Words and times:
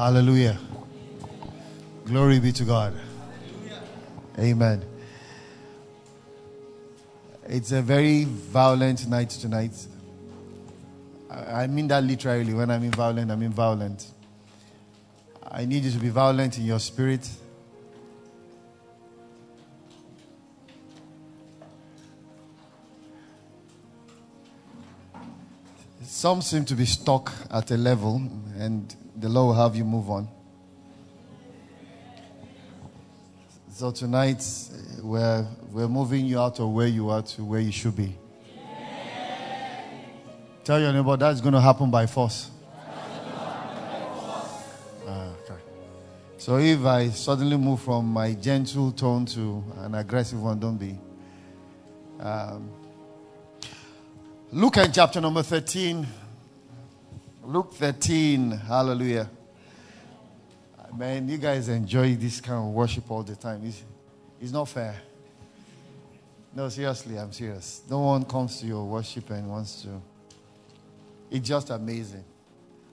Hallelujah. 0.00 0.58
Glory 2.06 2.40
be 2.40 2.52
to 2.52 2.64
God. 2.64 2.94
Amen. 4.38 4.82
It's 7.46 7.70
a 7.72 7.82
very 7.82 8.24
violent 8.24 9.06
night 9.08 9.28
tonight. 9.28 9.74
I 11.30 11.66
mean 11.66 11.86
that 11.88 12.02
literally. 12.02 12.54
When 12.54 12.70
I 12.70 12.78
mean 12.78 12.92
violent, 12.92 13.30
I 13.30 13.36
mean 13.36 13.50
violent. 13.50 14.06
I 15.46 15.66
need 15.66 15.84
you 15.84 15.90
to 15.90 15.98
be 15.98 16.08
violent 16.08 16.56
in 16.56 16.64
your 16.64 16.80
spirit. 16.80 17.28
Some 26.04 26.40
seem 26.40 26.64
to 26.64 26.74
be 26.74 26.86
stuck 26.86 27.34
at 27.50 27.70
a 27.70 27.76
level, 27.76 28.22
and 28.56 28.96
the 29.20 29.28
Lord 29.28 29.54
will 29.54 29.62
have 29.62 29.76
you 29.76 29.84
move 29.84 30.08
on. 30.10 30.28
So 33.72 33.90
tonight, 33.90 34.42
we're, 35.02 35.46
we're 35.70 35.88
moving 35.88 36.24
you 36.24 36.40
out 36.40 36.58
of 36.58 36.70
where 36.70 36.86
you 36.86 37.10
are 37.10 37.22
to 37.22 37.44
where 37.44 37.60
you 37.60 37.72
should 37.72 37.96
be. 37.96 38.16
Tell 40.64 40.80
your 40.80 40.92
neighbor 40.92 41.16
that's 41.16 41.40
going 41.40 41.54
to 41.54 41.60
happen 41.60 41.90
by 41.90 42.06
force. 42.06 42.50
Ah. 45.06 45.32
So 46.38 46.58
if 46.58 46.84
I 46.84 47.10
suddenly 47.10 47.56
move 47.58 47.80
from 47.80 48.06
my 48.06 48.32
gentle 48.32 48.92
tone 48.92 49.26
to 49.26 49.62
an 49.78 49.94
aggressive 49.94 50.42
one, 50.42 50.58
don't 50.58 50.78
be. 50.78 50.98
Um, 52.18 52.70
Luke 54.52 54.78
at 54.78 54.94
chapter 54.94 55.20
number 55.20 55.42
13. 55.42 56.06
Luke 57.50 57.74
13. 57.74 58.52
Hallelujah. 58.52 59.28
Man, 60.96 61.28
you 61.28 61.36
guys 61.36 61.68
enjoy 61.68 62.14
this 62.14 62.40
kind 62.40 62.58
of 62.58 62.66
worship 62.66 63.10
all 63.10 63.24
the 63.24 63.34
time. 63.34 63.62
It's, 63.64 63.82
it's 64.40 64.52
not 64.52 64.68
fair. 64.68 64.94
No, 66.54 66.68
seriously, 66.68 67.18
I'm 67.18 67.32
serious. 67.32 67.82
No 67.90 67.98
one 67.98 68.24
comes 68.24 68.60
to 68.60 68.66
your 68.66 68.84
worship 68.84 69.30
and 69.30 69.48
wants 69.50 69.82
to. 69.82 70.00
It's 71.28 71.48
just 71.48 71.70
amazing. 71.70 72.22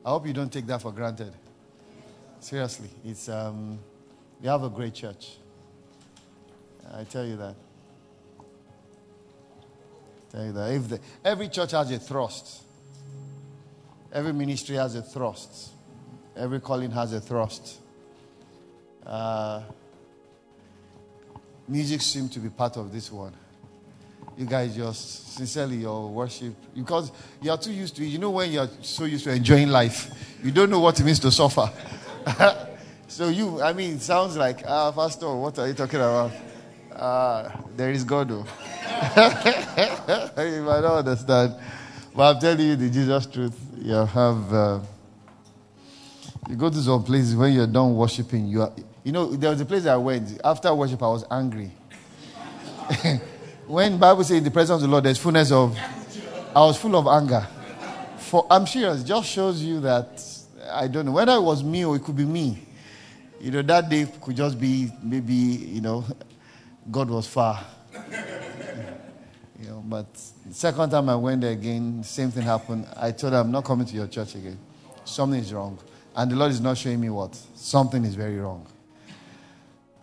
I 0.04 0.10
hope 0.10 0.26
you 0.26 0.34
don't 0.34 0.52
take 0.52 0.66
that 0.66 0.82
for 0.82 0.92
granted. 0.92 1.34
Seriously, 2.40 2.90
it's 3.06 3.30
um, 3.30 3.78
we 4.42 4.48
have 4.48 4.64
a 4.64 4.70
great 4.70 4.96
church. 4.96 5.38
I 6.96 7.04
tell 7.04 7.26
you 7.26 7.38
that. 7.38 7.56
I 8.40 10.32
tell 10.32 10.46
you 10.46 10.52
that. 10.54 10.72
If 10.72 10.90
the, 10.90 11.00
every 11.24 11.48
church 11.50 11.74
has 11.74 11.92
a 11.92 12.00
thrust. 12.00 12.64
Every 14.12 14.34
ministry 14.34 14.76
has 14.76 14.96
a 14.96 15.02
thrust. 15.02 15.72
Every 16.36 16.60
calling 16.60 16.92
has 16.92 17.14
a 17.14 17.20
thrust. 17.20 17.80
Uh, 19.06 19.62
music 21.68 22.02
seemed 22.02 22.32
to 22.34 22.40
be 22.40 22.50
part 22.50 22.78
of 22.78 22.92
this 22.92 23.12
one. 23.12 23.34
You 24.38 24.46
guys 24.46 24.76
just 24.76 25.34
sincerely 25.36 25.78
your 25.78 26.10
worship 26.10 26.54
because 26.76 27.12
you 27.42 27.50
are 27.50 27.58
too 27.58 27.74
used 27.74 27.96
to 27.96 28.04
it. 28.04 28.08
You 28.08 28.20
know 28.20 28.30
when 28.30 28.52
you 28.52 28.60
are 28.60 28.70
so 28.82 29.06
used 29.06 29.24
to 29.24 29.32
enjoying 29.32 29.70
life, 29.70 30.12
you 30.44 30.52
don't 30.52 30.70
know 30.70 30.80
what 30.80 31.00
it 31.00 31.04
means 31.04 31.20
to 31.22 31.32
suffer. 31.32 31.72
so 33.08 33.30
you, 33.30 33.62
I 33.62 33.74
mean, 33.74 33.96
it 33.96 34.02
sounds 34.02 34.38
like, 34.38 34.64
ah, 34.68 34.92
Pastor, 34.92 35.34
what 35.36 35.58
are 35.58 35.68
you 35.68 35.74
talking 35.74 36.00
about? 36.00 36.32
Uh, 36.92 37.50
there 37.76 37.92
is 37.92 38.04
God, 38.04 38.30
though. 38.30 38.46
you 40.38 40.62
might 40.64 40.82
not 40.82 41.06
understand. 41.06 41.56
But 42.18 42.38
I'm 42.38 42.42
telling 42.42 42.66
you 42.66 42.76
the 42.76 42.90
Jesus 42.90 43.28
truth. 43.28 43.56
You 43.78 43.94
have, 43.94 44.52
uh, 44.52 44.80
you 46.50 46.56
go 46.56 46.68
to 46.68 46.82
some 46.82 47.04
places 47.04 47.36
when 47.36 47.54
you're 47.54 47.68
done 47.68 47.96
worshiping, 47.96 48.48
you 48.48 48.64
are, 48.64 48.72
you 49.04 49.12
know, 49.12 49.36
there 49.36 49.52
was 49.52 49.62
a 49.62 49.66
place 49.66 49.86
I 49.86 49.98
went. 49.98 50.42
After 50.44 50.74
worship, 50.74 51.04
I 51.04 51.10
was 51.10 51.26
angry. 51.30 51.70
when 53.68 54.00
Bible 54.00 54.24
says 54.24 54.38
in 54.38 54.44
the 54.44 54.50
presence 54.50 54.82
of 54.82 54.82
the 54.82 54.88
Lord, 54.88 55.04
there's 55.04 55.20
fullness 55.20 55.52
of, 55.52 55.78
I 56.56 56.62
was 56.62 56.80
full 56.80 56.96
of 56.96 57.06
anger. 57.06 57.48
For 58.18 58.48
I'm 58.50 58.66
serious, 58.66 59.04
just 59.04 59.30
shows 59.30 59.62
you 59.62 59.80
that 59.82 60.20
I 60.72 60.88
don't 60.88 61.06
know 61.06 61.12
whether 61.12 61.34
it 61.34 61.42
was 61.42 61.64
me 61.64 61.86
or 61.86 61.98
it 61.98 62.04
could 62.04 62.18
be 62.18 62.26
me. 62.26 62.66
You 63.40 63.52
know, 63.52 63.62
that 63.62 63.90
day 63.90 64.08
could 64.20 64.36
just 64.36 64.60
be 64.60 64.90
maybe 65.04 65.36
you 65.36 65.82
know, 65.82 66.04
God 66.90 67.12
was 67.12 67.28
far. 67.28 67.64
You 69.88 69.92
but 69.92 70.08
second 70.52 70.90
time 70.90 71.10
I 71.10 71.16
went 71.16 71.42
there 71.42 71.52
again, 71.52 72.04
same 72.04 72.32
thing 72.32 72.44
happened. 72.44 72.88
I 72.96 73.12
told 73.12 73.34
her 73.34 73.40
I'm 73.40 73.52
not 73.52 73.64
coming 73.64 73.86
to 73.88 73.96
your 73.96 74.08
church 74.08 74.36
again. 74.36 74.58
Something 75.06 75.40
is 75.40 75.54
wrong, 75.54 75.80
and 76.16 76.32
the 76.32 76.36
Lord 76.36 76.52
is 76.52 76.62
not 76.62 76.78
showing 76.78 77.00
me 77.00 77.10
what. 77.10 77.36
Something 77.56 78.04
is 78.06 78.16
very 78.16 78.38
wrong. 78.38 78.66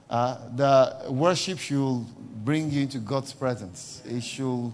Uh, 0.08 0.38
the 0.54 1.10
worship 1.10 1.58
should 1.58 2.04
bring 2.44 2.70
you 2.70 2.82
into 2.82 2.98
God's 2.98 3.32
presence. 3.32 4.02
It 4.04 4.22
should, 4.22 4.72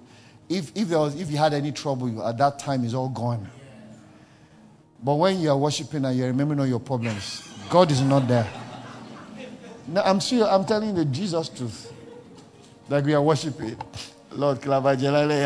if, 0.49 0.73
if, 0.75 0.89
there 0.89 0.99
was, 0.99 1.21
if 1.21 1.31
you 1.31 1.37
had 1.37 1.55
any 1.55 1.73
trouble 1.73 2.27
at 2.27 2.39
that 2.39 2.59
time, 2.59 2.85
it's 2.85 2.95
all 2.95 3.09
gone. 3.09 3.49
But 5.03 5.15
when 5.15 5.41
you 5.41 5.51
are 5.51 5.57
worshiping 5.57 6.05
and 6.05 6.17
you're 6.17 6.27
remembering 6.27 6.61
all 6.61 6.67
your 6.67 6.81
problems, 6.81 7.49
God 7.71 7.91
is 7.91 8.03
not 8.03 8.29
there. 8.29 8.47
No, 9.89 10.03
I'm 10.03 10.21
sure 10.21 10.47
I'm 10.47 10.65
telling 10.65 10.95
the 10.95 11.05
Jesus 11.05 11.49
truth. 11.49 11.91
that 12.91 13.05
we 13.05 13.15
are 13.15 13.23
worshiping. 13.23 13.77
Lord 14.33 14.61
Klavajelale. 14.61 15.45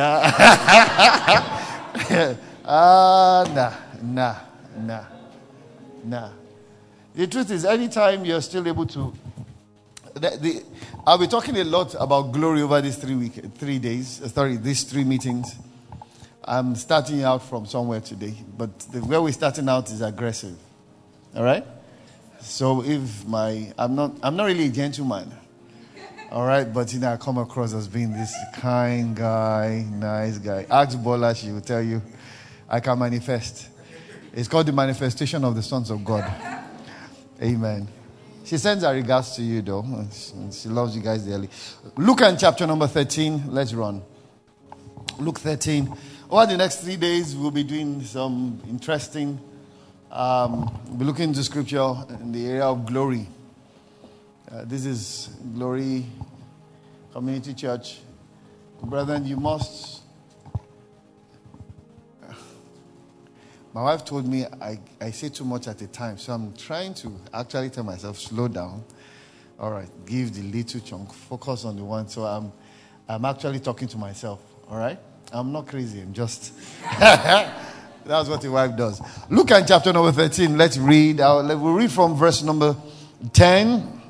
Ah, 2.67 3.45
nah, 3.55 3.73
nah, 4.01 4.37
nah, 4.79 5.05
nah. 6.03 6.31
The 7.15 7.27
truth 7.27 7.51
is, 7.51 7.67
anytime 7.67 8.25
you're 8.25 8.41
still 8.41 8.67
able 8.67 8.87
to 8.87 9.13
the, 10.15 10.39
the, 10.41 10.63
I'll 11.07 11.19
be 11.19 11.27
talking 11.27 11.57
a 11.59 11.65
lot 11.65 11.95
about 11.99 12.33
glory 12.33 12.63
over 12.63 12.81
these 12.81 12.97
three 12.97 13.17
week, 13.17 13.35
three 13.57 13.79
days. 13.79 14.23
Uh, 14.23 14.29
sorry, 14.29 14.57
these 14.57 14.85
three 14.85 15.05
meetings. 15.05 15.57
I'm 16.45 16.75
starting 16.77 17.23
out 17.25 17.43
from 17.43 17.67
somewhere 17.67 18.01
today, 18.01 18.35
but 18.57 18.79
the, 18.81 19.01
where 19.01 19.21
we're 19.21 19.33
starting 19.33 19.69
out 19.69 19.91
is 19.91 20.03
aggressive. 20.03 20.57
All 21.35 21.43
right. 21.43 21.65
So 22.41 22.85
if 22.85 23.27
my, 23.27 23.73
I'm 23.79 23.95
not, 23.95 24.13
I'm 24.23 24.37
not 24.37 24.45
really 24.45 24.67
a 24.67 24.71
gentleman. 24.71 25.33
All 26.35 26.45
right, 26.45 26.65
but 26.65 26.93
you 26.93 26.99
know, 26.99 27.13
I 27.13 27.17
come 27.17 27.39
across 27.39 27.73
as 27.75 27.87
being 27.87 28.13
this 28.13 28.35
kind 28.55 29.15
guy, 29.15 29.87
nice 29.89 30.37
guy. 30.39 30.67
Ask 30.69 30.99
Bola, 30.99 31.33
she 31.33 31.53
will 31.53 31.61
tell 31.61 31.81
you, 31.81 32.03
I 32.69 32.81
can 32.81 32.99
manifest. 32.99 33.69
It's 34.33 34.49
called 34.49 34.67
the 34.67 34.73
manifestation 34.73 35.45
of 35.45 35.55
the 35.55 35.63
sons 35.63 35.91
of 35.91 36.05
God. 36.05 36.29
Amen. 37.41 37.87
She 38.45 38.59
sends 38.59 38.83
her 38.83 38.93
regards 38.93 39.37
to 39.37 39.43
you, 39.45 39.63
though. 39.63 39.87
She 40.51 40.69
loves 40.69 40.97
you 40.97 41.03
guys 41.03 41.23
dearly. 41.23 41.49
Luke 41.97 42.23
and 42.23 42.37
chapter 42.37 42.67
number 42.67 42.89
13. 42.89 43.53
Let's 43.53 43.73
run. 43.73 44.03
Luke 45.21 45.39
13. 45.39 45.97
Over 46.29 46.47
the 46.47 46.57
next 46.57 46.83
three 46.83 46.97
days, 46.97 47.37
we'll 47.37 47.53
be 47.53 47.63
doing 47.63 48.03
some 48.03 48.61
interesting, 48.69 49.39
um, 50.11 50.81
we'll 50.89 50.97
be 50.97 51.05
looking 51.05 51.29
into 51.29 51.45
scripture 51.45 51.95
in 52.09 52.33
the 52.33 52.45
area 52.49 52.65
of 52.65 52.87
glory. 52.87 53.29
Uh, 54.55 54.65
this 54.67 54.87
is 54.87 55.31
Glory 55.53 56.07
Community 57.13 57.55
Church. 57.55 57.99
Brethren, 58.85 59.27
you 59.27 59.37
must 59.37 60.03
My 63.73 63.83
wife 63.83 64.05
told 64.05 64.29
me 64.29 64.45
I, 64.61 64.79
I 65.01 65.11
say 65.11 65.31
too 65.31 65.45
much 65.45 65.67
at 65.67 65.83
a 65.83 65.89
time, 65.89 66.19
so 66.19 66.33
I'm 66.33 66.55
trying 66.55 66.95
to 66.95 67.13
actually 67.33 67.71
tell 67.71 67.83
myself, 67.83 68.17
slow 68.17 68.47
down. 68.47 68.85
All 69.59 69.73
right, 69.73 69.89
give 70.07 70.33
the 70.33 70.43
little 70.43 70.81
chunk, 70.81 71.13
focus 71.13 71.65
on 71.65 71.75
the 71.75 71.83
one. 71.83 72.07
So 72.07 72.23
I'm, 72.23 72.53
I'm 73.09 73.25
actually 73.25 73.59
talking 73.59 73.89
to 73.89 73.99
myself, 73.99 74.41
all 74.71 74.79
right? 74.79 75.01
I'm 75.33 75.51
not 75.51 75.67
crazy, 75.67 76.01
I'm 76.01 76.13
just. 76.13 76.53
That's 77.01 78.29
what 78.29 78.41
the 78.41 78.53
wife 78.53 78.77
does. 78.77 79.03
Look 79.29 79.51
at 79.51 79.67
chapter 79.67 79.93
number 79.93 80.13
13. 80.13 80.57
Let's 80.57 80.79
read. 80.79 81.19
We'll 81.19 81.73
read 81.73 81.91
from 81.91 82.15
verse 82.15 82.45
number 82.45 82.77
10. 83.33 84.03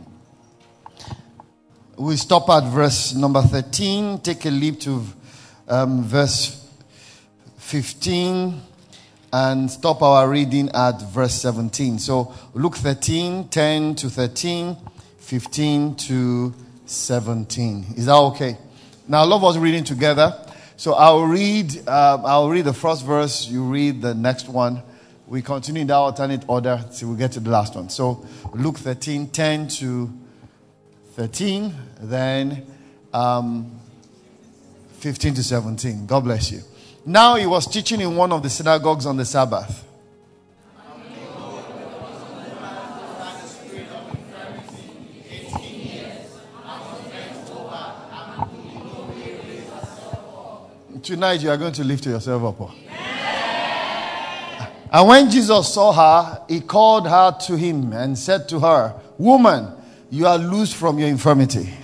We 1.97 2.17
stop 2.17 2.49
at 2.51 2.65
verse 2.65 3.15
number 3.15 3.41
13. 3.41 4.19
Take 4.19 4.47
a 4.47 4.51
leap 4.51 4.81
to 4.81 5.05
um, 5.69 6.03
verse 6.03 6.69
15 7.59 8.61
and 9.33 9.71
stop 9.71 10.03
our 10.03 10.29
reading 10.29 10.71
at 10.75 11.01
verse 11.03 11.35
17. 11.35 12.01
So 12.01 12.35
Luke 12.53 12.77
13, 12.77 13.47
10 13.49 13.95
to 13.95 14.11
13, 14.11 14.77
15 15.19 15.95
to 15.95 16.55
17. 16.87 17.85
Is 17.97 18.07
that 18.07 18.15
okay? 18.15 18.57
Now, 19.07 19.25
love 19.25 19.45
us 19.45 19.57
reading 19.57 19.85
together. 19.85 20.37
So 20.77 20.95
I'll 20.95 21.23
read, 21.23 21.87
uh, 21.87 22.21
I'll 22.25 22.51
read 22.51 22.65
the 22.65 22.73
first 22.73 23.07
verse, 23.07 23.47
you 23.47 23.63
read 23.63 24.03
the 24.03 24.15
next 24.15 24.49
one. 24.49 24.83
We 25.29 25.43
continue 25.43 25.83
in 25.83 25.87
that 25.89 25.95
alternate 25.95 26.45
order 26.49 26.85
till 26.93 27.11
we 27.11 27.17
get 27.17 27.33
to 27.33 27.41
the 27.41 27.51
last 27.51 27.77
one. 27.77 27.89
So 27.89 28.27
Luke 28.53 28.79
13, 28.79 29.29
10 29.29 29.69
to 29.69 30.13
13, 31.15 31.73
then 32.01 32.67
um, 33.13 33.71
15 34.95 35.35
to 35.35 35.45
17. 35.45 36.07
God 36.07 36.25
bless 36.25 36.51
you. 36.51 36.61
Now 37.07 37.37
he 37.37 37.47
was 37.47 37.69
teaching 37.69 38.01
in 38.01 38.17
one 38.17 38.33
of 38.33 38.43
the 38.43 38.51
synagogues 38.51 39.07
on 39.07 39.17
the 39.17 39.25
Sabbath. 39.25 39.87
Tonight 51.01 51.43
you 51.43 51.51
are 51.51 51.57
going 51.59 51.75
to 51.75 51.85
lift 51.85 52.07
yourself 52.07 52.43
up. 52.43 52.61
Oh. 52.61 52.75
And 54.91 55.09
when 55.09 55.31
Jesus 55.31 55.75
saw 55.75 55.93
her, 55.93 56.45
he 56.49 56.61
called 56.61 57.07
her 57.07 57.37
to 57.47 57.57
him 57.57 57.93
and 57.93 58.19
said 58.19 58.49
to 58.49 58.59
her, 58.61 58.99
Woman, 59.19 59.84
you 60.15 60.29
are 60.29 60.39
loose 60.39 60.73
from 60.73 60.97
your 60.97 61.09
infirmity. 61.09 61.75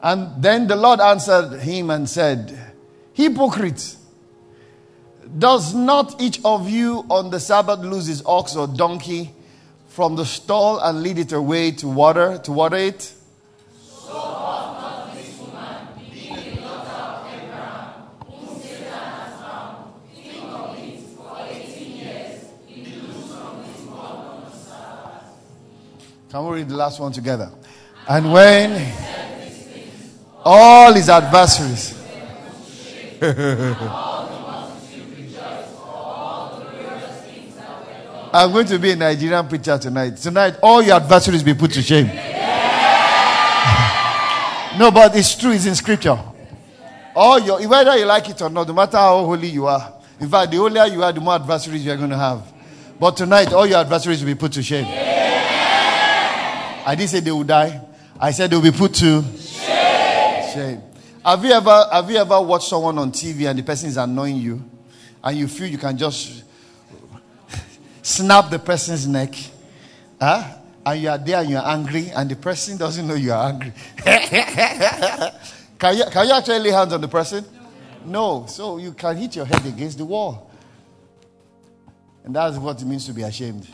And 0.00 0.40
then 0.40 0.68
the 0.68 0.76
Lord 0.76 1.00
answered 1.00 1.60
him 1.60 1.90
and 1.90 2.08
said, 2.08 2.56
Hypocrite, 3.12 3.96
does 5.36 5.74
not 5.74 6.20
each 6.20 6.40
of 6.44 6.68
you 6.68 7.04
on 7.08 7.30
the 7.30 7.40
Sabbath 7.40 7.80
lose 7.80 8.06
his 8.06 8.22
ox 8.24 8.54
or 8.54 8.68
donkey 8.68 9.34
from 9.88 10.14
the 10.14 10.24
stall 10.24 10.78
and 10.78 11.02
lead 11.02 11.18
it 11.18 11.32
away 11.32 11.72
to 11.72 11.88
water, 11.88 12.38
to 12.44 12.52
water 12.52 12.76
it? 12.76 13.12
Can 26.32 26.44
we 26.46 26.56
read 26.56 26.68
the 26.70 26.76
last 26.76 26.98
one 26.98 27.12
together? 27.12 27.50
And 28.08 28.32
when 28.32 28.90
all 30.42 30.90
his 30.94 31.10
adversaries. 31.10 31.92
I'm 38.32 38.50
going 38.50 38.64
to 38.64 38.78
be 38.78 38.92
a 38.92 38.96
Nigerian 38.96 39.46
preacher 39.46 39.76
tonight. 39.76 40.16
Tonight, 40.16 40.56
all 40.62 40.80
your 40.80 40.96
adversaries 40.96 41.42
be 41.42 41.52
put 41.52 41.70
to 41.72 41.82
shame. 41.82 42.06
no, 44.78 44.90
but 44.90 45.14
it's 45.14 45.36
true, 45.36 45.50
it's 45.50 45.66
in 45.66 45.74
scripture. 45.74 46.18
All 47.14 47.38
your, 47.40 47.68
whether 47.68 47.94
you 47.98 48.06
like 48.06 48.30
it 48.30 48.40
or 48.40 48.48
not, 48.48 48.66
no 48.66 48.72
matter 48.72 48.96
how 48.96 49.22
holy 49.22 49.48
you 49.48 49.66
are. 49.66 49.92
In 50.18 50.30
fact, 50.30 50.50
the 50.50 50.56
holier 50.56 50.86
you 50.86 51.02
are, 51.02 51.12
the 51.12 51.20
more 51.20 51.34
adversaries 51.34 51.84
you 51.84 51.92
are 51.92 51.96
going 51.98 52.08
to 52.08 52.16
have. 52.16 52.50
But 52.98 53.18
tonight, 53.18 53.52
all 53.52 53.66
your 53.66 53.80
adversaries 53.80 54.24
will 54.24 54.32
be 54.32 54.34
put 54.34 54.52
to 54.52 54.62
shame. 54.62 55.01
I 56.84 56.94
didn't 56.94 57.10
say 57.10 57.20
they 57.20 57.30
will 57.30 57.44
die. 57.44 57.80
I 58.18 58.30
said 58.32 58.50
they 58.50 58.56
will 58.56 58.62
be 58.62 58.76
put 58.76 58.94
to 58.94 59.22
shame. 59.38 60.52
shame. 60.52 60.82
Have 61.24 61.44
you 61.44 61.52
ever 61.52 61.86
have 61.92 62.10
you 62.10 62.16
ever 62.16 62.40
watched 62.40 62.68
someone 62.68 62.98
on 62.98 63.12
TV 63.12 63.48
and 63.48 63.58
the 63.58 63.62
person 63.62 63.88
is 63.88 63.96
annoying 63.96 64.36
you, 64.36 64.62
and 65.22 65.36
you 65.36 65.46
feel 65.46 65.68
you 65.68 65.78
can 65.78 65.96
just 65.96 66.42
snap 68.02 68.50
the 68.50 68.58
person's 68.58 69.06
neck, 69.06 69.34
huh? 70.20 70.56
and 70.84 71.00
you 71.00 71.08
are 71.08 71.18
there 71.18 71.40
and 71.40 71.50
you 71.50 71.56
are 71.56 71.66
angry, 71.66 72.10
and 72.10 72.30
the 72.30 72.36
person 72.36 72.76
doesn't 72.76 73.06
know 73.06 73.14
you 73.14 73.32
are 73.32 73.48
angry. 73.50 73.72
can 75.78 75.96
you 75.96 76.04
can 76.10 76.26
you 76.26 76.32
actually 76.34 76.58
lay 76.58 76.70
hands 76.70 76.92
on 76.92 77.00
the 77.00 77.08
person? 77.08 77.44
No. 78.04 78.40
no. 78.40 78.46
So 78.46 78.78
you 78.78 78.92
can 78.92 79.16
hit 79.16 79.36
your 79.36 79.44
head 79.44 79.64
against 79.64 79.98
the 79.98 80.04
wall, 80.04 80.50
and 82.24 82.34
that's 82.34 82.56
what 82.56 82.82
it 82.82 82.84
means 82.84 83.06
to 83.06 83.12
be 83.12 83.22
ashamed 83.22 83.68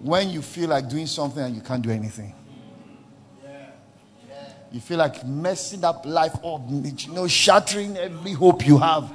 when 0.00 0.30
you 0.30 0.42
feel 0.42 0.70
like 0.70 0.88
doing 0.88 1.06
something 1.06 1.42
and 1.42 1.54
you 1.54 1.60
can't 1.60 1.82
do 1.82 1.90
anything. 1.90 2.34
You 4.72 4.80
feel 4.80 4.98
like 4.98 5.26
messing 5.26 5.84
up 5.84 6.06
life 6.06 6.34
up, 6.44 6.62
you 6.68 7.12
know, 7.12 7.26
shattering 7.26 7.96
every 7.96 8.32
hope 8.32 8.66
you 8.66 8.78
have. 8.78 9.12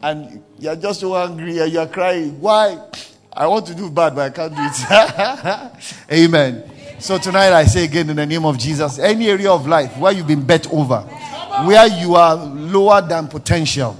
And 0.00 0.42
you're 0.58 0.76
just 0.76 1.00
so 1.00 1.16
angry 1.16 1.58
and 1.58 1.72
you're 1.72 1.88
crying. 1.88 2.40
Why? 2.40 2.80
I 3.32 3.46
want 3.48 3.66
to 3.66 3.74
do 3.74 3.90
bad, 3.90 4.14
but 4.14 4.20
I 4.26 4.30
can't 4.30 4.54
do 4.54 4.62
it. 4.62 6.12
Amen. 6.12 6.70
So 7.00 7.18
tonight 7.18 7.52
I 7.52 7.64
say 7.64 7.84
again 7.84 8.10
in 8.10 8.16
the 8.16 8.26
name 8.26 8.44
of 8.44 8.58
Jesus, 8.58 8.98
any 8.98 9.28
area 9.28 9.50
of 9.50 9.66
life 9.66 9.96
where 9.98 10.12
you've 10.12 10.26
been 10.26 10.44
bet 10.44 10.72
over, 10.72 11.00
where 11.64 11.86
you 11.86 12.14
are 12.14 12.36
lower 12.36 13.00
than 13.00 13.28
potential, 13.28 13.92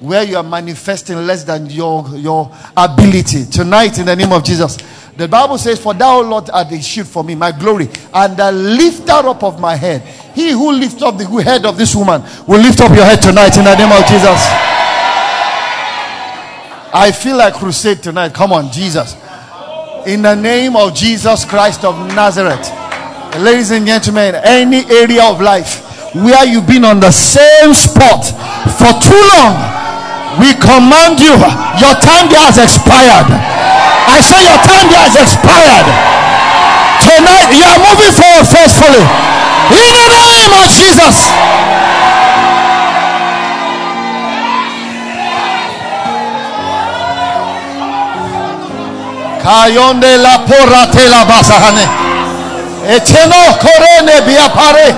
where 0.00 0.22
you 0.24 0.36
are 0.36 0.42
manifesting 0.42 1.16
less 1.16 1.44
than 1.44 1.66
your, 1.66 2.06
your 2.16 2.54
ability, 2.76 3.46
tonight 3.46 3.98
in 3.98 4.06
the 4.06 4.16
name 4.16 4.32
of 4.32 4.44
Jesus, 4.44 4.78
the 5.18 5.26
Bible 5.26 5.58
says, 5.58 5.80
For 5.80 5.94
thou, 5.94 6.22
Lord, 6.22 6.48
art 6.50 6.70
a 6.70 6.80
shield 6.80 7.08
for 7.08 7.24
me, 7.24 7.34
my 7.34 7.50
glory, 7.50 7.90
and 8.14 8.36
the 8.36 8.52
lifter 8.52 9.26
up 9.26 9.42
of 9.42 9.58
my 9.58 9.74
head. 9.74 10.00
He 10.32 10.52
who 10.52 10.70
lifts 10.70 11.02
up 11.02 11.18
the 11.18 11.26
head 11.42 11.66
of 11.66 11.76
this 11.76 11.92
woman 11.92 12.22
will 12.46 12.60
lift 12.62 12.80
up 12.80 12.94
your 12.94 13.04
head 13.04 13.20
tonight 13.20 13.58
in 13.58 13.64
the 13.64 13.74
name 13.74 13.90
of 13.90 14.06
Jesus. 14.06 14.38
I 16.94 17.10
feel 17.10 17.36
like 17.36 17.54
crusade 17.54 18.00
tonight. 18.00 18.32
Come 18.32 18.52
on, 18.52 18.70
Jesus. 18.70 19.16
In 20.06 20.22
the 20.22 20.36
name 20.36 20.76
of 20.76 20.94
Jesus 20.94 21.44
Christ 21.44 21.84
of 21.84 21.98
Nazareth. 22.14 22.70
Ladies 23.42 23.72
and 23.72 23.84
gentlemen, 23.84 24.36
any 24.36 24.86
area 24.86 25.24
of 25.24 25.40
life 25.40 26.14
where 26.14 26.46
you've 26.46 26.68
been 26.68 26.84
on 26.84 27.00
the 27.00 27.10
same 27.10 27.74
spot 27.74 28.22
for 28.78 28.94
too 29.02 29.22
long, 29.34 29.58
we 30.38 30.54
command 30.62 31.18
you, 31.18 31.34
your 31.82 31.98
time 31.98 32.30
has 32.38 32.56
expired. 32.62 33.87
I 34.08 34.20
say 34.24 34.40
your 34.40 34.60
time 34.64 34.88
has 34.96 35.14
expired. 35.20 35.88
Tonight 37.04 37.52
you 37.52 37.64
are 37.64 37.78
moving 37.78 38.12
forward 38.16 38.48
forcefully. 38.48 39.04
In 39.68 39.90
the 40.00 40.06
name 40.16 40.52
of 40.56 40.66
Jesus. 40.72 41.16
Kayonde 49.44 50.16
la 50.24 50.38
porra 50.48 50.90
te 50.90 51.04
la 51.08 51.24
basahane. 51.28 51.84
Eteno 52.88 53.42
corene 53.60 54.22
biapare. 54.26 54.88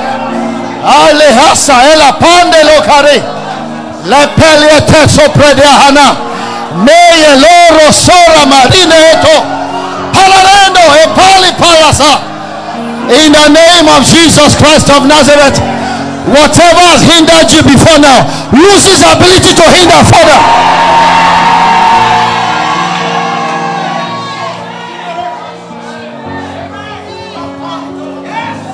Alehasa 0.87 1.83
ela 1.93 2.13
pande 2.15 2.63
lo. 2.65 2.79
Le 4.07 4.27
pelie 4.39 4.81
te 4.87 5.09
sopredehana. 5.09 6.30
Meye 6.77 7.35
loro 7.37 7.91
sora 7.93 8.47
marine. 8.47 9.19
Palarendo 10.13 10.81
e 11.03 11.09
pali 11.15 11.53
palasa. 11.59 12.21
In 13.11 13.33
the 13.33 13.49
name 13.49 13.89
of 13.89 14.07
Jesus 14.07 14.55
Christ 14.55 14.89
of 14.91 15.05
Nazareth, 15.07 15.59
whatever 16.31 16.81
has 16.95 17.03
hindered 17.03 17.51
you 17.51 17.63
before 17.63 17.99
now 17.99 18.23
loses 18.53 19.03
ability 19.03 19.55
to 19.55 19.65
hinder 19.75 19.99
further. 20.07 20.41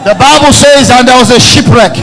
The 0.04 0.14
Bible 0.14 0.52
says, 0.52 0.90
and 0.90 1.08
there 1.08 1.18
was 1.18 1.30
a 1.30 1.40
shipwreck. 1.40 1.96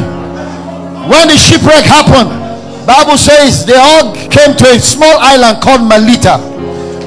When 1.08 1.28
the 1.30 1.38
shipwreck 1.38 1.86
happened, 1.86 2.43
Bible 2.84 3.18
says 3.18 3.66
they 3.66 3.80
all 3.80 4.12
came 4.28 4.56
to 4.60 4.66
a 4.76 4.80
small 4.80 5.16
island 5.20 5.64
called 5.64 5.88
Melita. 5.88 6.38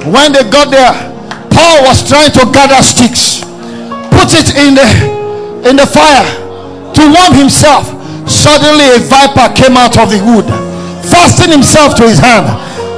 When 0.09 0.33
they 0.33 0.45
got 0.49 0.73
there, 0.73 0.93
Paul 1.53 1.85
was 1.85 2.01
trying 2.07 2.31
to 2.33 2.43
gather 2.49 2.81
sticks, 2.81 3.45
put 4.09 4.33
it 4.33 4.57
in 4.57 4.73
the 4.73 4.87
in 5.69 5.75
the 5.75 5.85
fire 5.85 6.25
to 6.93 7.01
warm 7.13 7.33
himself. 7.37 7.93
Suddenly 8.25 8.97
a 8.97 8.99
viper 9.05 9.53
came 9.53 9.77
out 9.77 9.97
of 9.97 10.09
the 10.09 10.19
wood, 10.25 10.47
fastened 11.07 11.53
himself 11.53 11.95
to 11.97 12.09
his 12.09 12.19
hand. 12.19 12.45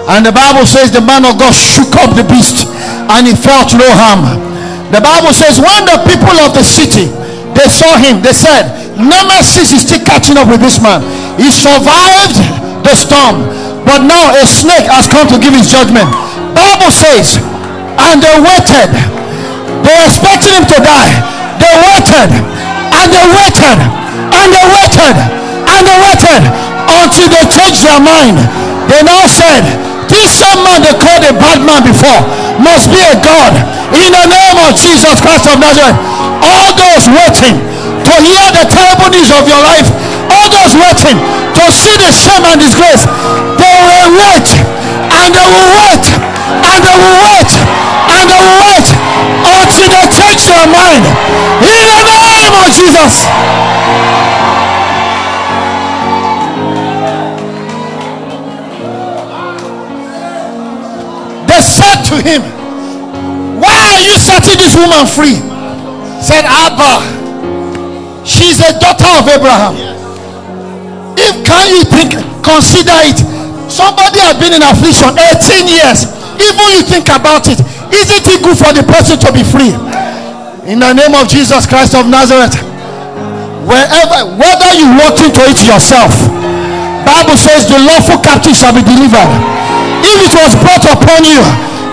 And 0.10 0.26
the 0.26 0.32
Bible 0.34 0.66
says 0.66 0.92
the 0.92 1.02
man 1.02 1.26
of 1.26 1.38
God 1.38 1.54
shook 1.54 1.94
up 2.02 2.16
the 2.16 2.26
beast 2.26 2.66
and 2.66 3.28
he 3.28 3.36
felt 3.36 3.76
no 3.78 3.86
harm. 3.86 4.26
The 4.90 5.02
Bible 5.02 5.34
says 5.34 5.62
when 5.62 5.86
the 5.86 6.02
people 6.08 6.34
of 6.42 6.56
the 6.56 6.64
city 6.64 7.14
they 7.54 7.68
saw 7.68 7.98
him, 7.98 8.22
they 8.22 8.34
said, 8.34 8.72
Nemesis 8.96 9.74
is 9.74 9.82
still 9.82 10.04
catching 10.06 10.38
up 10.38 10.48
with 10.48 10.62
this 10.62 10.82
man. 10.82 11.02
He 11.36 11.52
survived 11.52 12.59
the 12.90 12.98
storm. 12.98 13.46
But 13.86 14.02
now 14.10 14.34
a 14.34 14.44
snake 14.50 14.90
has 14.90 15.06
come 15.06 15.30
to 15.30 15.38
give 15.38 15.54
his 15.54 15.70
judgment. 15.70 16.10
Bible 16.58 16.90
says, 16.90 17.38
and 18.10 18.18
they 18.18 18.36
waited. 18.42 18.90
They 19.86 19.98
expected 20.10 20.58
him 20.58 20.66
to 20.74 20.78
die. 20.82 21.14
They 21.62 21.74
waited 21.86 22.30
and 22.34 23.08
they 23.14 23.26
waited 23.30 23.78
and 24.34 24.48
they 24.50 24.66
waited 24.74 25.16
and 25.70 25.82
they 25.86 25.98
waited 26.02 26.42
until 26.90 27.28
they 27.30 27.46
changed 27.52 27.86
their 27.86 28.02
mind. 28.02 28.42
They 28.90 29.06
now 29.06 29.30
said, 29.30 29.62
This 30.10 30.42
man 30.42 30.82
they 30.82 30.96
called 30.98 31.24
a 31.30 31.34
bad 31.38 31.62
man 31.62 31.86
before 31.86 32.22
must 32.58 32.90
be 32.90 33.00
a 33.00 33.16
God. 33.22 33.54
In 33.94 34.10
the 34.10 34.26
name 34.26 34.58
of 34.66 34.74
Jesus 34.74 35.22
Christ 35.22 35.46
of 35.46 35.62
Nazareth, 35.62 35.98
all 36.42 36.70
those 36.74 37.06
waiting 37.10 37.58
to 38.06 38.14
hear 38.26 38.46
the 38.54 38.66
terrible 38.66 39.10
news 39.14 39.30
of 39.34 39.46
your 39.46 39.62
life, 39.62 39.88
all 40.40 40.48
those 40.48 40.74
waiting 40.80 41.18
to 41.52 41.64
see 41.72 41.96
the 42.00 42.12
shame 42.16 42.44
and 42.48 42.60
disgrace, 42.64 43.04
they 43.60 43.76
will 43.84 44.10
wait 44.16 44.48
and 45.20 45.30
they 45.36 45.48
will 45.52 45.70
wait 45.84 46.06
and 46.48 46.80
they 46.80 46.96
will 46.96 47.18
wait 47.28 47.52
and 48.16 48.24
they 48.32 48.40
will 48.40 48.60
wait 48.64 48.88
until 49.60 49.88
they 49.92 50.06
change 50.16 50.42
their 50.48 50.68
mind. 50.72 51.04
In 51.60 51.84
the 51.92 52.00
name 52.08 52.54
of 52.56 52.68
Jesus. 52.72 53.14
They 61.50 61.62
said 61.62 62.04
to 62.10 62.16
him, 62.24 62.42
Why 63.60 63.76
are 63.76 64.04
you 64.08 64.16
setting 64.18 64.58
this 64.58 64.76
woman 64.76 65.06
free? 65.06 65.36
Said 66.24 66.46
Abba. 66.48 67.04
She's 68.26 68.60
a 68.60 68.78
daughter 68.80 69.10
of 69.20 69.28
Abraham. 69.28 69.89
If 71.20 71.44
can 71.44 71.66
you 71.68 71.84
think, 71.84 72.16
consider 72.40 72.96
it. 73.04 73.20
Somebody 73.68 74.18
has 74.24 74.40
been 74.40 74.56
in 74.56 74.64
affliction 74.64 75.14
18 75.14 75.68
years. 75.68 76.10
Even 76.40 76.66
you 76.80 76.82
think 76.88 77.12
about 77.12 77.46
it. 77.52 77.60
Isn't 77.92 78.26
it 78.26 78.40
good 78.40 78.58
for 78.58 78.72
the 78.72 78.82
person 78.88 79.20
to 79.20 79.30
be 79.36 79.44
free? 79.44 79.76
In 80.66 80.80
the 80.80 80.94
name 80.94 81.14
of 81.14 81.28
Jesus 81.28 81.68
Christ 81.68 81.94
of 81.94 82.08
Nazareth. 82.08 82.56
Wherever, 83.68 84.34
whether 84.40 84.72
you 84.74 84.88
walk 84.98 85.20
into 85.22 85.44
it 85.46 85.60
yourself, 85.62 86.10
Bible 87.06 87.38
says 87.38 87.70
the 87.70 87.78
lawful 87.78 88.18
captive 88.24 88.56
shall 88.56 88.74
be 88.74 88.82
delivered. 88.82 89.30
If 90.02 90.18
it 90.26 90.34
was 90.34 90.56
brought 90.64 90.86
upon 90.90 91.28
you 91.28 91.42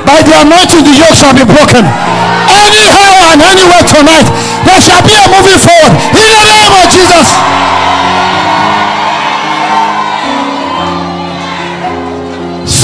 by 0.07 0.23
the 0.23 0.35
anointing, 0.47 0.87
the 0.87 0.95
yoke 0.95 1.17
shall 1.19 1.35
be 1.35 1.45
broken. 1.45 1.85
Anyhow 1.85 3.35
and 3.35 3.41
anywhere 3.43 3.85
tonight, 3.85 4.29
there 4.65 4.81
shall 4.81 5.03
be 5.03 5.13
a 5.13 5.25
moving 5.29 5.61
forward 5.61 5.93
in 6.15 6.29
the 6.31 6.43
name 6.47 6.73
of 6.81 6.87
Jesus. 6.89 7.27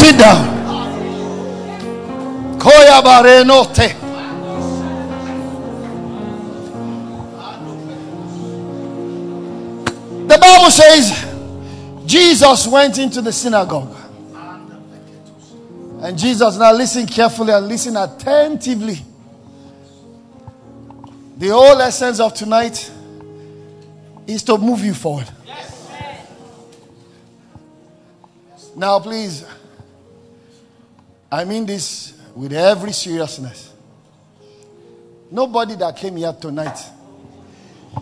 Sit 0.03 0.19
down. 0.19 0.63
The 10.27 10.39
Bible 10.41 10.71
says 10.73 11.25
Jesus 12.05 12.67
went 12.67 12.99
into 12.99 13.23
the 13.23 13.31
synagogue. 13.33 13.97
And 16.01 16.19
Jesus, 16.19 16.57
now 16.59 16.73
listen 16.73 17.07
carefully 17.07 17.53
and 17.53 17.69
listen 17.69 17.97
attentively. 17.97 18.99
The 21.39 21.49
whole 21.51 21.81
essence 21.81 22.19
of 22.19 22.35
tonight 22.35 22.91
is 24.27 24.43
to 24.43 24.59
move 24.59 24.85
you 24.85 24.95
forward. 24.95 25.29
Now, 28.75 28.99
please, 28.99 29.45
I 31.33 31.47
mean 31.47 31.65
this 31.65 32.13
with 32.35 32.53
every 32.53 32.93
seriousness. 32.93 33.73
Nobody 35.31 35.77
that 35.77 35.97
came 35.97 36.17
here 36.17 36.37
tonight, 36.39 36.79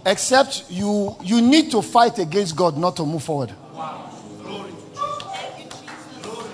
except 0.05 0.65
you, 0.69 1.15
you 1.23 1.41
need 1.41 1.71
to 1.71 1.81
fight 1.81 2.19
against 2.19 2.57
God 2.57 2.77
not 2.77 2.97
to 2.97 3.07
move 3.07 3.23
forward. 3.23 3.55
Wow. 3.73 4.11
Glory. 4.43 4.73
Glory. 6.21 6.51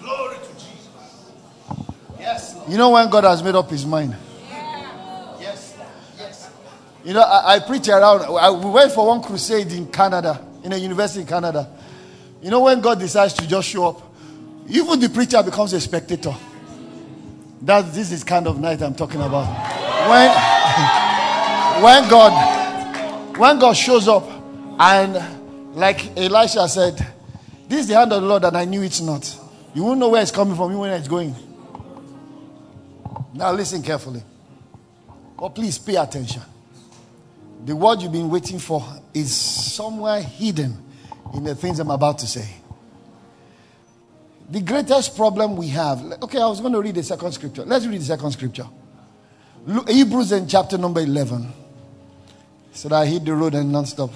Glory. 0.00 0.36
to 0.38 0.54
Jesus. 0.54 1.30
Yes, 2.18 2.56
Lord. 2.56 2.68
You 2.68 2.78
know 2.78 2.90
when 2.90 3.08
God 3.10 3.22
has 3.22 3.44
made 3.44 3.54
up 3.54 3.70
his 3.70 3.86
mind? 3.86 4.16
Yes. 5.38 5.76
Yes. 6.18 6.50
You 7.04 7.12
know, 7.14 7.22
I, 7.22 7.54
I 7.54 7.58
preach 7.60 7.88
around. 7.88 8.22
I, 8.22 8.50
we 8.50 8.70
went 8.72 8.90
for 8.90 9.06
one 9.06 9.22
crusade 9.22 9.70
in 9.70 9.86
Canada, 9.86 10.44
in 10.64 10.72
a 10.72 10.76
university 10.76 11.20
in 11.20 11.28
Canada. 11.28 11.78
You 12.42 12.50
know, 12.50 12.60
when 12.60 12.80
God 12.80 12.98
decides 12.98 13.34
to 13.34 13.46
just 13.46 13.68
show 13.68 13.86
up, 13.88 14.02
even 14.68 14.98
the 14.98 15.08
preacher 15.08 15.40
becomes 15.42 15.72
a 15.72 15.80
spectator. 15.80 16.34
That 17.62 17.92
this 17.92 18.10
is 18.10 18.24
kind 18.24 18.48
of 18.48 18.58
night 18.58 18.82
I'm 18.82 18.96
talking 18.96 19.20
about. 19.20 19.46
When, 20.10 20.28
when 21.84 22.10
God, 22.10 23.38
when 23.38 23.58
God 23.60 23.76
shows 23.76 24.08
up, 24.08 24.28
and 24.80 25.76
like 25.76 26.16
Elisha 26.18 26.68
said, 26.68 27.06
"This 27.68 27.82
is 27.82 27.88
the 27.88 27.94
hand 27.94 28.12
of 28.12 28.20
the 28.20 28.26
Lord," 28.26 28.44
and 28.44 28.56
I 28.56 28.64
knew 28.64 28.82
it's 28.82 29.00
not. 29.00 29.38
You 29.72 29.84
won't 29.84 30.00
know 30.00 30.08
where 30.08 30.22
it's 30.22 30.32
coming 30.32 30.56
from, 30.56 30.70
even 30.70 30.80
when 30.80 30.92
it's 30.92 31.06
going. 31.06 31.36
Now, 33.34 33.52
listen 33.52 33.82
carefully. 33.82 34.22
But 35.38 35.50
please 35.50 35.78
pay 35.78 35.94
attention. 35.94 36.42
The 37.64 37.76
word 37.76 38.02
you've 38.02 38.12
been 38.12 38.28
waiting 38.28 38.58
for 38.58 38.84
is 39.14 39.32
somewhere 39.32 40.20
hidden 40.20 40.91
in 41.34 41.44
the 41.44 41.54
things 41.54 41.80
I'm 41.80 41.90
about 41.90 42.18
to 42.18 42.26
say. 42.26 42.48
The 44.50 44.60
greatest 44.60 45.16
problem 45.16 45.56
we 45.56 45.68
have. 45.68 46.00
Okay, 46.22 46.40
I 46.40 46.46
was 46.46 46.60
going 46.60 46.72
to 46.72 46.80
read 46.80 46.94
the 46.94 47.02
second 47.02 47.32
scripture. 47.32 47.64
Let's 47.64 47.86
read 47.86 48.00
the 48.00 48.04
second 48.04 48.32
scripture. 48.32 48.66
Hebrews 49.88 50.32
in 50.32 50.46
chapter 50.46 50.76
number 50.76 51.00
11. 51.00 51.52
So 52.72 52.88
that 52.88 52.96
I 52.96 53.06
hit 53.06 53.24
the 53.24 53.34
road 53.34 53.54
and 53.54 53.72
non 53.72 53.86
stop. 53.86 54.10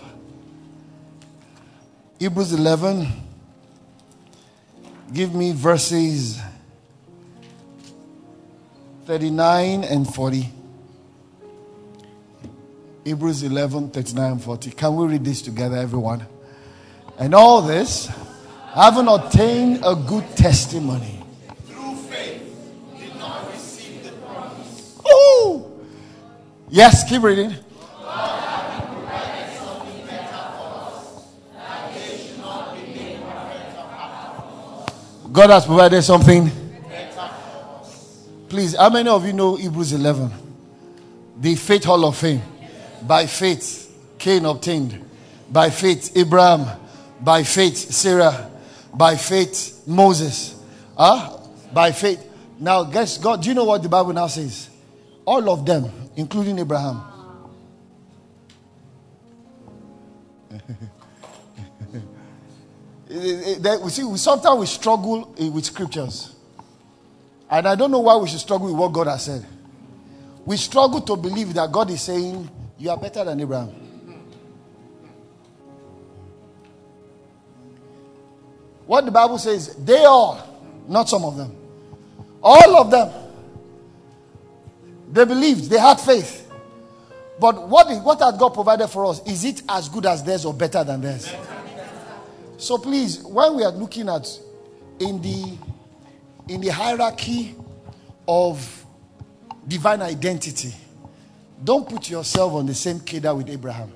Hebrews 2.18 2.52
11. 2.52 3.06
Give 5.12 5.35
me 5.35 5.52
verses 5.52 6.40
39 9.06 9.85
and 9.85 10.12
40. 10.12 10.52
Hebrews 13.04 13.44
11, 13.44 13.90
39 13.90 14.32
and 14.32 14.42
40. 14.42 14.70
Can 14.73 14.96
we 14.96 15.06
read 15.06 15.25
this 15.25 15.42
together, 15.42 15.76
everyone? 15.76 16.26
And 17.18 17.35
all 17.35 17.62
this, 17.62 18.11
having 18.73 19.08
obtained 19.08 19.80
a 19.85 19.94
good 19.94 20.25
testimony. 20.37 21.23
Through 21.66 21.96
faith, 21.96 22.42
did 22.99 23.16
not 23.16 23.50
receive 23.50 24.04
the 24.04 24.12
promise. 24.12 25.00
Ooh! 25.11 25.80
Yes, 26.68 27.08
keep 27.08 27.23
reading. 27.23 27.54
God 35.32 35.50
has 35.50 35.66
provided 35.66 36.02
something 36.02 36.50
Please, 38.49 38.76
how 38.76 38.88
many 38.90 39.08
of 39.08 39.26
you 39.26 39.32
know 39.32 39.56
Hebrews 39.56 39.92
11? 39.92 40.30
The 41.40 41.56
faith 41.56 41.85
hall 41.85 42.04
of 42.04 42.16
fame. 42.16 42.40
By 43.02 43.26
faith, 43.26 43.94
Cain 44.18 44.44
obtained. 44.44 45.04
By 45.50 45.70
faith, 45.70 46.12
Abraham. 46.16 46.66
By 47.20 47.42
faith, 47.42 47.76
Sarah. 47.76 48.50
By 48.94 49.16
faith, 49.16 49.82
Moses. 49.87 50.54
Huh? 50.96 51.38
By 51.73 51.92
faith. 51.92 52.25
Now, 52.58 52.85
guess 52.85 53.18
God, 53.18 53.42
do 53.42 53.49
you 53.49 53.54
know 53.54 53.64
what 53.64 53.82
the 53.82 53.88
Bible 53.88 54.12
now 54.12 54.26
says? 54.28 54.70
All 55.25 55.50
of 55.50 55.66
them, 55.66 55.90
including 56.16 56.58
Abraham. 56.58 57.02
we 63.08 63.90
see, 63.90 64.16
sometimes 64.16 64.61
we 64.61 64.66
struggle 64.66 65.35
eh, 65.38 65.49
with 65.49 65.64
scriptures. 65.64 66.35
And 67.50 67.68
I 67.68 67.75
don't 67.75 67.90
know 67.90 68.00
why 68.00 68.16
we 68.16 68.28
should 68.28 68.40
struggle 68.40 68.68
with 68.68 68.76
what 68.76 68.92
God 68.92 69.06
has 69.06 69.25
said. 69.25 69.44
We 70.44 70.56
struggle 70.56 71.00
to 71.02 71.16
believe 71.16 71.54
that 71.54 71.70
God 71.70 71.90
is 71.90 72.02
saying, 72.02 72.49
You 72.78 72.90
are 72.90 72.96
better 72.96 73.25
than 73.25 73.40
Abraham. 73.40 73.85
What 78.86 79.04
the 79.04 79.10
Bible 79.10 79.38
says, 79.38 79.74
they 79.76 80.04
all, 80.04 80.40
not 80.88 81.08
some 81.08 81.24
of 81.24 81.36
them, 81.36 81.54
all 82.42 82.76
of 82.76 82.90
them, 82.90 83.12
they 85.10 85.24
believed, 85.24 85.70
they 85.70 85.78
had 85.78 86.00
faith. 86.00 86.50
But 87.38 87.68
what, 87.68 87.88
what 88.02 88.20
has 88.20 88.36
God 88.38 88.54
provided 88.54 88.88
for 88.88 89.06
us? 89.06 89.26
Is 89.26 89.44
it 89.44 89.62
as 89.68 89.88
good 89.88 90.06
as 90.06 90.22
theirs 90.24 90.44
or 90.44 90.54
better 90.54 90.82
than 90.84 91.00
theirs? 91.00 91.32
So 92.56 92.78
please, 92.78 93.22
when 93.22 93.56
we 93.56 93.64
are 93.64 93.72
looking 93.72 94.08
at 94.08 94.26
in 94.98 95.20
the 95.20 95.58
in 96.48 96.60
the 96.60 96.68
hierarchy 96.68 97.54
of 98.26 98.86
divine 99.66 100.00
identity, 100.00 100.72
don't 101.62 101.88
put 101.88 102.08
yourself 102.08 102.52
on 102.54 102.66
the 102.66 102.74
same 102.74 103.00
cadre 103.00 103.34
with 103.34 103.50
Abraham. 103.50 103.92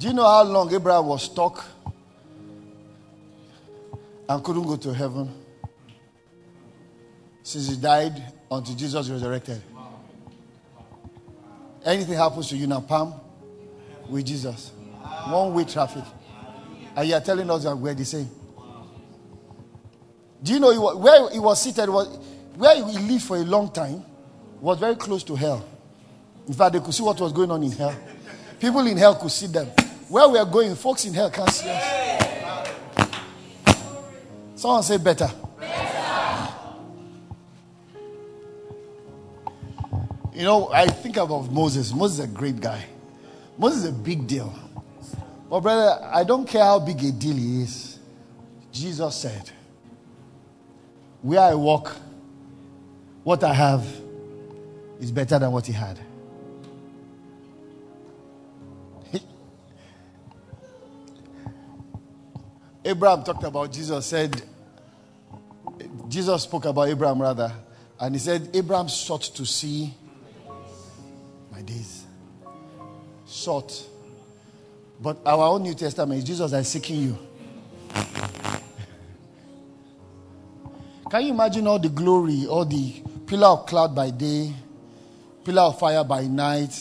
Do 0.00 0.06
you 0.06 0.14
know 0.14 0.24
how 0.24 0.42
long 0.44 0.72
Abraham 0.72 1.08
was 1.08 1.24
stuck 1.24 1.62
and 4.26 4.42
couldn't 4.42 4.62
go 4.62 4.76
to 4.76 4.94
heaven? 4.94 5.30
Since 7.42 7.68
he 7.68 7.76
died 7.76 8.32
until 8.50 8.74
Jesus 8.74 9.10
resurrected. 9.10 9.60
Anything 11.84 12.14
happens 12.14 12.48
to 12.48 12.56
you 12.56 12.66
now, 12.66 12.80
Pam, 12.80 13.12
with 14.08 14.24
Jesus. 14.24 14.72
One 15.26 15.52
way 15.52 15.64
traffic. 15.64 16.04
And 16.96 17.06
you 17.06 17.14
are 17.14 17.20
telling 17.20 17.50
us 17.50 17.64
that 17.64 17.76
we're 17.76 17.92
the 17.92 18.06
same. 18.06 18.30
Do 20.42 20.54
you 20.54 20.60
know 20.60 20.72
he 20.72 20.78
was, 20.78 20.96
where 20.96 21.30
he 21.30 21.38
was 21.38 21.60
seated, 21.60 21.90
was, 21.90 22.06
where 22.56 22.74
he 22.74 22.98
lived 23.00 23.24
for 23.24 23.36
a 23.36 23.44
long 23.44 23.70
time, 23.70 24.02
was 24.62 24.78
very 24.78 24.96
close 24.96 25.22
to 25.24 25.36
hell. 25.36 25.62
In 26.48 26.54
fact, 26.54 26.72
they 26.72 26.80
could 26.80 26.94
see 26.94 27.02
what 27.02 27.20
was 27.20 27.34
going 27.34 27.50
on 27.50 27.62
in 27.62 27.72
hell. 27.72 27.94
People 28.58 28.86
in 28.86 28.96
hell 28.96 29.14
could 29.16 29.30
see 29.30 29.46
them. 29.46 29.68
Where 30.10 30.28
we 30.28 30.38
are 30.40 30.44
going, 30.44 30.74
folks 30.74 31.04
in 31.04 31.14
hell 31.14 31.30
can't 31.30 31.48
see 31.48 31.70
us. 31.70 32.68
Someone 34.56 34.82
say 34.82 34.96
better. 34.96 35.30
You 40.34 40.42
know, 40.42 40.68
I 40.72 40.88
think 40.88 41.16
about 41.16 41.52
Moses. 41.52 41.94
Moses 41.94 42.18
is 42.18 42.24
a 42.24 42.26
great 42.26 42.60
guy. 42.60 42.84
Moses 43.56 43.84
is 43.84 43.90
a 43.90 43.92
big 43.92 44.26
deal. 44.26 44.52
But, 45.48 45.60
brother, 45.60 46.04
I 46.12 46.24
don't 46.24 46.44
care 46.44 46.64
how 46.64 46.80
big 46.80 47.04
a 47.04 47.12
deal 47.12 47.36
he 47.36 47.62
is. 47.62 48.00
Jesus 48.72 49.14
said, 49.14 49.48
Where 51.22 51.40
I 51.40 51.54
walk, 51.54 51.94
what 53.22 53.44
I 53.44 53.54
have 53.54 53.86
is 54.98 55.12
better 55.12 55.38
than 55.38 55.52
what 55.52 55.66
he 55.66 55.72
had. 55.72 56.00
Abraham 62.90 63.22
talked 63.22 63.44
about 63.44 63.72
Jesus, 63.72 64.04
said, 64.04 64.42
Jesus 66.08 66.42
spoke 66.42 66.64
about 66.64 66.88
Abraham 66.88 67.22
rather, 67.22 67.52
and 68.00 68.14
he 68.14 68.18
said, 68.18 68.50
Abraham 68.52 68.88
sought 68.88 69.22
to 69.22 69.46
see 69.46 69.94
my 71.52 71.62
days. 71.62 72.04
Sought. 73.26 73.72
But 75.00 75.18
our 75.24 75.46
own 75.46 75.62
New 75.62 75.74
Testament 75.74 76.18
is 76.18 76.24
Jesus 76.24 76.52
is 76.52 76.68
seeking 76.68 76.96
you. 76.96 77.18
Can 81.10 81.22
you 81.24 81.32
imagine 81.32 81.66
all 81.68 81.78
the 81.78 81.88
glory, 81.88 82.46
all 82.46 82.64
the 82.64 83.02
pillar 83.26 83.48
of 83.48 83.66
cloud 83.66 83.94
by 83.94 84.10
day, 84.10 84.52
pillar 85.44 85.62
of 85.62 85.78
fire 85.78 86.02
by 86.02 86.26
night? 86.26 86.74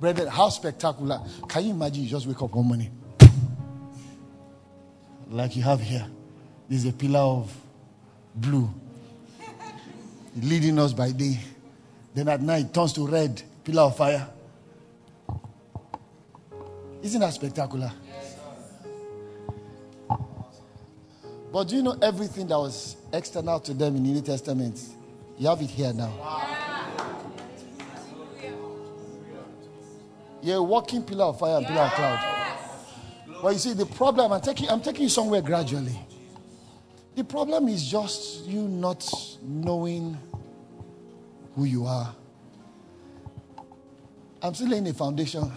Brethren, 0.00 0.28
how 0.28 0.48
spectacular. 0.48 1.20
Can 1.46 1.64
you 1.66 1.70
imagine 1.72 2.04
you 2.04 2.08
just 2.08 2.26
wake 2.26 2.42
up 2.42 2.54
one 2.54 2.66
morning? 2.66 3.01
Like 5.32 5.56
you 5.56 5.62
have 5.62 5.80
here. 5.80 6.06
There's 6.68 6.84
a 6.84 6.92
pillar 6.92 7.20
of 7.20 7.56
blue 8.34 8.68
leading 10.36 10.78
us 10.78 10.92
by 10.92 11.10
day. 11.12 11.40
Then 12.14 12.28
at 12.28 12.42
night 12.42 12.74
turns 12.74 12.92
to 12.92 13.06
red, 13.06 13.42
pillar 13.64 13.84
of 13.84 13.96
fire. 13.96 14.28
Isn't 17.02 17.20
that 17.20 17.32
spectacular? 17.32 17.90
But 21.50 21.64
do 21.64 21.76
you 21.76 21.82
know 21.82 21.96
everything 22.02 22.46
that 22.48 22.58
was 22.58 22.96
external 23.10 23.58
to 23.60 23.72
them 23.72 23.96
in 23.96 24.02
the 24.02 24.10
New 24.10 24.20
Testament? 24.20 24.78
You 25.38 25.48
have 25.48 25.62
it 25.62 25.70
here 25.70 25.94
now. 25.94 26.12
You're 30.42 30.58
a 30.58 30.62
walking 30.62 31.02
pillar 31.02 31.24
of 31.24 31.38
fire 31.38 31.56
and 31.56 31.66
pillar 31.66 31.82
of 31.82 31.92
cloud. 31.92 32.41
Well, 33.42 33.52
you 33.52 33.58
see, 33.58 33.72
the 33.72 33.86
problem, 33.86 34.30
I'm 34.30 34.40
taking, 34.40 34.70
I'm 34.70 34.80
taking 34.80 35.02
you 35.02 35.08
somewhere 35.08 35.42
gradually. 35.42 35.98
The 37.16 37.24
problem 37.24 37.66
is 37.66 37.84
just 37.90 38.46
you 38.46 38.62
not 38.62 39.04
knowing 39.42 40.16
who 41.56 41.64
you 41.64 41.84
are. 41.84 42.14
I'm 44.40 44.54
still 44.54 44.68
laying 44.68 44.86
a 44.86 44.94
foundation. 44.94 45.50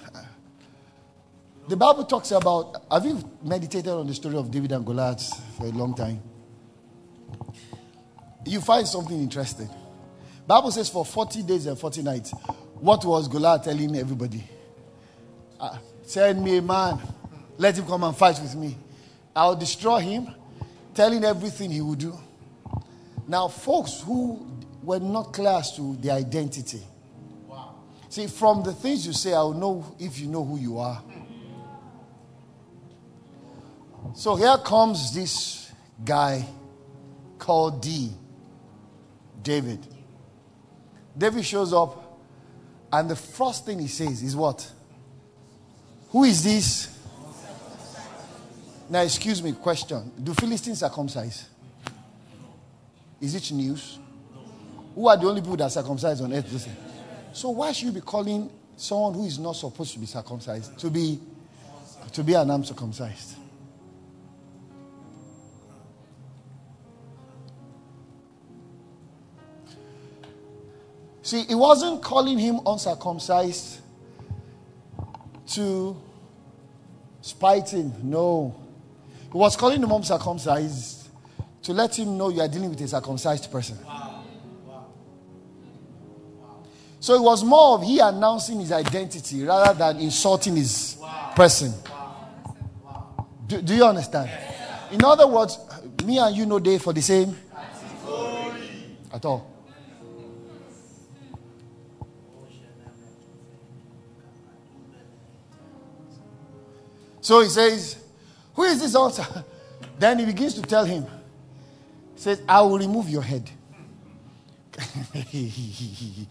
The 1.68 1.78
Bible 1.78 2.06
talks 2.06 2.32
about, 2.32 2.86
have 2.92 3.06
you 3.06 3.24
meditated 3.44 3.92
on 3.92 4.08
the 4.08 4.16
story 4.16 4.36
of 4.36 4.50
David 4.50 4.72
and 4.72 4.84
Goliath 4.84 5.32
for 5.56 5.66
a 5.68 5.70
long 5.70 5.94
time? 5.94 6.22
You 8.48 8.62
find 8.62 8.88
something 8.88 9.20
interesting. 9.20 9.70
Bible 10.48 10.72
says 10.72 10.90
for 10.90 11.06
40 11.06 11.44
days 11.44 11.68
and 11.68 11.78
40 11.78 12.02
nights, 12.02 12.32
what 12.80 13.06
was 13.06 13.28
Goliath 13.28 13.64
telling 13.64 13.96
everybody? 13.96 14.44
Uh, 15.60 15.78
send 16.02 16.44
me 16.44 16.58
a 16.58 16.62
man. 16.64 17.00
Let 17.58 17.78
him 17.78 17.86
come 17.86 18.04
and 18.04 18.16
fight 18.16 18.40
with 18.42 18.56
me. 18.56 18.78
I'll 19.36 19.56
destroy 19.56 20.00
him, 20.00 20.34
telling 20.94 21.24
everything 21.24 21.72
he 21.72 21.82
would 21.82 22.00
do. 22.00 22.18
Now, 23.28 23.48
folks 23.48 24.02
who 24.02 24.46
were 24.84 25.00
not 25.00 25.34
clear 25.34 25.62
to 25.76 25.96
their 25.98 26.16
identity. 26.16 26.84
Wow. 27.48 27.76
See, 28.10 28.28
from 28.28 28.64
the 28.64 28.74
things 28.74 29.06
you 29.08 29.14
say, 29.14 29.34
I'll 29.34 29.54
know 29.54 29.96
if 30.00 30.20
you 30.20 30.28
know 30.28 30.44
who 30.44 30.58
you 30.58 30.78
are. 30.78 31.02
So 34.14 34.36
here 34.36 34.58
comes 34.64 35.14
this 35.14 35.72
guy 36.04 36.46
called 37.38 37.82
D. 37.82 38.12
David. 39.42 39.86
David 41.18 41.46
shows 41.46 41.74
up, 41.74 42.20
and 42.92 43.10
the 43.10 43.16
first 43.16 43.66
thing 43.66 43.80
he 43.80 43.88
says 43.88 44.22
is 44.22 44.36
what? 44.36 44.72
Who 46.10 46.24
is 46.24 46.44
this? 46.44 46.95
Now, 48.90 49.02
excuse 49.02 49.42
me, 49.42 49.54
question. 49.54 50.12
Do 50.22 50.34
Philistines 50.34 50.80
circumcise? 50.80 51.50
Is 53.20 53.34
it 53.34 53.52
news? 53.52 54.00
Who 54.94 55.08
are 55.08 55.18
the 55.18 55.28
only 55.28 55.42
people 55.42 55.58
that 55.58 55.72
circumcise 55.72 56.22
on 56.22 56.32
earth? 56.34 56.70
So 57.34 57.50
why 57.50 57.72
should 57.72 57.88
you 57.88 57.92
be 57.92 58.02
calling 58.02 58.50
someone 58.78 59.14
who 59.14 59.26
is 59.26 59.40
not 59.40 59.56
supposed 59.56 59.94
to 59.94 60.00
be 60.00 60.06
circumcised 60.06 60.78
to 60.80 60.90
be 60.90 61.20
to 62.14 62.24
be 62.24 62.34
an 62.34 62.50
uncircumcised? 62.50 63.36
See, 71.24 71.42
it 71.50 71.56
wasn't 71.56 72.04
calling 72.04 72.38
him 72.38 72.60
uncircumcised 72.66 73.82
to 75.48 75.98
spite 77.22 77.72
him. 77.72 77.92
No. 78.04 78.56
He 79.36 79.38
was 79.38 79.58
calling 79.58 79.84
him 79.84 79.92
uncircumcised 79.92 81.10
to 81.64 81.74
let 81.74 82.00
him 82.00 82.18
know 82.18 82.30
you 82.30 82.40
are 82.40 82.48
dealing 82.48 82.70
with 82.70 82.80
a 82.80 82.88
circumcised 82.88 83.52
person. 83.52 83.78
Wow. 83.86 84.24
Wow. 84.66 84.88
So 87.02 87.16
it 87.16 87.22
was 87.22 87.44
more 87.44 87.76
of 87.76 87.84
he 87.84 88.00
announcing 88.00 88.62
his 88.62 88.72
identity 88.72 89.44
rather 89.44 89.78
than 89.78 90.00
insulting 90.00 90.56
his 90.56 90.96
person. 91.36 91.74
Do, 93.46 93.62
do, 93.62 93.76
you 93.76 93.84
understand? 93.84 94.30
In 94.94 95.04
other 95.04 95.28
words, 95.28 95.60
me 96.06 96.18
and 96.18 96.34
you 96.34 96.46
know 96.46 96.60
they 96.60 96.78
for 96.78 96.94
the 96.94 97.02
same 97.02 97.36
at 99.12 99.26
all. 99.26 99.52
So 107.20 107.42
he 107.42 107.50
says, 107.50 108.05
Who 108.56 108.64
is 108.64 108.80
this 108.82 108.96
altar? 108.96 109.26
Then 110.00 110.20
he 110.20 110.26
begins 110.26 110.56
to 110.56 110.62
tell 110.62 110.84
him, 110.84 111.06
He 112.16 112.22
says, 112.22 112.42
I 112.50 112.62
will 112.62 112.78
remove 112.78 113.10
your 113.10 113.22
head. 113.22 113.50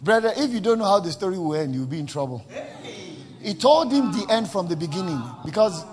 Brother, 0.00 0.32
if 0.36 0.50
you 0.50 0.60
don't 0.60 0.78
know 0.78 0.84
how 0.84 0.98
the 1.00 1.12
story 1.12 1.38
will 1.38 1.54
end, 1.54 1.74
you'll 1.74 1.86
be 1.86 2.00
in 2.00 2.06
trouble. 2.06 2.44
He 3.40 3.54
told 3.54 3.92
him 3.92 4.12
the 4.12 4.26
end 4.28 4.50
from 4.50 4.66
the 4.68 4.76
beginning 4.76 5.22
because 5.44 5.84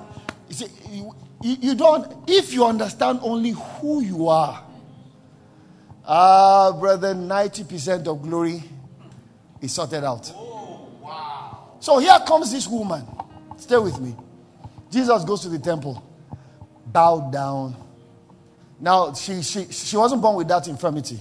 you, 0.49 0.55
see, 0.55 0.67
you, 0.91 1.13
you 1.61 1.75
don't, 1.75 2.11
if 2.27 2.51
you 2.51 2.65
understand 2.65 3.19
only 3.21 3.51
who 3.51 4.01
you 4.01 4.27
are, 4.27 4.63
ah, 6.05 6.71
brother, 6.79 7.13
90% 7.13 8.07
of 8.07 8.21
glory 8.23 8.63
is 9.61 9.71
sorted 9.71 10.03
out. 10.03 10.25
So 11.79 11.99
here 11.99 12.17
comes 12.25 12.51
this 12.51 12.67
woman. 12.67 13.05
Stay 13.57 13.77
with 13.77 13.99
me. 13.99 14.15
Jesus 14.93 15.23
goes 15.23 15.41
to 15.41 15.49
the 15.49 15.57
temple, 15.57 16.07
bowed 16.85 17.31
down. 17.31 17.75
Now, 18.79 19.11
she, 19.13 19.41
she, 19.41 19.65
she 19.71 19.97
wasn't 19.97 20.21
born 20.21 20.35
with 20.35 20.47
that 20.49 20.67
infirmity. 20.67 21.19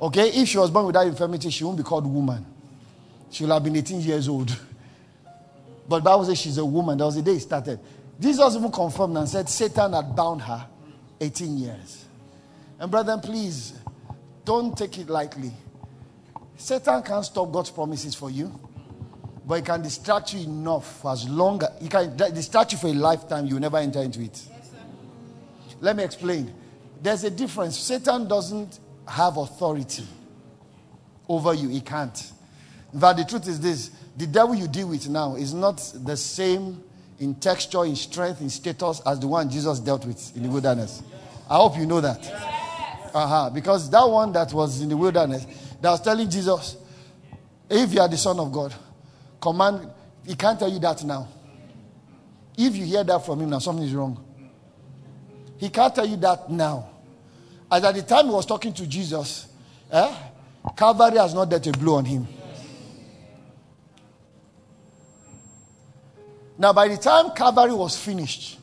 Okay? 0.00 0.28
If 0.30 0.48
she 0.48 0.56
was 0.56 0.70
born 0.70 0.86
with 0.86 0.94
that 0.94 1.06
infirmity, 1.06 1.50
she 1.50 1.64
won't 1.64 1.76
be 1.76 1.82
called 1.82 2.06
woman. 2.06 2.46
She 3.30 3.44
will 3.44 3.52
have 3.52 3.62
been 3.62 3.76
18 3.76 4.00
years 4.00 4.26
old. 4.26 4.58
But 5.86 6.02
Bible 6.02 6.24
says 6.24 6.38
she's 6.38 6.56
a 6.56 6.64
woman. 6.64 6.96
That 6.96 7.04
was 7.04 7.16
the 7.16 7.22
day 7.22 7.32
it 7.32 7.40
started. 7.40 7.78
Jesus 8.18 8.56
even 8.56 8.72
confirmed 8.72 9.18
and 9.18 9.28
said 9.28 9.50
Satan 9.50 9.92
had 9.92 10.16
bound 10.16 10.40
her 10.40 10.66
18 11.20 11.58
years. 11.58 12.06
And 12.78 12.90
brethren, 12.90 13.20
please, 13.20 13.74
don't 14.46 14.76
take 14.76 14.96
it 14.96 15.10
lightly. 15.10 15.52
Satan 16.56 17.02
can't 17.02 17.24
stop 17.24 17.52
God's 17.52 17.70
promises 17.70 18.14
for 18.14 18.30
you 18.30 18.58
but 19.46 19.54
it 19.60 19.64
can 19.64 19.80
distract 19.80 20.34
you 20.34 20.40
enough 20.40 21.00
for 21.00 21.12
as 21.12 21.28
long 21.28 21.62
as 21.62 21.70
it 21.80 21.90
can 21.90 22.16
distract 22.34 22.72
you 22.72 22.78
for 22.78 22.88
a 22.88 22.92
lifetime 22.92 23.46
you 23.46 23.60
never 23.60 23.76
enter 23.76 24.02
into 24.02 24.20
it. 24.20 24.42
Yes, 24.50 24.70
let 25.80 25.96
me 25.96 26.02
explain. 26.02 26.52
There's 27.00 27.22
a 27.24 27.30
difference. 27.30 27.78
Satan 27.78 28.26
doesn't 28.26 28.80
have 29.06 29.36
authority 29.36 30.04
over 31.28 31.54
you. 31.54 31.68
He 31.68 31.80
can't. 31.80 32.32
Fact 32.98 33.18
the 33.18 33.24
truth 33.24 33.46
is 33.46 33.60
this. 33.60 33.90
The 34.16 34.26
devil 34.26 34.54
you 34.54 34.66
deal 34.66 34.88
with 34.88 35.08
now 35.08 35.36
is 35.36 35.54
not 35.54 35.76
the 35.94 36.16
same 36.16 36.82
in 37.20 37.34
texture 37.34 37.84
in 37.84 37.94
strength 37.94 38.40
in 38.40 38.50
status 38.50 39.00
as 39.06 39.20
the 39.20 39.26
one 39.26 39.48
jesus 39.48 39.80
dealt 39.80 40.04
with 40.04 40.36
in 40.36 40.42
the 40.42 40.48
wilderness. 40.48 41.02
I 41.48 41.56
hope 41.56 41.78
you 41.78 41.86
know 41.86 42.00
that. 42.00 42.26
Uh-huh. 43.14 43.50
Because 43.50 43.88
that 43.90 44.04
one 44.04 44.32
that 44.32 44.52
was 44.52 44.82
in 44.82 44.88
the 44.88 44.96
wilderness 44.96 45.46
that 45.80 45.90
was 45.90 46.00
telling 46.00 46.28
jesus 46.28 46.76
if 47.70 47.92
you 47.92 48.00
are 48.00 48.08
the 48.08 48.16
son 48.16 48.38
of 48.38 48.52
god 48.52 48.74
command, 49.46 49.88
he 50.26 50.34
can't 50.34 50.58
tell 50.58 50.68
you 50.68 50.80
that 50.80 51.04
now. 51.04 51.28
If 52.58 52.74
you 52.74 52.84
hear 52.84 53.04
that 53.04 53.24
from 53.24 53.40
him 53.40 53.50
now, 53.50 53.60
something 53.60 53.84
is 53.84 53.94
wrong. 53.94 54.22
He 55.58 55.68
can't 55.68 55.94
tell 55.94 56.04
you 56.06 56.16
that 56.16 56.50
now. 56.50 56.90
As 57.70 57.84
at 57.84 57.94
the 57.94 58.02
time 58.02 58.26
he 58.26 58.32
was 58.32 58.44
talking 58.44 58.72
to 58.72 58.86
Jesus, 58.86 59.46
eh, 59.92 60.14
Calvary 60.76 61.18
has 61.18 61.32
not 61.32 61.48
dealt 61.48 61.66
a 61.68 61.72
blow 61.72 61.94
on 61.94 62.04
him. 62.04 62.26
Now, 66.58 66.72
by 66.72 66.88
the 66.88 66.96
time 66.96 67.30
Calvary 67.30 67.74
was 67.74 67.96
finished 67.96 68.58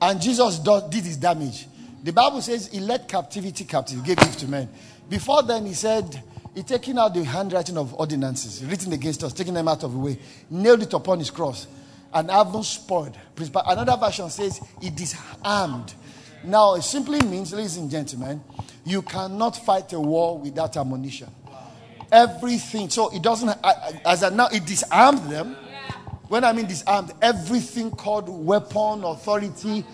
and 0.00 0.20
Jesus 0.20 0.58
did 0.58 1.04
his 1.04 1.18
damage, 1.18 1.68
the 2.02 2.12
Bible 2.12 2.40
says 2.40 2.68
he 2.68 2.80
led 2.80 3.06
captivity 3.06 3.64
captive, 3.64 4.02
gave 4.02 4.16
gift 4.16 4.40
to 4.40 4.48
men. 4.48 4.68
Before 5.08 5.42
then, 5.44 5.66
he 5.66 5.74
said, 5.74 6.22
he 6.56 6.62
taking 6.62 6.96
out 6.96 7.12
the 7.12 7.22
handwriting 7.22 7.76
of 7.76 7.92
ordinances 8.00 8.64
written 8.64 8.90
against 8.94 9.22
us, 9.22 9.34
taking 9.34 9.52
them 9.52 9.68
out 9.68 9.84
of 9.84 9.92
the 9.92 9.98
way, 9.98 10.18
nailed 10.48 10.82
it 10.82 10.94
upon 10.94 11.18
his 11.18 11.30
cross, 11.30 11.66
and 12.14 12.30
haven't 12.30 12.64
spoiled. 12.64 13.14
Another 13.66 13.96
version 13.98 14.30
says 14.30 14.60
he 14.80 14.88
disarmed. 14.88 15.92
Now, 16.42 16.74
it 16.76 16.82
simply 16.82 17.20
means, 17.20 17.52
ladies 17.52 17.76
and 17.76 17.90
gentlemen, 17.90 18.42
you 18.86 19.02
cannot 19.02 19.56
fight 19.66 19.92
a 19.92 20.00
war 20.00 20.38
without 20.38 20.78
ammunition. 20.78 21.28
Everything. 22.10 22.88
So 22.88 23.14
it 23.14 23.22
doesn't, 23.22 23.50
as 24.06 24.22
I 24.22 24.30
now, 24.30 24.48
it 24.50 24.64
disarmed 24.64 25.30
them. 25.30 25.56
When 26.28 26.42
I 26.42 26.52
mean 26.54 26.66
disarmed, 26.66 27.12
everything 27.20 27.90
called 27.90 28.28
weapon, 28.30 29.04
authority, 29.04 29.84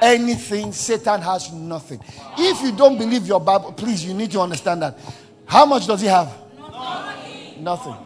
anything, 0.00 0.72
Satan 0.72 1.20
has 1.20 1.52
nothing. 1.52 2.00
If 2.38 2.62
you 2.62 2.72
don't 2.72 2.96
believe 2.96 3.26
your 3.26 3.40
Bible, 3.40 3.72
please, 3.72 4.04
you 4.04 4.14
need 4.14 4.30
to 4.30 4.40
understand 4.40 4.82
that. 4.82 4.98
How 5.46 5.66
much 5.66 5.86
does 5.86 6.00
he 6.00 6.06
have? 6.06 6.32
Nothing. 6.58 7.62
nothing. 7.62 7.96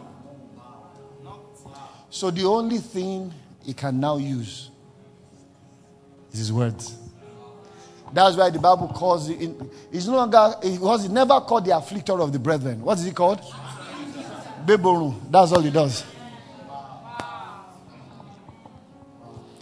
So 2.09 2.31
the 2.31 2.45
only 2.45 2.79
thing 2.79 3.33
he 3.63 3.73
can 3.73 3.99
now 3.99 4.17
use 4.17 4.69
is 6.31 6.39
his 6.39 6.53
words. 6.53 6.97
That's 8.13 8.35
why 8.37 8.49
the 8.49 8.59
Bible 8.59 8.87
calls 8.87 9.29
it. 9.29 9.51
It's 9.91 10.07
no 10.07 10.15
longer. 10.15 10.55
It 10.63 10.79
was 10.79 11.05
it 11.05 11.11
never 11.11 11.39
called 11.41 11.65
the 11.65 11.71
afflictor 11.71 12.21
of 12.21 12.31
the 12.31 12.39
brethren. 12.39 12.81
What 12.81 12.97
is 12.97 13.03
he 13.05 13.11
called? 13.11 13.41
Beborun. 14.65 15.29
That's 15.29 15.51
all 15.51 15.61
he 15.61 15.71
does. 15.71 16.05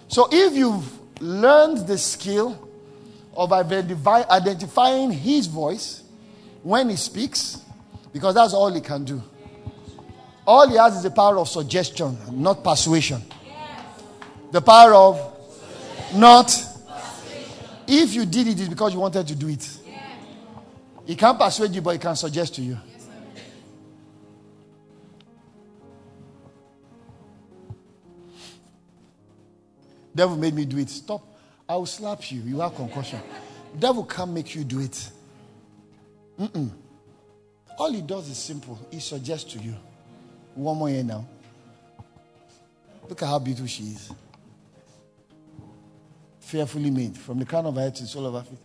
So 0.08 0.30
if 0.32 0.54
you've 0.54 0.88
learned 1.20 1.88
the 1.88 1.98
skill 1.98 2.70
of 3.36 3.52
identifying 3.52 5.12
his 5.12 5.48
voice 5.48 6.04
when 6.64 6.90
he 6.90 6.96
speaks, 6.96 7.65
because 8.16 8.34
that's 8.34 8.54
all 8.54 8.74
he 8.74 8.80
can 8.80 9.04
do. 9.04 9.22
All 10.48 10.70
he 10.70 10.78
has 10.78 10.96
is 10.96 11.04
the 11.04 11.12
power 11.12 11.38
of 11.38 11.50
suggestion, 11.50 12.18
not 12.32 12.64
persuasion. 12.64 13.22
The 14.54 14.62
power 14.62 14.94
of 14.94 16.16
not. 16.16 16.50
If 17.86 18.14
you 18.14 18.26
did 18.26 18.48
it, 18.48 18.58
it's 18.58 18.70
because 18.70 18.94
you 18.94 19.02
wanted 19.02 19.28
to 19.28 19.36
do 19.36 19.50
it. 19.50 19.70
He 21.06 21.18
can't 21.18 21.38
persuade 21.38 21.72
you, 21.72 21.82
but 21.82 21.90
he 21.92 21.98
can 22.00 22.16
suggest 22.16 22.56
to 22.56 22.62
you. 22.62 22.78
Devil 30.16 30.38
made 30.38 30.54
me 30.54 30.64
do 30.64 30.78
it. 30.78 30.90
Stop. 30.90 31.22
I 31.68 31.76
will 31.76 31.86
slap 31.86 32.32
you. 32.32 32.40
You 32.44 32.62
have 32.62 32.76
concussion. 32.76 33.20
Devil 33.78 34.06
can't 34.06 34.32
make 34.32 34.56
you 34.56 34.64
do 34.64 34.80
it. 34.80 35.10
Mm-mm. 36.40 36.72
All 37.78 37.92
he 37.92 38.02
does 38.02 38.30
is 38.30 38.38
simple. 38.38 38.80
He 38.90 39.00
suggests 39.00 39.52
to 39.54 39.60
you. 39.60 39.76
One 40.56 40.78
more 40.78 40.90
year 40.90 41.04
now. 41.04 41.28
Look 43.10 43.22
at 43.22 43.28
how 43.28 43.40
beautiful 43.40 43.68
she 43.68 43.84
is. 43.84 44.12
Fearfully 46.40 46.90
made. 46.90 47.18
From 47.18 47.40
the 47.40 47.46
crown 47.46 47.66
of 47.66 47.76
her 47.76 47.82
head 47.82 47.96
to 47.96 48.04
the 48.04 48.10
sole 48.10 48.28
of 48.28 48.34
her 48.34 48.50
feet. 48.50 48.60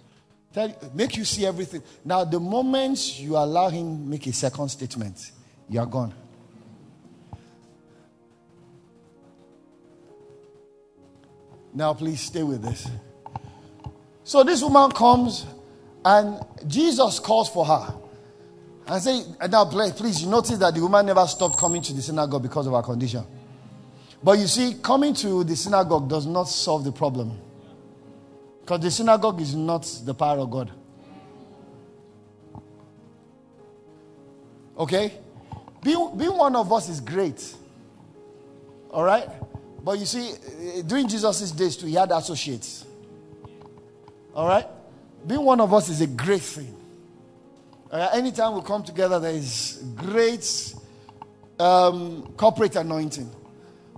Tell, 0.53 0.91
make 0.95 1.17
you 1.17 1.25
see 1.25 1.47
everything. 1.47 1.83
Now, 2.05 2.25
the 2.25 2.41
moment 2.41 3.21
you 3.21 3.37
allow 3.37 3.69
him 3.69 4.09
make 4.09 4.27
a 4.27 4.33
second 4.33 4.69
statement, 4.69 5.31
you 5.69 5.79
are 5.81 5.87
gone. 5.87 6.13
Now, 11.73 11.95
please 11.95 12.21
stay 12.21 12.43
with 12.43 12.63
this. 12.63 12.89
So, 14.25 14.43
this 14.43 14.63
woman 14.63 14.91
comes 14.91 15.47
and 16.05 16.41
Jesus 16.67 17.21
calls 17.21 17.49
for 17.49 17.65
her. 17.65 17.95
And 18.91 19.01
say, 19.01 19.23
now, 19.49 19.67
please, 19.67 20.21
you 20.21 20.29
notice 20.29 20.59
that 20.59 20.75
the 20.75 20.81
woman 20.81 21.07
never 21.07 21.25
stopped 21.25 21.57
coming 21.57 21.81
to 21.81 21.93
the 21.93 22.03
synagogue 22.03 22.43
because 22.43 22.67
of 22.67 22.73
her 22.73 22.83
condition. 22.83 23.25
But 24.21 24.37
you 24.41 24.49
see, 24.49 24.79
coming 24.83 25.15
to 25.15 25.45
the 25.45 25.55
synagogue 25.55 26.09
does 26.09 26.27
not 26.27 26.49
solve 26.49 26.83
the 26.83 26.91
problem. 26.91 27.39
Because 28.63 28.81
the 28.81 28.91
synagogue 28.91 29.41
is 29.41 29.55
not 29.55 29.83
the 30.05 30.13
power 30.13 30.41
of 30.41 30.51
God. 30.51 30.73
Okay? 34.77 35.13
Being, 35.85 36.11
being 36.17 36.37
one 36.37 36.57
of 36.57 36.73
us 36.73 36.89
is 36.89 36.99
great. 36.99 37.55
All 38.91 39.05
right? 39.05 39.29
But 39.85 40.01
you 40.01 40.05
see, 40.05 40.31
eh, 40.31 40.83
during 40.85 41.07
Jesus' 41.07 41.53
days 41.53 41.77
too, 41.77 41.87
he 41.87 41.95
had 41.95 42.11
associates. 42.11 42.85
All 44.35 44.49
right? 44.49 44.67
Being 45.25 45.45
one 45.45 45.61
of 45.61 45.73
us 45.73 45.89
is 45.91 46.01
a 46.01 46.09
great 46.09 46.43
thing. 46.43 46.80
Uh, 47.91 48.09
anytime 48.13 48.55
we 48.55 48.63
come 48.63 48.85
together, 48.85 49.19
there 49.19 49.33
is 49.33 49.83
great 49.97 50.75
um, 51.59 52.23
corporate 52.37 52.77
anointing. 52.77 53.29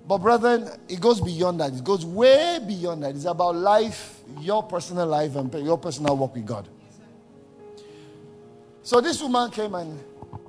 But, 0.08 0.18
brethren, 0.18 0.68
it 0.88 1.00
goes 1.00 1.20
beyond 1.20 1.60
that. 1.60 1.74
It 1.74 1.84
goes 1.84 2.04
way 2.04 2.58
beyond 2.66 3.02
that. 3.02 3.14
It's 3.14 3.26
about 3.26 3.54
life, 3.54 4.20
your 4.40 4.62
personal 4.62 5.06
life, 5.06 5.36
and 5.36 5.52
your 5.54 5.78
personal 5.78 6.16
work 6.16 6.34
with 6.34 6.46
God. 6.46 6.68
So, 8.82 9.00
this 9.00 9.20
woman 9.22 9.50
came 9.50 9.74
and 9.74 10.00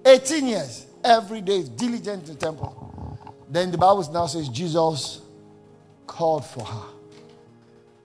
18 0.06 0.47
years, 0.47 0.88
every 1.03 1.41
day, 1.41 1.63
diligent 1.63 2.29
in 2.29 2.36
the 2.36 2.39
temple. 2.39 2.79
Then 3.49 3.71
the 3.71 3.77
Bible 3.77 4.10
now 4.12 4.25
says 4.25 4.47
Jesus 4.49 5.21
called 6.08 6.45
for 6.45 6.63
her. 6.63 6.84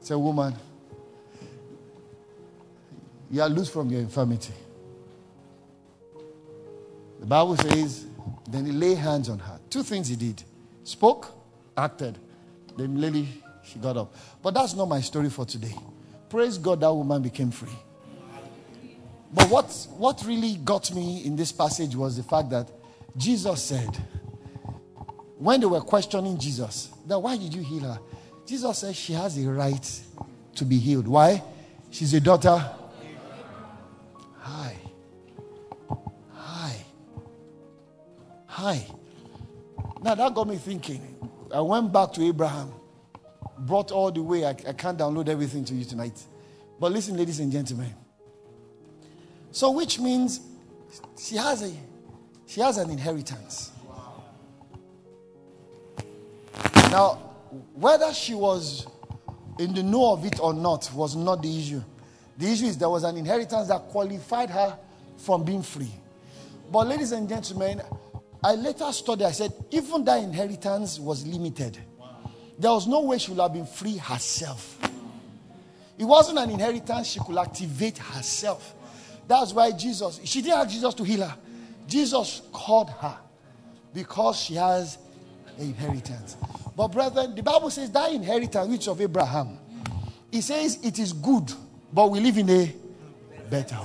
Say, 0.00 0.14
woman, 0.16 0.54
you 3.30 3.40
are 3.40 3.48
loose 3.48 3.70
from 3.70 3.88
your 3.88 4.00
infirmity. 4.00 4.52
The 7.20 7.26
Bible 7.26 7.56
says, 7.56 8.06
then 8.48 8.66
he 8.66 8.72
laid 8.72 8.98
hands 8.98 9.28
on 9.28 9.38
her. 9.38 9.58
Two 9.70 9.82
things 9.82 10.08
he 10.08 10.16
did 10.16 10.42
spoke, 10.84 11.34
acted. 11.76 12.18
Then 12.76 13.00
lady, 13.00 13.42
she 13.62 13.78
got 13.78 13.96
up. 13.96 14.14
But 14.42 14.54
that's 14.54 14.74
not 14.74 14.88
my 14.88 15.00
story 15.00 15.28
for 15.30 15.44
today. 15.44 15.74
Praise 16.30 16.58
God, 16.58 16.80
that 16.80 16.92
woman 16.92 17.22
became 17.22 17.50
free. 17.50 17.76
But 19.32 19.50
what, 19.50 19.86
what 19.96 20.24
really 20.26 20.56
got 20.56 20.94
me 20.94 21.24
in 21.24 21.36
this 21.36 21.52
passage 21.52 21.94
was 21.94 22.16
the 22.16 22.22
fact 22.22 22.50
that 22.50 22.70
Jesus 23.16 23.62
said, 23.62 23.96
when 25.36 25.60
they 25.60 25.66
were 25.66 25.80
questioning 25.80 26.38
Jesus, 26.38 26.90
that 27.06 27.18
why 27.18 27.36
did 27.36 27.54
you 27.54 27.62
heal 27.62 27.80
her? 27.80 27.98
Jesus 28.46 28.78
said 28.78 28.96
she 28.96 29.12
has 29.12 29.36
a 29.38 29.48
right 29.48 30.00
to 30.54 30.64
be 30.64 30.78
healed. 30.78 31.06
Why? 31.06 31.42
She's 31.90 32.14
a 32.14 32.20
daughter. 32.20 32.64
Hi. 38.58 38.84
Now 40.02 40.16
that 40.16 40.34
got 40.34 40.48
me 40.48 40.56
thinking. 40.56 41.14
I 41.54 41.60
went 41.60 41.92
back 41.92 42.12
to 42.14 42.26
Abraham, 42.26 42.72
brought 43.56 43.92
all 43.92 44.10
the 44.10 44.20
way. 44.20 44.44
I, 44.44 44.48
I 44.48 44.72
can't 44.72 44.98
download 44.98 45.28
everything 45.28 45.64
to 45.66 45.74
you 45.74 45.84
tonight. 45.84 46.20
But 46.80 46.90
listen, 46.90 47.16
ladies 47.16 47.38
and 47.38 47.52
gentlemen. 47.52 47.94
So, 49.52 49.70
which 49.70 50.00
means 50.00 50.40
she 51.16 51.36
has 51.36 51.62
a 51.62 51.72
she 52.46 52.60
has 52.60 52.78
an 52.78 52.90
inheritance. 52.90 53.70
Now, 56.90 57.14
whether 57.74 58.12
she 58.12 58.34
was 58.34 58.88
in 59.60 59.72
the 59.72 59.84
know 59.84 60.14
of 60.14 60.24
it 60.24 60.40
or 60.40 60.52
not 60.52 60.92
was 60.92 61.14
not 61.14 61.42
the 61.42 61.60
issue. 61.60 61.82
The 62.36 62.50
issue 62.50 62.66
is 62.66 62.76
there 62.76 62.90
was 62.90 63.04
an 63.04 63.16
inheritance 63.18 63.68
that 63.68 63.82
qualified 63.82 64.50
her 64.50 64.76
from 65.16 65.44
being 65.44 65.62
free. 65.62 65.92
But, 66.72 66.88
ladies 66.88 67.12
and 67.12 67.28
gentlemen, 67.28 67.82
I 68.42 68.54
later 68.54 68.90
studied, 68.92 69.24
I 69.24 69.32
said, 69.32 69.52
even 69.70 70.04
that 70.04 70.22
inheritance 70.22 70.98
was 70.98 71.26
limited. 71.26 71.78
There 72.58 72.70
was 72.70 72.86
no 72.86 73.02
way 73.02 73.18
she 73.18 73.30
would 73.30 73.40
have 73.40 73.52
been 73.52 73.66
free 73.66 73.96
herself. 73.96 74.78
It 75.98 76.04
wasn't 76.04 76.38
an 76.38 76.50
inheritance 76.50 77.08
she 77.08 77.20
could 77.20 77.36
activate 77.36 77.98
herself. 77.98 78.74
That's 79.26 79.52
why 79.52 79.72
Jesus, 79.72 80.20
she 80.24 80.40
didn't 80.40 80.58
ask 80.58 80.70
Jesus 80.70 80.94
to 80.94 81.04
heal 81.04 81.22
her. 81.22 81.36
Jesus 81.86 82.42
called 82.52 82.90
her 82.90 83.18
because 83.92 84.38
she 84.38 84.54
has 84.54 84.98
an 85.56 85.64
inheritance. 85.64 86.36
But, 86.76 86.88
brethren, 86.88 87.34
the 87.34 87.42
Bible 87.42 87.70
says 87.70 87.90
that 87.90 88.12
inheritance 88.12 88.68
which 88.68 88.88
of 88.88 89.00
Abraham, 89.00 89.58
it 90.30 90.42
says 90.42 90.78
it 90.82 90.98
is 90.98 91.12
good, 91.12 91.52
but 91.92 92.10
we 92.10 92.20
live 92.20 92.38
in 92.38 92.50
a 92.50 92.72
better 93.50 93.78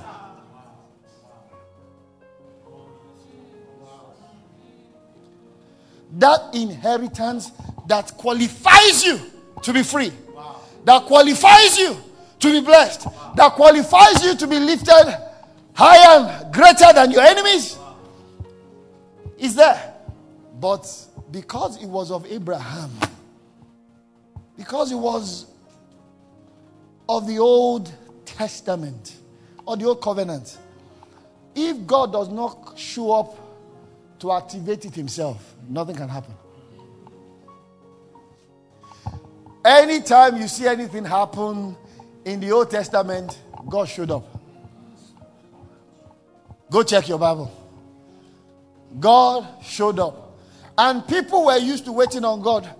That 6.13 6.54
inheritance 6.54 7.52
that 7.88 8.13
qualifies 8.17 9.04
you 9.04 9.19
to 9.62 9.73
be 9.73 9.84
free, 9.84 10.12
that 10.86 11.04
qualifies 11.04 11.78
you 11.78 11.97
to 12.39 12.52
be 12.52 12.62
blessed, 12.62 13.08
that 13.36 13.54
qualifies 13.54 14.23
you 14.23 14.36
to 14.36 14.47
be 14.47 14.60
lifted 14.60 15.17
higher 15.73 16.19
and 16.19 16.54
greater 16.54 16.93
than 16.93 17.12
your 17.12 17.21
enemies. 17.21 17.78
is 19.38 19.56
there. 19.56 19.93
But 20.60 20.88
because 21.32 21.82
it 21.82 21.88
was 21.88 22.12
of 22.12 22.26
Abraham, 22.32 22.91
because 24.56 24.91
it 24.91 24.95
was 24.95 25.47
of 27.10 27.28
the 27.28 27.39
Old 27.39 27.91
Testament 28.26 29.15
or 29.65 29.76
the 29.76 29.86
Old 29.86 30.02
Covenant, 30.02 30.58
if 31.56 31.86
God 31.86 32.13
does 32.13 32.30
not 32.30 32.73
show 32.78 33.12
up 33.12 33.38
to 34.24 34.32
activate 34.32 34.86
it 34.86 34.96
himself, 34.96 35.54
nothing 35.68 35.98
can 35.98 36.08
happen. 36.08 36.34
Anytime 39.66 40.38
you 40.38 40.48
see 40.48 40.66
anything 40.66 41.04
happen 41.04 41.76
in 42.24 42.40
the 42.40 42.50
Old 42.54 42.72
Testament, 42.72 43.38
God 43.68 43.84
showed 43.90 44.12
up. 44.12 44.26
Go 46.72 46.84
check 46.84 47.10
your 47.10 47.20
Bible. 47.20 47.52
God 48.98 49.46
showed 49.62 50.00
up. 50.00 50.40
And 50.78 51.06
people 51.06 51.48
were 51.48 51.58
used 51.58 51.84
to 51.84 51.92
waiting 51.92 52.24
on 52.24 52.42
God. 52.42 52.74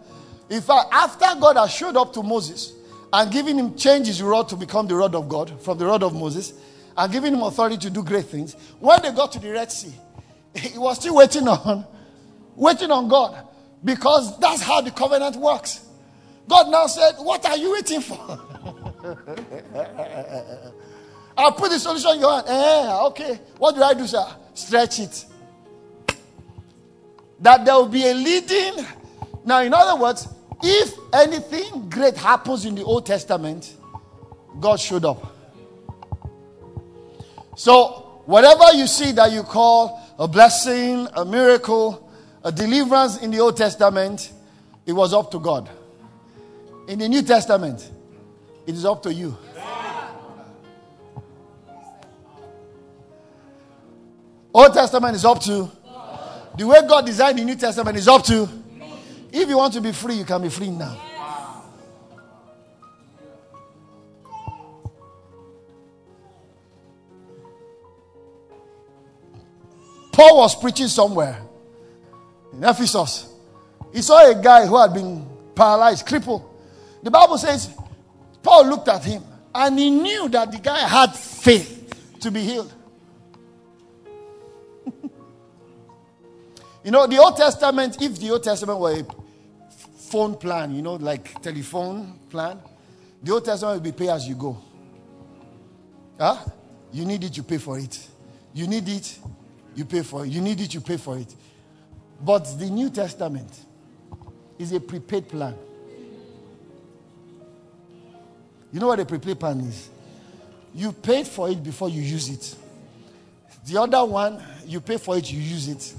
In 0.50 0.62
fact, 0.62 0.88
after 0.94 1.26
God 1.42 1.58
had 1.58 1.68
showed 1.68 1.98
up 1.98 2.14
to 2.14 2.24
Moses 2.24 2.72
and 3.12 3.30
giving 3.30 3.60
him 3.60 3.76
change 3.76 4.08
his 4.08 4.22
rod 4.22 4.48
to 4.48 4.56
become 4.56 4.88
the 4.88 4.96
rod 4.96 5.14
of 5.14 5.28
God 5.28 5.62
from 5.62 5.78
the 5.78 5.86
rod 5.86 6.04
of 6.04 6.14
Moses 6.14 6.54
and 6.96 7.12
giving 7.12 7.34
him 7.34 7.42
authority 7.42 7.76
to 7.80 7.90
do 7.90 8.02
great 8.02 8.28
things, 8.28 8.54
when 8.80 9.02
they 9.02 9.12
got 9.12 9.34
to 9.34 9.40
the 9.40 9.52
Red 9.52 9.70
Sea, 9.74 9.94
he 10.60 10.78
was 10.78 10.98
still 10.98 11.16
waiting 11.16 11.48
on 11.48 11.86
waiting 12.56 12.92
on 12.92 13.08
God 13.08 13.48
because 13.84 14.38
that's 14.40 14.62
how 14.62 14.82
the 14.82 14.92
covenant 14.92 15.36
works. 15.36 15.82
God 16.48 16.70
now 16.70 16.88
said, 16.88 17.16
What 17.18 17.46
are 17.46 17.58
you 17.58 17.74
waiting 17.74 18.02
for? 18.02 18.18
I'll 21.36 21.54
put 21.54 21.72
the 21.72 21.80
solution 21.80 22.12
in 22.12 22.20
your 22.20 22.32
hand. 22.32 22.46
Eh, 22.48 23.00
okay. 23.08 23.40
What 23.58 23.76
do 23.76 23.82
I 23.82 23.94
do, 23.94 24.06
sir? 24.06 24.26
Stretch 24.54 25.00
it. 25.00 25.26
That 27.40 27.66
there 27.66 27.74
will 27.76 27.88
be 27.88 28.08
a 28.08 28.14
leading. 28.14 28.86
Now, 29.44 29.62
in 29.62 29.74
other 29.74 30.00
words, 30.00 30.28
if 30.62 30.94
anything 31.12 31.90
great 31.90 32.16
happens 32.16 32.66
in 32.66 32.76
the 32.76 32.84
Old 32.84 33.06
Testament, 33.06 33.76
God 34.60 34.80
showed 34.80 35.06
up. 35.06 35.36
So, 37.56 38.22
whatever 38.26 38.74
you 38.74 38.88
see 38.88 39.12
that 39.14 39.32
you 39.32 39.44
call 39.44 40.03
a 40.20 40.28
blessing, 40.28 41.08
a 41.14 41.26
miracle, 41.26 42.10
a 42.44 42.52
deliverance 42.52 43.22
in 43.22 43.32
the 43.32 43.40
Old 43.40 43.58
Testament, 43.58 44.32
it 44.86 44.94
was 44.94 45.14
up 45.14 45.32
to 45.32 45.40
God. 45.40 45.70
In 46.88 47.00
the 47.00 47.08
New 47.08 47.22
Testament, 47.22 47.90
it 48.68 48.76
is 48.76 48.86
up 48.86 49.02
to 49.04 49.14
you. 49.14 49.38
Old 54.54 54.74
Testament 54.74 55.16
is 55.16 55.26
up 55.26 55.42
to. 55.42 55.72
The 56.58 56.68
way 56.68 56.80
God 56.88 57.06
designed 57.06 57.40
the 57.40 57.44
New 57.44 57.56
Testament 57.56 57.98
is 57.98 58.08
up 58.08 58.24
to. 58.26 58.48
If 59.32 59.50
you 59.50 59.58
want 59.58 59.74
to 59.74 59.82
be 59.82 59.92
free, 59.92 60.16
you 60.16 60.26
can 60.26 60.42
be 60.44 60.50
free 60.50 60.70
now. 60.70 61.13
Paul 70.14 70.38
was 70.38 70.56
preaching 70.56 70.88
somewhere 70.88 71.42
in 72.54 72.64
Ephesus. 72.64 73.34
He 73.92 74.02
saw 74.02 74.30
a 74.30 74.36
guy 74.42 74.66
who 74.68 74.78
had 74.78 74.94
been 74.94 75.28
paralyzed, 75.56 76.06
crippled. 76.06 76.48
The 77.02 77.10
Bible 77.12 77.38
says 77.40 77.70
Paul 78.44 78.68
looked 78.68 78.88
at 78.88 79.04
him 79.04 79.24
and 79.54 79.78
he 79.78 79.90
knew 79.90 80.30
that 80.30 80.52
the 80.52 80.60
guy 80.60 80.80
had 80.88 81.16
faith 81.16 82.20
to 82.22 82.30
be 82.30 82.42
healed. 82.42 82.72
you 86.84 86.92
know, 86.92 87.08
the 87.08 87.18
Old 87.18 87.36
Testament, 87.36 88.00
if 88.00 88.20
the 88.20 88.30
Old 88.32 88.44
Testament 88.44 88.80
were 88.80 89.00
a 89.00 89.06
phone 89.98 90.36
plan, 90.36 90.76
you 90.76 90.84
know, 90.84 90.94
like 90.94 91.42
telephone 91.42 92.20
plan, 92.30 92.60
the 93.22 93.34
Old 93.34 93.46
Testament 93.46 93.82
would 93.82 93.84
be 93.84 93.92
pay 93.92 94.12
as 94.12 94.28
you 94.28 94.36
go. 94.36 94.58
Huh? 96.20 96.38
You 96.92 97.06
need 97.06 97.24
it, 97.24 97.36
you 97.36 97.42
pay 97.42 97.58
for 97.58 97.80
it. 97.80 98.08
You 98.54 98.68
need 98.68 98.88
it, 98.88 99.18
you 99.76 99.86
pay 99.86 100.04
for 100.04 100.26
it. 100.26 100.30
You 100.30 100.42
need 100.42 100.60
it, 100.62 100.74
you 100.74 100.82
pay 100.82 100.98
for 100.98 101.18
it. 101.18 101.34
But 102.22 102.46
the 102.58 102.70
New 102.70 102.90
Testament 102.90 103.52
is 104.58 104.72
a 104.72 104.80
prepaid 104.80 105.28
plan. 105.28 105.56
You 108.72 108.80
know 108.80 108.88
what 108.88 109.00
a 109.00 109.06
prepaid 109.06 109.40
plan 109.40 109.60
is? 109.62 109.90
You 110.74 110.92
paid 110.92 111.28
for 111.28 111.50
it 111.50 111.64
before 111.64 111.90
you 111.90 112.02
use 112.02 112.30
it. 112.30 112.56
The 113.68 113.80
other 113.80 114.04
one, 114.04 114.42
you 114.66 114.82
pay 114.82 114.98
for 114.98 115.18
it, 115.18 115.32
you 115.32 115.40
use 115.40 115.68
it. 115.68 115.94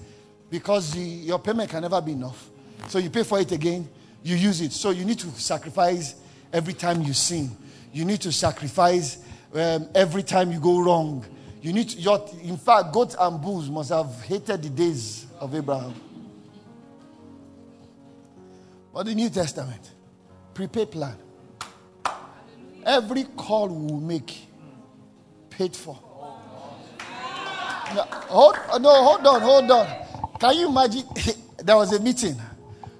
Because 0.51 0.93
the, 0.93 1.01
your 1.01 1.39
payment 1.39 1.71
can 1.71 1.83
never 1.83 2.01
be 2.01 2.13
enough. 2.13 2.51
So 2.89 2.99
you 2.99 3.11
pay 3.11 3.23
for 3.23 3.41
it 3.41 3.53
again, 3.53 3.89
you 4.23 4.37
use 4.37 4.61
it. 4.61 4.73
So 4.73 4.91
you 4.91 5.05
need 5.05 5.19
to 5.21 5.29
sacrifice 5.31 6.17
every 6.53 6.75
time 6.75 7.03
you 7.03 7.13
sin. 7.13 7.51
You 7.93 8.05
need 8.05 8.21
to 8.23 8.33
sacrifice 8.33 9.19
um, 9.55 9.89
every 9.95 10.23
time 10.23 10.51
you 10.51 10.61
go 10.61 10.81
wrong. 10.81 11.25
You 11.65 11.73
need 11.73 11.89
to, 11.89 11.99
your, 11.99 12.29
in 12.43 12.59
fact, 12.59 12.93
goats 12.93 13.17
and 13.19 13.41
bulls 13.41 13.71
must 13.71 13.89
have 13.89 14.21
hated 14.25 14.63
the 14.65 14.69
days 14.69 15.25
of 15.41 15.55
Abraham. 15.55 15.95
But 18.93 19.07
the 19.07 19.15
New 19.15 19.31
Testament, 19.31 19.81
prepaid 20.53 20.91
plan. 20.91 21.17
Every 22.85 23.25
call 23.25 23.69
we 23.69 23.93
will 23.93 24.01
make, 24.03 24.47
paid 25.49 25.75
for. 25.75 25.99
No, 27.95 28.03
hold, 28.29 28.57
no, 28.83 29.03
hold 29.03 29.27
on, 29.27 29.41
hold 29.41 29.71
on. 29.71 30.37
Can 30.39 30.59
you 30.59 30.69
imagine? 30.69 31.05
there 31.65 31.77
was 31.77 31.95
a 31.95 31.99
meeting 31.99 32.37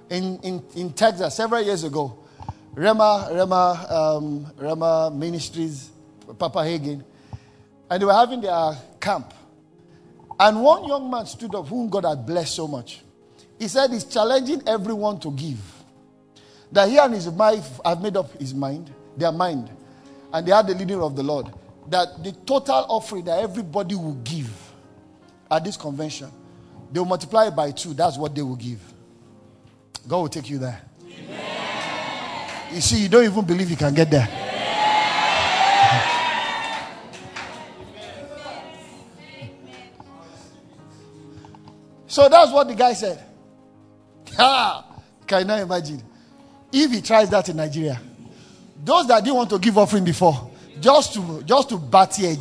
in, 0.09 0.39
in, 0.39 0.63
in 0.75 0.91
Texas 0.93 1.35
several 1.35 1.61
years 1.61 1.83
ago. 1.83 2.17
Rhema, 2.73 3.29
Rhema, 3.29 3.91
um, 3.91 4.45
Rhema 4.57 5.15
Ministries, 5.15 5.91
Papa 6.39 6.59
Hagin, 6.59 7.03
and 7.95 8.01
they 8.01 8.05
were 8.05 8.13
having 8.13 8.41
their 8.41 8.77
camp. 8.99 9.33
And 10.37 10.61
one 10.61 10.83
young 10.83 11.09
man 11.09 11.25
stood 11.25 11.55
up 11.55 11.69
whom 11.69 11.87
God 11.87 12.03
had 12.03 12.25
blessed 12.25 12.53
so 12.53 12.67
much. 12.67 12.99
He 13.57 13.69
said 13.69 13.89
he's 13.89 14.03
challenging 14.03 14.61
everyone 14.67 15.17
to 15.21 15.31
give. 15.31 15.61
That 16.73 16.89
he 16.89 16.97
and 16.97 17.13
his 17.13 17.29
wife 17.29 17.79
have 17.85 18.01
made 18.01 18.17
up 18.17 18.37
his 18.37 18.53
mind, 18.53 18.91
their 19.15 19.31
mind, 19.31 19.69
and 20.33 20.45
they 20.45 20.51
are 20.51 20.61
the 20.61 20.73
leading 20.73 21.01
of 21.01 21.15
the 21.15 21.23
Lord. 21.23 21.47
That 21.87 22.21
the 22.21 22.33
total 22.33 22.85
offering 22.89 23.23
that 23.25 23.39
everybody 23.39 23.95
will 23.95 24.15
give 24.25 24.51
at 25.49 25.63
this 25.63 25.77
convention, 25.77 26.29
they 26.91 26.99
will 26.99 27.07
multiply 27.07 27.47
it 27.47 27.55
by 27.55 27.71
two. 27.71 27.93
That's 27.93 28.17
what 28.17 28.35
they 28.35 28.41
will 28.41 28.57
give. 28.57 28.81
God 30.05 30.17
will 30.19 30.27
take 30.27 30.49
you 30.49 30.57
there. 30.57 30.81
Amen. 31.01 32.73
You 32.73 32.81
see, 32.81 33.03
you 33.03 33.07
don't 33.07 33.23
even 33.23 33.45
believe 33.45 33.69
you 33.69 33.77
can 33.77 33.93
get 33.93 34.11
there. 34.11 34.44
So 42.15 42.29
that's 42.29 42.49
what 42.49 42.69
the 42.69 42.75
guy 42.75 42.93
said. 42.93 43.21
Ha! 44.37 44.85
Can 45.27 45.49
you 45.49 45.55
imagine? 45.55 46.01
If 46.71 46.91
he 46.91 47.01
tries 47.01 47.29
that 47.29 47.49
in 47.49 47.57
Nigeria, 47.57 47.99
those 48.81 49.05
that 49.09 49.21
didn't 49.21 49.35
want 49.35 49.49
to 49.49 49.59
give 49.59 49.77
offering 49.77 50.05
before, 50.05 50.49
just 50.79 51.13
to 51.15 51.43
just 51.43 51.67
to 51.69 51.77
batty 51.77 52.27
a 52.27 52.35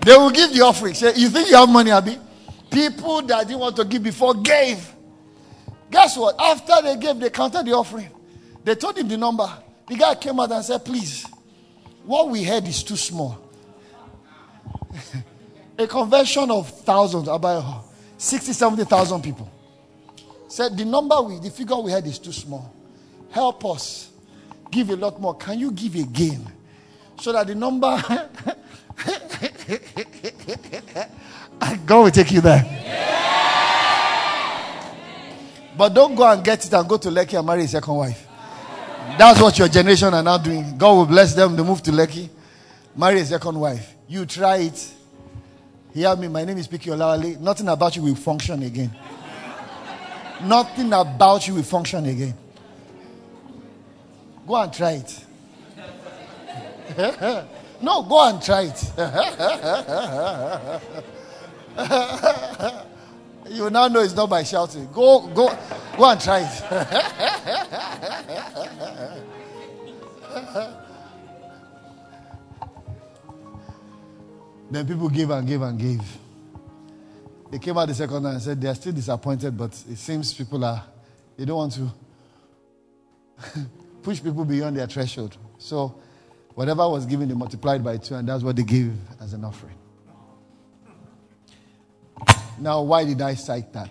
they 0.00 0.16
will 0.16 0.30
give 0.30 0.54
the 0.54 0.62
offering. 0.62 0.94
Say, 0.94 1.12
you 1.16 1.28
think 1.28 1.50
you 1.50 1.56
have 1.56 1.68
money, 1.68 1.90
Abby? 1.90 2.18
People 2.70 3.20
that 3.22 3.46
didn't 3.46 3.60
want 3.60 3.76
to 3.76 3.84
give 3.84 4.02
before 4.02 4.32
gave. 4.34 4.90
Guess 5.90 6.16
what? 6.16 6.40
After 6.40 6.80
they 6.82 6.96
gave, 6.96 7.20
they 7.20 7.28
counted 7.28 7.66
the 7.66 7.72
offering. 7.72 8.08
They 8.64 8.76
told 8.76 8.96
him 8.96 9.08
the 9.08 9.18
number. 9.18 9.46
The 9.88 9.96
guy 9.96 10.14
came 10.14 10.40
out 10.40 10.50
and 10.52 10.64
said, 10.64 10.86
Please, 10.86 11.26
what 12.06 12.30
we 12.30 12.44
had 12.44 12.66
is 12.66 12.82
too 12.82 12.96
small. 12.96 13.38
a 15.78 15.86
convention 15.86 16.50
of 16.50 16.68
thousands, 16.82 17.28
about 17.28 17.84
60, 18.18 18.52
70,000 18.52 19.22
people. 19.22 19.50
Said 20.48 20.76
the 20.76 20.84
number 20.84 21.20
we, 21.22 21.38
the 21.38 21.50
figure 21.50 21.76
we 21.76 21.90
had 21.90 22.06
is 22.06 22.18
too 22.18 22.32
small. 22.32 22.72
Help 23.30 23.64
us 23.64 24.10
give 24.70 24.90
a 24.90 24.96
lot 24.96 25.20
more. 25.20 25.34
Can 25.34 25.58
you 25.58 25.72
give 25.72 25.94
again? 25.94 26.46
So 27.18 27.32
that 27.32 27.46
the 27.46 27.54
number. 27.54 27.88
God 31.86 32.02
will 32.02 32.10
take 32.10 32.32
you 32.32 32.40
there. 32.40 32.64
But 35.76 35.94
don't 35.94 36.14
go 36.14 36.30
and 36.30 36.44
get 36.44 36.64
it 36.66 36.72
and 36.72 36.88
go 36.88 36.98
to 36.98 37.08
Lekki 37.08 37.38
and 37.38 37.46
marry 37.46 37.64
a 37.64 37.68
second 37.68 37.94
wife. 37.94 38.26
That's 39.18 39.40
what 39.40 39.58
your 39.58 39.68
generation 39.68 40.12
are 40.12 40.22
now 40.22 40.38
doing. 40.38 40.76
God 40.76 40.94
will 40.94 41.06
bless 41.06 41.34
them. 41.34 41.56
They 41.56 41.62
move 41.62 41.82
to 41.82 41.90
Lekki, 41.90 42.28
marry 42.94 43.20
a 43.20 43.24
second 43.24 43.58
wife. 43.58 43.94
You 44.06 44.26
try 44.26 44.58
it. 44.58 44.92
Hear 45.94 46.16
me. 46.16 46.28
My 46.28 46.44
name 46.44 46.56
is 46.58 46.66
Piki 46.68 46.90
Olawale. 46.90 47.38
Nothing 47.38 47.68
about 47.68 47.94
you 47.96 48.02
will 48.02 48.14
function 48.14 48.62
again. 48.62 48.90
Nothing 50.42 50.92
about 50.92 51.46
you 51.46 51.54
will 51.54 51.62
function 51.62 52.06
again. 52.06 52.34
Go 54.46 54.56
and 54.56 54.72
try 54.72 54.92
it. 54.92 55.24
no, 57.82 58.02
go 58.02 58.28
and 58.28 58.42
try 58.42 58.62
it. 58.62 58.92
You 63.50 63.68
now 63.70 63.88
know 63.88 64.00
it's 64.00 64.14
not 64.14 64.30
by 64.30 64.44
shouting. 64.44 64.88
Go, 64.92 65.26
go, 65.26 65.54
go 65.98 66.10
and 66.10 66.20
try 66.20 66.40
it. 66.40 66.62
then 74.72 74.86
people 74.86 75.08
gave 75.08 75.30
and 75.30 75.46
gave 75.46 75.62
and 75.62 75.78
gave. 75.78 76.02
They 77.50 77.58
came 77.58 77.76
out 77.76 77.88
the 77.88 77.94
second 77.94 78.22
night 78.22 78.32
and 78.32 78.42
said 78.42 78.60
they 78.60 78.68
are 78.68 78.74
still 78.74 78.92
disappointed, 78.92 79.56
but 79.56 79.72
it 79.90 79.98
seems 79.98 80.32
people 80.32 80.64
are, 80.64 80.82
they 81.36 81.44
don't 81.44 81.58
want 81.58 81.72
to 81.74 81.92
push 84.02 84.22
people 84.22 84.44
beyond 84.44 84.76
their 84.76 84.86
threshold. 84.86 85.36
So 85.58 86.00
whatever 86.54 86.88
was 86.88 87.04
given, 87.04 87.28
they 87.28 87.34
multiplied 87.34 87.84
by 87.84 87.98
two, 87.98 88.14
and 88.14 88.26
that's 88.26 88.42
what 88.42 88.56
they 88.56 88.62
gave 88.62 88.94
as 89.20 89.34
an 89.34 89.44
offering. 89.44 89.76
Now, 92.58 92.82
why 92.82 93.04
did 93.04 93.20
I 93.20 93.34
cite 93.34 93.72
that? 93.72 93.90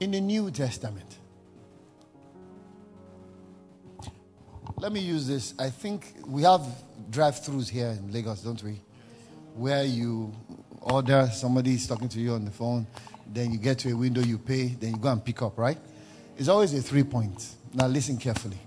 In 0.00 0.12
the 0.12 0.20
New 0.20 0.50
Testament, 0.50 1.18
let 4.84 4.92
me 4.92 5.00
use 5.00 5.26
this. 5.26 5.54
I 5.58 5.70
think 5.70 6.14
we 6.26 6.42
have 6.42 6.60
drive 7.08 7.36
throughs 7.36 7.70
here 7.70 7.88
in 7.88 8.12
Lagos, 8.12 8.42
don't 8.42 8.62
we? 8.62 8.82
Where 9.54 9.82
you 9.82 10.30
order, 10.82 11.26
somebody 11.32 11.72
is 11.72 11.86
talking 11.86 12.10
to 12.10 12.20
you 12.20 12.34
on 12.34 12.44
the 12.44 12.50
phone, 12.50 12.86
then 13.26 13.50
you 13.50 13.56
get 13.56 13.78
to 13.78 13.92
a 13.92 13.96
window, 13.96 14.20
you 14.20 14.36
pay, 14.36 14.66
then 14.66 14.90
you 14.90 14.98
go 14.98 15.10
and 15.10 15.24
pick 15.24 15.40
up, 15.40 15.56
right? 15.56 15.78
It's 16.36 16.48
always 16.48 16.74
a 16.74 16.82
three 16.82 17.02
point. 17.02 17.54
Now, 17.72 17.86
listen 17.86 18.18
carefully. 18.18 18.58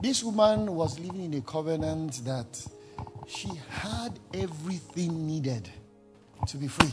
This 0.00 0.24
woman 0.24 0.74
was 0.74 0.98
living 0.98 1.26
in 1.26 1.34
a 1.34 1.42
covenant 1.42 2.24
that 2.24 2.66
she 3.28 3.50
had 3.68 4.18
everything 4.34 5.28
needed 5.28 5.70
to 6.48 6.56
be 6.56 6.66
free, 6.66 6.92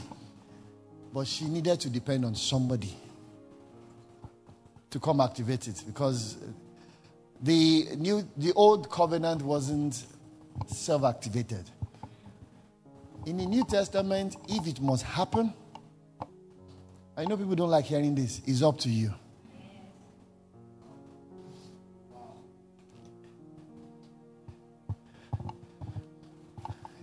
but 1.12 1.26
she 1.26 1.46
needed 1.46 1.80
to 1.80 1.90
depend 1.90 2.26
on 2.26 2.36
somebody 2.36 2.96
to 4.92 5.00
come 5.00 5.22
activate 5.22 5.68
it 5.68 5.82
because 5.88 6.38
the 7.42 7.88
new 7.98 8.28
the 8.38 8.54
old 8.54 8.90
covenant 8.90 9.42
wasn't 9.42 10.06
self-activated. 10.68 11.70
In 13.26 13.38
the 13.38 13.46
New 13.46 13.64
Testament, 13.66 14.36
if 14.48 14.68
it 14.68 14.82
must 14.82 15.04
happen, 15.04 15.54
I 17.16 17.26
know 17.26 17.38
people 17.38 17.56
don't 17.56 17.70
like 17.70 17.86
hearing 17.86 18.16
this, 18.16 18.42
it's 18.46 18.62
up 18.62 18.80
to 18.80 18.90
you. 18.90 19.14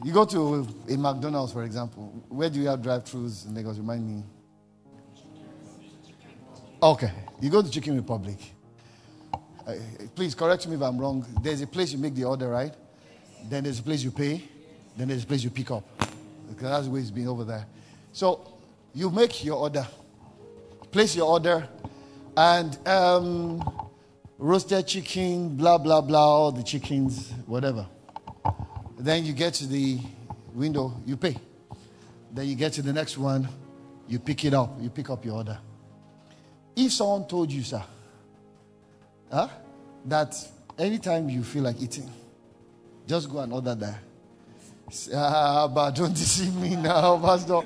You 0.04 0.12
go 0.12 0.24
to 0.24 0.66
a 0.88 0.96
McDonald's, 0.96 1.52
for 1.52 1.64
example. 1.64 2.12
Where 2.28 2.48
do 2.48 2.60
you 2.60 2.68
have 2.68 2.80
drive-throughs 2.82 3.46
in 3.46 3.54
Lagos? 3.54 3.78
Remind 3.78 4.08
me. 4.08 4.22
Okay, 6.80 7.10
you 7.40 7.50
go 7.50 7.60
to 7.60 7.68
Chicken 7.68 7.96
Republic. 7.96 8.38
Uh, 9.68 9.74
please 10.14 10.34
correct 10.34 10.66
me 10.66 10.76
if 10.76 10.80
I'm 10.80 10.96
wrong. 10.96 11.26
There's 11.42 11.60
a 11.60 11.66
place 11.66 11.92
you 11.92 11.98
make 11.98 12.14
the 12.14 12.24
order, 12.24 12.48
right? 12.48 12.72
Then 13.50 13.64
there's 13.64 13.80
a 13.80 13.82
place 13.82 14.02
you 14.02 14.10
pay. 14.10 14.42
Then 14.96 15.08
there's 15.08 15.24
a 15.24 15.26
place 15.26 15.44
you 15.44 15.50
pick 15.50 15.70
up. 15.70 15.84
Because 16.48 16.70
that's 16.70 16.84
the 16.86 16.90
way 16.90 17.00
it's 17.00 17.10
been 17.10 17.28
over 17.28 17.44
there. 17.44 17.66
So 18.10 18.50
you 18.94 19.10
make 19.10 19.44
your 19.44 19.58
order, 19.58 19.86
place 20.90 21.14
your 21.14 21.26
order, 21.26 21.68
and 22.34 22.88
um, 22.88 23.88
roasted 24.38 24.86
chicken, 24.86 25.54
blah, 25.54 25.76
blah, 25.76 26.00
blah, 26.00 26.18
all 26.18 26.50
the 26.50 26.62
chickens, 26.62 27.34
whatever. 27.44 27.86
Then 28.98 29.26
you 29.26 29.34
get 29.34 29.52
to 29.54 29.66
the 29.66 29.98
window, 30.54 30.94
you 31.04 31.18
pay. 31.18 31.36
Then 32.32 32.46
you 32.46 32.54
get 32.54 32.72
to 32.74 32.82
the 32.82 32.94
next 32.94 33.18
one, 33.18 33.46
you 34.08 34.18
pick 34.18 34.46
it 34.46 34.54
up, 34.54 34.78
you 34.80 34.88
pick 34.88 35.10
up 35.10 35.26
your 35.26 35.34
order. 35.34 35.58
If 36.74 36.92
someone 36.92 37.28
told 37.28 37.52
you, 37.52 37.62
sir, 37.62 37.82
huh, 39.30 39.48
that 40.06 40.34
anytime 40.78 41.28
you 41.28 41.42
feel 41.42 41.64
like 41.64 41.80
eating, 41.80 42.10
just 43.06 43.30
go 43.30 43.38
and 43.38 43.52
order 43.52 43.74
there. 43.74 44.00
Ah, 45.14 45.68
but 45.68 45.94
don't 45.94 46.14
deceive 46.14 46.54
me 46.56 46.76
now, 46.76 47.18
Pastor. 47.18 47.60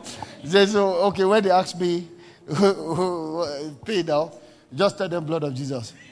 Say 0.45 0.67
so, 0.67 0.95
okay, 1.07 1.25
when 1.25 1.43
they 1.43 1.51
ask 1.51 1.79
me, 1.79 2.09
pay 3.85 4.03
now, 4.03 4.33
just 4.75 4.99
tell 4.99 5.09
them 5.09 5.25
blood 5.25 5.45
of 5.45 5.55
Jesus. 5.55 5.93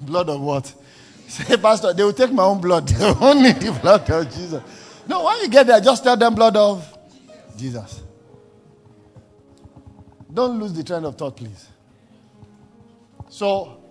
blood 0.00 0.28
of 0.28 0.40
what? 0.40 0.72
Say, 1.26 1.56
Pastor, 1.56 1.92
they 1.92 2.04
will 2.04 2.12
take 2.12 2.32
my 2.32 2.44
own 2.44 2.60
blood. 2.60 2.86
They 2.88 3.34
need 3.34 3.56
the 3.56 3.76
blood 3.82 4.08
of 4.10 4.32
Jesus. 4.32 4.62
No, 5.08 5.24
when 5.24 5.40
you 5.40 5.48
get 5.48 5.66
there, 5.66 5.80
just 5.80 6.04
tell 6.04 6.16
them 6.16 6.34
blood 6.34 6.56
of 6.56 6.97
Jesus. 7.58 8.02
Don't 10.32 10.58
lose 10.58 10.72
the 10.72 10.84
train 10.84 11.04
of 11.04 11.16
thought, 11.16 11.36
please. 11.36 11.68
So, 13.28 13.82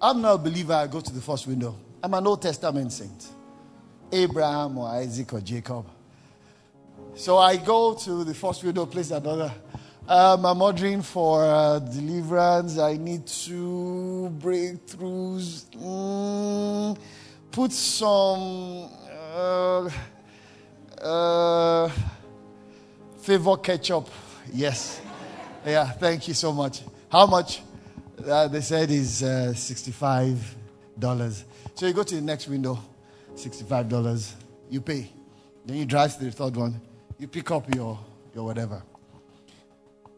I'm 0.00 0.20
not 0.22 0.34
a 0.34 0.38
believer. 0.38 0.72
I 0.72 0.86
go 0.86 1.00
to 1.00 1.12
the 1.12 1.20
first 1.20 1.46
window. 1.46 1.76
I'm 2.02 2.14
an 2.14 2.26
Old 2.26 2.42
Testament 2.42 2.92
saint. 2.92 3.28
Abraham 4.12 4.78
or 4.78 4.88
Isaac 4.88 5.32
or 5.34 5.40
Jacob. 5.40 5.86
So 7.14 7.38
I 7.38 7.56
go 7.56 7.94
to 7.94 8.24
the 8.24 8.34
first 8.34 8.64
window, 8.64 8.86
place 8.86 9.10
another. 9.10 9.52
Um, 10.08 10.44
I'm 10.44 10.62
ordering 10.62 11.02
for 11.02 11.44
uh, 11.44 11.78
deliverance. 11.78 12.78
I 12.78 12.96
need 12.96 13.26
two 13.26 14.34
breakthroughs. 14.40 15.66
Mm, 15.76 16.98
put 17.52 17.72
some 17.72 18.88
uh, 19.32 19.90
uh, 21.02 21.90
favor 23.20 23.56
ketchup. 23.56 24.08
Yes. 24.52 25.00
Yeah, 25.64 25.90
thank 25.90 26.28
you 26.28 26.34
so 26.34 26.52
much. 26.52 26.82
How 27.10 27.26
much? 27.26 27.62
Uh, 28.26 28.48
they 28.48 28.60
said 28.60 28.90
is 28.90 29.22
uh, 29.22 29.52
$65. 29.54 31.44
So 31.74 31.86
you 31.86 31.92
go 31.92 32.02
to 32.02 32.14
the 32.14 32.20
next 32.20 32.48
window, 32.48 32.78
$65. 33.34 34.32
You 34.70 34.80
pay. 34.80 35.10
Then 35.64 35.76
you 35.76 35.86
drive 35.86 36.16
to 36.18 36.24
the 36.24 36.30
third 36.30 36.56
one. 36.56 36.80
You 37.18 37.28
pick 37.28 37.50
up 37.50 37.74
your, 37.74 37.98
your 38.34 38.44
whatever. 38.44 38.82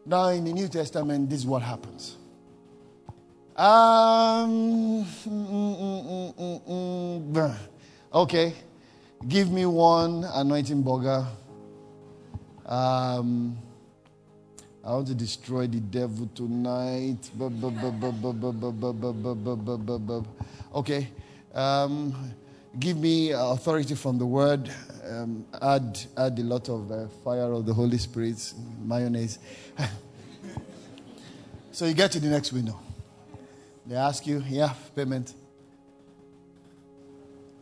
Now, 0.05 0.27
in 0.29 0.43
the 0.43 0.51
New 0.51 0.67
Testament, 0.67 1.29
this 1.29 1.39
is 1.39 1.45
what 1.45 1.61
happens. 1.61 2.17
Um, 3.55 5.05
mm, 5.05 6.35
mm, 6.35 7.33
mm, 7.33 7.55
okay. 8.13 8.53
Give 9.27 9.51
me 9.51 9.65
one 9.65 10.25
anointing 10.25 10.81
burger. 10.83 11.25
Um, 12.65 13.57
I 14.83 14.91
want 14.91 15.07
to 15.07 15.15
destroy 15.15 15.65
the 15.67 15.79
devil 15.79 16.29
tonight. 16.35 17.29
Okay. 20.75 21.07
Um, 21.53 22.33
give 22.79 22.97
me 22.97 23.31
authority 23.31 23.95
from 23.95 24.17
the 24.17 24.25
word. 24.25 24.69
Um, 25.09 25.45
add, 25.61 25.99
add 26.17 26.37
a 26.39 26.43
lot 26.43 26.67
of 26.67 26.91
uh, 26.91 27.07
fire 27.23 27.53
of 27.53 27.65
the 27.65 27.73
Holy 27.73 27.97
Spirit, 27.97 28.53
mayonnaise. 28.81 29.39
so 31.71 31.85
you 31.85 31.93
get 31.93 32.11
to 32.11 32.19
the 32.19 32.27
next 32.27 32.51
window. 32.51 32.77
They 33.85 33.95
ask 33.95 34.27
you, 34.27 34.43
yeah, 34.49 34.73
payment. 34.95 35.33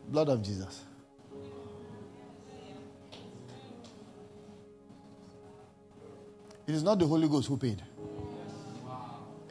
Blood 0.08 0.28
of 0.28 0.42
Jesus. 0.42 0.82
It 6.72 6.76
is 6.76 6.82
not 6.82 6.98
the 6.98 7.06
Holy 7.06 7.28
Ghost 7.28 7.48
who 7.48 7.58
paid. 7.58 7.82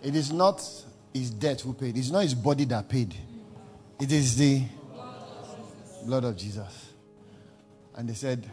It 0.02 0.16
is 0.16 0.34
not 0.34 0.60
his 1.14 1.30
death 1.30 1.62
who 1.62 1.72
paid. 1.72 1.96
It's 1.96 2.10
not 2.10 2.24
his 2.24 2.34
body 2.34 2.66
that 2.66 2.90
paid. 2.90 3.14
It 4.00 4.12
is 4.12 4.36
the 4.38 4.64
blood 6.04 6.24
of 6.24 6.36
Jesus. 6.36 6.94
And 7.94 8.10
they 8.10 8.16
said, 8.16 8.50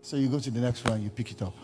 so 0.00 0.16
you 0.16 0.28
go 0.28 0.38
to 0.38 0.48
the 0.48 0.60
next 0.60 0.88
one, 0.88 1.02
you 1.02 1.10
pick 1.10 1.32
it 1.32 1.42
up. 1.42 1.56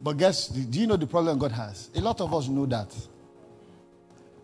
But 0.00 0.16
guess, 0.16 0.48
do 0.48 0.80
you 0.80 0.86
know 0.86 0.96
the 0.96 1.06
problem 1.06 1.38
God 1.38 1.52
has? 1.52 1.90
A 1.94 2.00
lot 2.00 2.18
of 2.22 2.32
us 2.32 2.48
know 2.48 2.64
that. 2.64 2.96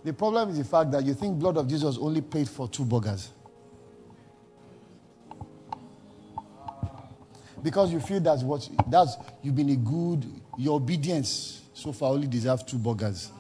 The 0.05 0.13
problem 0.13 0.51
is 0.51 0.59
the 0.59 0.65
fact 0.65 0.91
that 0.91 1.03
you 1.03 1.15
think 1.15 1.39
blood 1.39 1.57
of 1.57 1.67
Jesus 1.67 1.97
only 1.99 2.21
paid 2.21 2.47
for 2.47 2.69
two 2.69 2.85
burgers. 2.85 3.31
Because 7.63 7.93
you 7.93 8.01
feel 8.01 8.21
that's 8.21 8.43
what 8.43 8.69
that's 8.89 9.17
you've 9.43 9.55
been 9.55 9.71
a 9.71 9.77
good 9.77 10.25
your 10.59 10.77
obedience 10.77 11.63
so 11.75 11.93
far 11.93 12.11
only 12.11 12.27
deserve 12.27 12.67
two 12.67 12.79
burgers. 12.79 13.31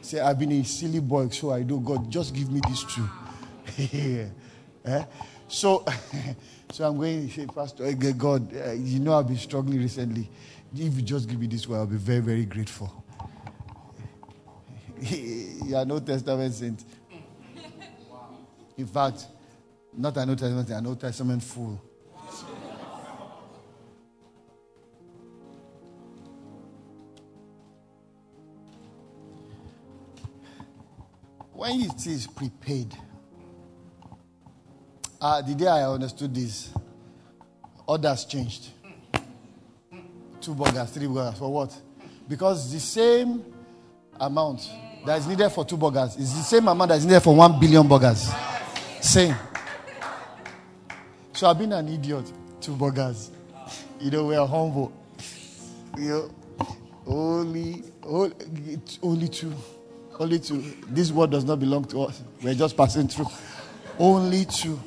Say 0.00 0.20
I've 0.20 0.38
been 0.38 0.52
a 0.52 0.64
silly 0.64 1.00
boy, 1.00 1.28
so 1.28 1.50
I 1.50 1.62
do 1.62 1.80
God 1.80 2.10
just 2.10 2.34
give 2.34 2.50
me 2.50 2.60
these 2.66 2.84
two. 2.84 3.08
eh? 4.84 5.04
So, 5.48 5.84
so 6.72 6.84
I'm 6.86 6.96
going 6.96 7.28
to 7.28 7.34
say, 7.34 7.46
Pastor, 7.46 7.92
God, 7.92 8.54
uh, 8.54 8.72
you 8.72 8.98
know 8.98 9.14
I've 9.14 9.26
been 9.26 9.36
struggling 9.36 9.78
recently. 9.78 10.28
If 10.74 10.96
you 10.96 11.02
just 11.02 11.28
give 11.28 11.38
me 11.38 11.46
this 11.46 11.68
one, 11.68 11.78
I'll 11.78 11.86
be 11.86 11.96
very, 11.96 12.20
very 12.20 12.44
grateful. 12.44 13.04
you 15.00 15.76
are 15.76 15.84
no 15.84 15.98
Testament 16.00 16.52
saint. 16.52 16.84
In 18.76 18.86
fact, 18.86 19.26
not 19.96 20.16
an 20.16 20.30
Old 20.30 20.38
Testament, 20.38 20.70
an 20.70 20.86
Old 20.86 21.00
Testament 21.00 21.42
fool. 21.42 21.80
When 31.54 31.80
it 31.80 32.06
is 32.06 32.26
prepaid, 32.26 32.96
uh, 35.20 35.40
the 35.42 35.54
day 35.54 35.66
I 35.68 35.88
understood 35.88 36.34
this, 36.34 36.70
orders 37.86 38.24
changed. 38.24 38.68
Two 40.40 40.54
burgers, 40.54 40.90
three 40.90 41.06
burgers, 41.06 41.38
for 41.38 41.52
what? 41.52 41.74
Because 42.28 42.72
the 42.72 42.80
same 42.80 43.44
amount 44.20 44.68
that 45.06 45.18
is 45.18 45.26
needed 45.26 45.50
for 45.50 45.64
two 45.64 45.76
burgers 45.76 46.16
is 46.16 46.34
the 46.34 46.42
same 46.42 46.66
amount 46.68 46.88
that 46.90 46.98
is 46.98 47.06
needed 47.06 47.20
for 47.20 47.34
one 47.34 47.58
billion 47.58 47.86
burgers. 47.86 48.30
Same. 49.00 49.34
So 51.32 51.48
I've 51.48 51.58
been 51.58 51.72
an 51.72 51.88
idiot. 51.88 52.30
Two 52.60 52.74
burgers. 52.76 53.30
You 54.00 54.10
know, 54.10 54.26
we 54.26 54.36
are 54.36 54.46
humble. 54.46 54.92
You 55.96 56.08
know, 56.08 56.30
only, 57.06 57.84
only, 58.02 58.80
only 59.02 59.28
two. 59.28 59.52
Only 60.18 60.38
two. 60.38 60.62
This 60.88 61.10
world 61.10 61.32
does 61.32 61.44
not 61.44 61.58
belong 61.58 61.84
to 61.86 62.02
us. 62.02 62.22
We're 62.42 62.54
just 62.54 62.76
passing 62.76 63.08
through. 63.08 63.26
Only 63.98 64.44
two. 64.44 64.80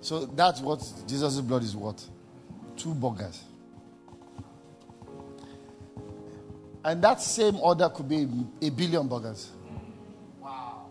So 0.00 0.24
that's 0.24 0.60
what 0.60 0.82
Jesus' 1.06 1.40
blood 1.40 1.62
is 1.62 1.76
worth. 1.76 2.08
Two 2.76 2.94
burgers. 2.94 3.44
And 6.82 7.02
that 7.02 7.20
same 7.20 7.56
order 7.56 7.90
could 7.90 8.08
be 8.08 8.26
a 8.62 8.70
billion 8.70 9.06
burgers. 9.06 9.50
Wow. 10.40 10.86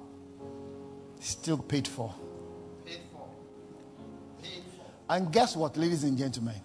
Still 1.19 1.57
paid 1.57 1.87
for. 1.87 2.13
Paid 2.85 2.99
for. 3.11 3.27
Paid 4.43 4.63
for. 4.77 4.85
And 5.09 5.31
guess 5.33 5.55
what, 5.55 5.75
ladies 5.77 6.03
and 6.03 6.15
gentlemen? 6.15 6.61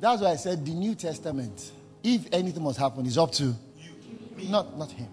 That's 0.00 0.22
why 0.22 0.30
I 0.30 0.36
said 0.36 0.64
the 0.64 0.72
New 0.72 0.94
Testament, 0.94 1.72
if 2.02 2.26
anything 2.32 2.62
must 2.64 2.78
happen, 2.78 3.04
is 3.04 3.18
up 3.18 3.32
to 3.32 3.44
you. 3.44 4.48
Not, 4.48 4.76
not 4.78 4.90
him. 4.90 5.08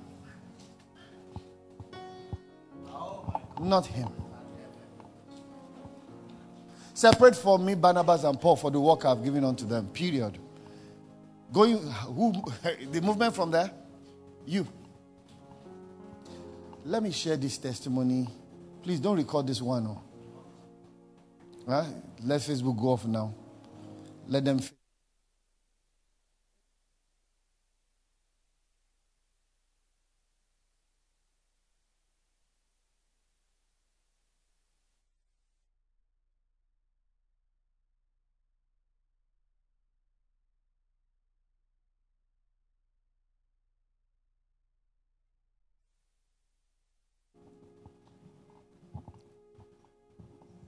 Not 3.59 3.85
him. 3.85 4.09
Separate 6.93 7.35
from 7.35 7.65
me 7.65 7.75
Barnabas 7.75 8.23
and 8.23 8.39
Paul 8.39 8.55
for 8.55 8.71
the 8.71 8.79
work 8.79 9.03
I've 9.05 9.23
given 9.23 9.43
unto 9.43 9.65
them. 9.65 9.87
Period. 9.89 10.37
Going 11.51 11.77
who 11.77 12.31
the 12.91 13.01
movement 13.01 13.35
from 13.35 13.51
there? 13.51 13.69
You. 14.45 14.65
Let 16.85 17.03
me 17.03 17.11
share 17.11 17.35
this 17.35 17.57
testimony. 17.57 18.27
Please 18.81 18.99
don't 18.99 19.17
record 19.17 19.45
this 19.47 19.61
one. 19.61 19.85
Oh. 19.87 20.01
Right? 21.65 21.87
Let 22.23 22.39
Facebook 22.41 22.79
go 22.79 22.89
off 22.89 23.05
now. 23.05 23.33
Let 24.27 24.43
them 24.43 24.59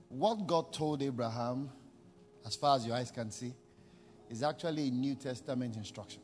what 0.08 0.46
God 0.46 0.72
told 0.72 1.02
Abraham, 1.02 1.70
as 2.50 2.56
far 2.56 2.74
as 2.74 2.84
your 2.84 2.96
eyes 2.96 3.12
can 3.12 3.30
see, 3.30 3.54
is 4.28 4.42
actually 4.42 4.88
a 4.88 4.90
New 4.90 5.14
Testament 5.14 5.76
instruction. 5.76 6.20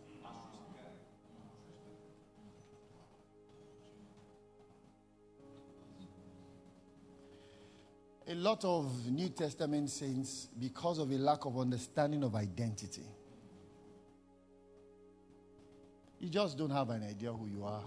A 8.27 8.35
lot 8.35 8.65
of 8.65 9.09
New 9.09 9.29
Testament 9.29 9.89
saints, 9.89 10.49
because 10.59 10.99
of 10.99 11.13
a 11.13 11.15
lack 11.17 11.45
of 11.45 11.57
understanding 11.61 12.25
of 12.25 12.35
identity, 12.35 13.07
you 16.19 16.29
just 16.29 16.59
don't 16.59 16.71
have 16.71 16.91
an 16.91 17.05
idea 17.05 17.33
who 17.33 17.47
you 17.47 17.65
are. 17.65 17.85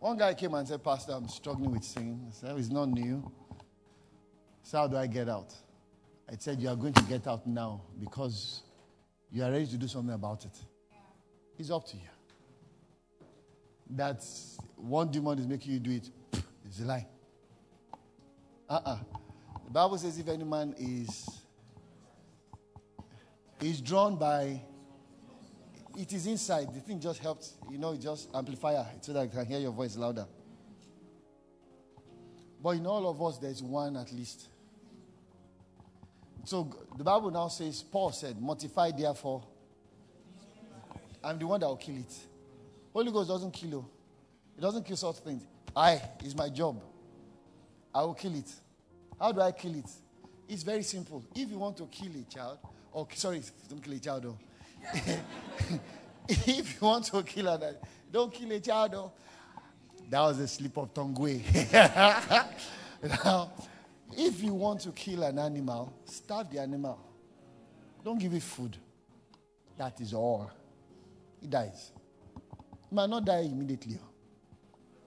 One 0.00 0.16
guy 0.16 0.34
came 0.34 0.54
and 0.54 0.66
said, 0.66 0.82
Pastor, 0.82 1.12
I'm 1.12 1.28
struggling 1.28 1.72
with 1.72 1.82
sin. 1.82 2.20
I 2.28 2.32
said, 2.32 2.56
It's 2.56 2.70
not 2.70 2.88
new. 2.88 3.30
So, 4.62 4.78
how 4.78 4.86
do 4.86 4.96
I 4.96 5.06
get 5.06 5.28
out? 5.28 5.52
I 6.30 6.36
said, 6.38 6.60
You 6.60 6.68
are 6.68 6.76
going 6.76 6.92
to 6.92 7.02
get 7.02 7.26
out 7.26 7.46
now 7.46 7.82
because 7.98 8.62
you 9.32 9.42
are 9.42 9.50
ready 9.50 9.66
to 9.66 9.76
do 9.76 9.88
something 9.88 10.14
about 10.14 10.44
it. 10.44 10.56
It's 11.58 11.70
up 11.70 11.86
to 11.88 11.96
you. 11.96 12.02
That 13.90 14.24
one 14.76 15.10
demon 15.10 15.38
is 15.38 15.46
making 15.48 15.72
you 15.72 15.80
do 15.80 15.90
it. 15.90 16.10
It's 16.64 16.80
a 16.80 16.84
lie. 16.84 17.06
Uh 18.68 18.74
uh-uh. 18.74 18.90
uh 18.90 18.98
The 19.64 19.70
Bible 19.70 19.98
says, 19.98 20.18
if 20.18 20.28
any 20.28 20.44
man 20.44 20.74
is, 20.78 21.28
is 23.60 23.80
drawn 23.80 24.16
by 24.16 24.62
it 25.98 26.12
is 26.12 26.26
inside. 26.26 26.72
The 26.72 26.80
thing 26.80 27.00
just 27.00 27.20
helps, 27.20 27.54
you 27.68 27.76
know, 27.76 27.92
it 27.92 28.00
just 28.00 28.28
amplifier 28.32 28.86
so 29.00 29.12
that 29.12 29.20
I 29.20 29.26
can 29.26 29.44
hear 29.44 29.58
your 29.58 29.72
voice 29.72 29.96
louder. 29.96 30.26
But 32.62 32.70
in 32.70 32.86
all 32.86 33.08
of 33.10 33.20
us, 33.20 33.38
there's 33.38 33.62
one 33.62 33.96
at 33.96 34.12
least. 34.12 34.48
So 36.44 36.72
the 36.96 37.02
Bible 37.02 37.32
now 37.32 37.48
says, 37.48 37.82
Paul 37.82 38.12
said, 38.12 38.40
mortify 38.40 38.92
therefore. 38.92 39.42
I'm 41.22 41.36
the 41.36 41.46
one 41.48 41.58
that 41.60 41.66
will 41.66 41.76
kill 41.76 41.96
it. 41.96 42.14
Holy 42.92 43.10
Ghost 43.10 43.28
doesn't 43.28 43.50
kill 43.50 43.70
you. 43.70 43.86
It 44.56 44.60
doesn't 44.60 44.84
kill 44.84 44.96
such 44.96 45.16
things. 45.16 45.42
I 45.74 46.00
is 46.24 46.34
my 46.36 46.48
job. 46.48 46.80
I 47.92 48.02
will 48.02 48.14
kill 48.14 48.36
it. 48.36 48.50
How 49.20 49.32
do 49.32 49.40
I 49.40 49.50
kill 49.50 49.74
it? 49.74 49.90
It's 50.48 50.62
very 50.62 50.84
simple. 50.84 51.24
If 51.34 51.50
you 51.50 51.58
want 51.58 51.76
to 51.78 51.86
kill 51.86 52.12
a 52.12 52.32
child, 52.32 52.58
or 52.92 53.08
sorry, 53.14 53.42
don't 53.68 53.82
kill 53.82 53.94
a 53.94 53.98
child 53.98 54.22
though. 54.22 54.38
if 56.28 56.80
you 56.80 56.86
want 56.86 57.04
to 57.06 57.22
kill 57.22 57.48
a 57.48 57.74
don't 58.10 58.32
kill 58.32 58.52
a 58.52 58.60
child. 58.60 58.92
Though. 58.92 59.12
That 60.10 60.20
was 60.20 60.38
a 60.38 60.48
slip 60.48 60.76
of 60.78 60.94
tongue 60.94 61.14
way. 61.14 61.42
now, 63.02 63.52
if 64.16 64.42
you 64.42 64.54
want 64.54 64.80
to 64.80 64.92
kill 64.92 65.22
an 65.22 65.38
animal, 65.38 65.92
starve 66.04 66.50
the 66.50 66.60
animal. 66.60 66.98
Don't 68.02 68.18
give 68.18 68.32
it 68.32 68.42
food. 68.42 68.76
That 69.76 70.00
is 70.00 70.14
all. 70.14 70.50
It 71.42 71.50
dies. 71.50 71.92
It 72.90 72.94
might 72.94 73.10
not 73.10 73.24
die 73.24 73.40
immediately. 73.40 73.98
Oh. 74.02 74.08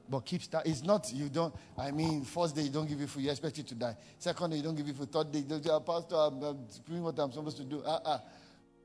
But 0.07 0.25
keep 0.25 0.43
start. 0.43 0.67
It's 0.67 0.83
not 0.83 1.11
you 1.11 1.29
don't. 1.29 1.55
I 1.77 1.89
mean, 1.91 2.23
first 2.23 2.55
day 2.55 2.63
you 2.63 2.69
don't 2.69 2.87
give 2.87 3.01
it 3.01 3.09
food, 3.09 3.23
you 3.23 3.31
expect 3.31 3.57
it 3.57 3.67
to 3.67 3.75
die. 3.75 3.95
Second 4.19 4.51
day 4.51 4.57
you 4.57 4.63
don't 4.63 4.75
give 4.75 4.87
it 4.87 4.95
food. 4.95 5.11
Third 5.11 5.31
day, 5.31 5.39
you 5.39 5.45
don't, 5.45 5.67
ah, 5.69 5.79
Pastor, 5.79 6.15
I'm, 6.15 6.43
I'm 6.43 6.67
doing 6.87 7.01
what 7.01 7.17
I'm 7.17 7.31
supposed 7.31 7.57
to 7.57 7.63
do. 7.63 7.81
Uh-uh. 7.81 8.19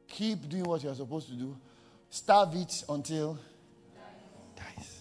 Keep 0.09 0.49
doing 0.49 0.65
what 0.65 0.83
you're 0.83 0.95
supposed 0.95 1.29
to 1.29 1.35
do. 1.35 1.57
Starve 2.09 2.55
it 2.55 2.85
until 2.89 3.39
it 4.55 4.57
dies. 4.57 5.01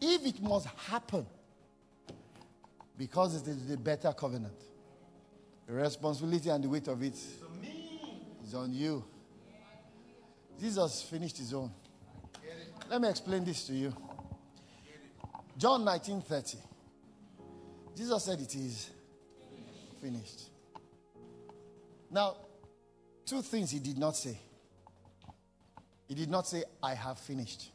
If 0.00 0.26
it 0.26 0.42
must 0.42 0.66
happen, 0.66 1.26
because 2.96 3.36
it 3.36 3.48
is 3.48 3.66
the 3.66 3.76
better 3.76 4.12
covenant, 4.12 4.54
the 5.66 5.72
responsibility 5.72 6.48
and 6.50 6.62
the 6.64 6.68
weight 6.68 6.88
of 6.88 7.02
it 7.02 7.16
is 8.44 8.54
on 8.54 8.72
you. 8.72 9.04
Jesus 10.60 11.02
finished 11.02 11.38
his 11.38 11.52
own. 11.52 11.70
Let 12.88 13.00
me 13.00 13.08
explain 13.08 13.44
this 13.44 13.66
to 13.66 13.72
you. 13.74 13.94
John 15.56 15.84
19:30. 15.84 16.58
Jesus 17.96 18.24
said 18.24 18.40
it 18.40 18.54
is 18.54 18.90
finished. 20.00 20.50
Now, 22.14 22.36
two 23.26 23.42
things 23.42 23.72
he 23.72 23.80
did 23.80 23.98
not 23.98 24.14
say. 24.14 24.38
He 26.06 26.14
did 26.14 26.30
not 26.30 26.46
say, 26.46 26.62
I 26.80 26.94
have 26.94 27.18
finished. 27.18 27.72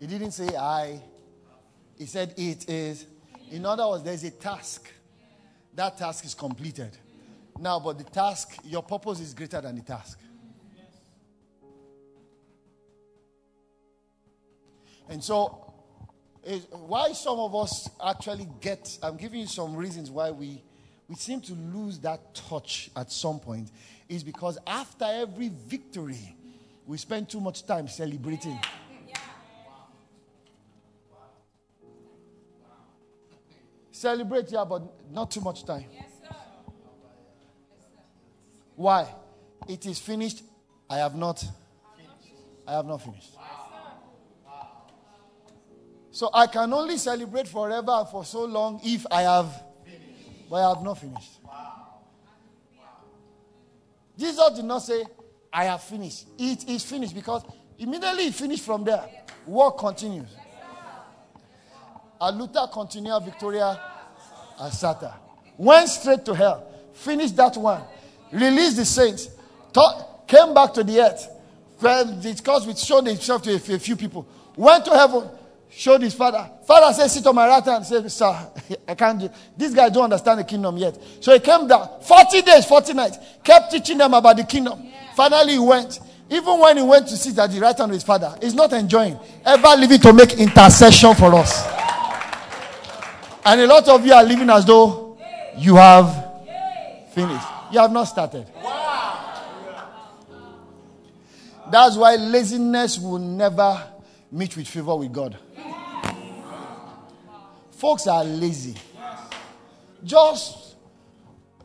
He 0.00 0.06
didn't 0.06 0.30
say, 0.30 0.56
I. 0.56 1.02
He 1.98 2.06
said, 2.06 2.32
It 2.38 2.66
is. 2.66 3.06
In 3.50 3.66
other 3.66 3.86
words, 3.86 4.02
there's 4.04 4.24
a 4.24 4.30
task 4.30 4.90
that 5.74 5.98
task 5.98 6.24
is 6.24 6.32
completed. 6.32 6.96
Now, 7.58 7.78
but 7.78 7.98
the 7.98 8.04
task, 8.04 8.56
your 8.64 8.82
purpose 8.82 9.20
is 9.20 9.34
greater 9.34 9.60
than 9.60 9.76
the 9.76 9.82
task. 9.82 10.18
And 15.10 15.22
so, 15.22 15.74
why 16.70 17.12
some 17.12 17.38
of 17.38 17.54
us 17.54 17.90
actually 18.02 18.48
get, 18.62 18.96
I'm 19.02 19.18
giving 19.18 19.40
you 19.40 19.46
some 19.46 19.76
reasons 19.76 20.10
why 20.10 20.30
we, 20.30 20.62
we 21.08 21.14
seem 21.16 21.40
to 21.42 21.52
lose 21.52 21.98
that 22.00 22.34
touch 22.34 22.90
at 22.96 23.10
some 23.10 23.38
point, 23.38 23.70
is 24.08 24.22
because 24.22 24.58
after 24.66 25.04
every 25.04 25.50
victory, 25.66 26.36
we 26.86 26.96
spend 26.96 27.28
too 27.28 27.40
much 27.40 27.64
time 27.66 27.88
celebrating. 27.88 28.58
Celebrate, 33.90 34.50
yeah, 34.50 34.64
but 34.64 34.82
not 35.12 35.30
too 35.30 35.40
much 35.40 35.64
time. 35.64 35.84
Yes, 35.92 36.06
sir. 36.20 36.34
Why? 38.74 39.14
It 39.68 39.86
is 39.86 39.98
finished. 39.98 40.42
I 40.90 40.96
have 40.96 41.14
not. 41.14 41.44
I 42.66 42.72
have 42.72 42.86
not 42.86 43.02
finished. 43.02 43.30
So 46.10 46.28
I 46.34 46.46
can 46.46 46.72
only 46.72 46.98
celebrate 46.98 47.48
forever 47.48 48.04
for 48.10 48.24
so 48.24 48.44
long 48.44 48.80
if 48.84 49.06
I 49.10 49.22
have, 49.22 49.62
but 50.52 50.58
I 50.58 50.68
have 50.68 50.82
not 50.84 50.98
finished. 50.98 51.40
Jesus 54.18 54.50
did 54.54 54.66
not 54.66 54.80
say, 54.80 55.02
I 55.50 55.64
have 55.64 55.82
finished. 55.82 56.26
It 56.38 56.68
is 56.68 56.84
finished 56.84 57.14
because 57.14 57.42
immediately 57.78 58.24
he 58.24 58.32
finished 58.32 58.62
from 58.62 58.84
there, 58.84 59.02
work 59.46 59.78
continues. 59.78 60.28
Aluta 62.20 62.70
continua 62.70 63.18
Victoria 63.24 63.80
Asata. 64.60 65.14
Went 65.56 65.88
straight 65.88 66.22
to 66.26 66.34
hell. 66.34 66.70
Finished 66.92 67.34
that 67.36 67.56
one. 67.56 67.82
Released 68.30 68.76
the 68.76 68.84
saints. 68.84 69.30
Taught, 69.72 70.28
came 70.28 70.52
back 70.52 70.74
to 70.74 70.84
the 70.84 71.00
earth. 71.00 71.30
Well, 71.80 72.20
because 72.22 72.66
we 72.66 72.74
showed 72.74 73.06
himself 73.06 73.42
to 73.44 73.54
a 73.54 73.58
few 73.58 73.96
people. 73.96 74.28
Went 74.54 74.84
to 74.84 74.90
heaven. 74.90 75.30
Showed 75.74 76.02
his 76.02 76.12
father. 76.14 76.50
Father 76.66 76.92
said, 76.92 77.08
sit 77.08 77.26
on 77.26 77.34
my 77.34 77.48
right 77.48 77.64
hand. 77.64 77.86
Said, 77.86 78.10
sir, 78.12 78.50
I 78.88 78.94
can't 78.94 79.18
do 79.18 79.30
This 79.56 79.72
guy 79.72 79.88
don't 79.88 80.04
understand 80.04 80.40
the 80.40 80.44
kingdom 80.44 80.76
yet. 80.76 80.98
So 81.20 81.32
he 81.32 81.40
came 81.40 81.66
down. 81.66 82.00
40 82.02 82.42
days, 82.42 82.66
40 82.66 82.92
nights. 82.92 83.18
Kept 83.42 83.72
teaching 83.72 83.98
them 83.98 84.12
about 84.12 84.36
the 84.36 84.44
kingdom. 84.44 84.80
Yeah. 84.84 85.14
Finally 85.14 85.54
he 85.54 85.58
went. 85.58 85.98
Even 86.28 86.58
when 86.60 86.76
he 86.76 86.82
went 86.82 87.08
to 87.08 87.16
sit 87.16 87.38
at 87.38 87.50
the 87.50 87.60
right 87.60 87.76
hand 87.76 87.90
of 87.90 87.94
his 87.94 88.02
father, 88.02 88.36
he's 88.40 88.54
not 88.54 88.72
enjoying. 88.72 89.18
Ever 89.44 89.68
living 89.76 90.00
to 90.00 90.12
make 90.12 90.34
intercession 90.34 91.14
for 91.14 91.34
us. 91.34 91.66
And 93.44 93.60
a 93.60 93.66
lot 93.66 93.88
of 93.88 94.06
you 94.06 94.12
are 94.12 94.24
living 94.24 94.48
as 94.50 94.64
though 94.64 95.18
you 95.56 95.76
have 95.76 96.32
finished. 97.12 97.46
You 97.70 97.80
have 97.80 97.92
not 97.92 98.04
started. 98.04 98.46
That's 101.70 101.96
why 101.96 102.16
laziness 102.16 102.98
will 102.98 103.18
never 103.18 103.82
meet 104.30 104.56
with 104.56 104.68
favor 104.68 104.96
with 104.96 105.12
God. 105.12 105.38
Folks 107.82 108.06
are 108.06 108.22
lazy. 108.22 108.76
Just, 110.04 110.76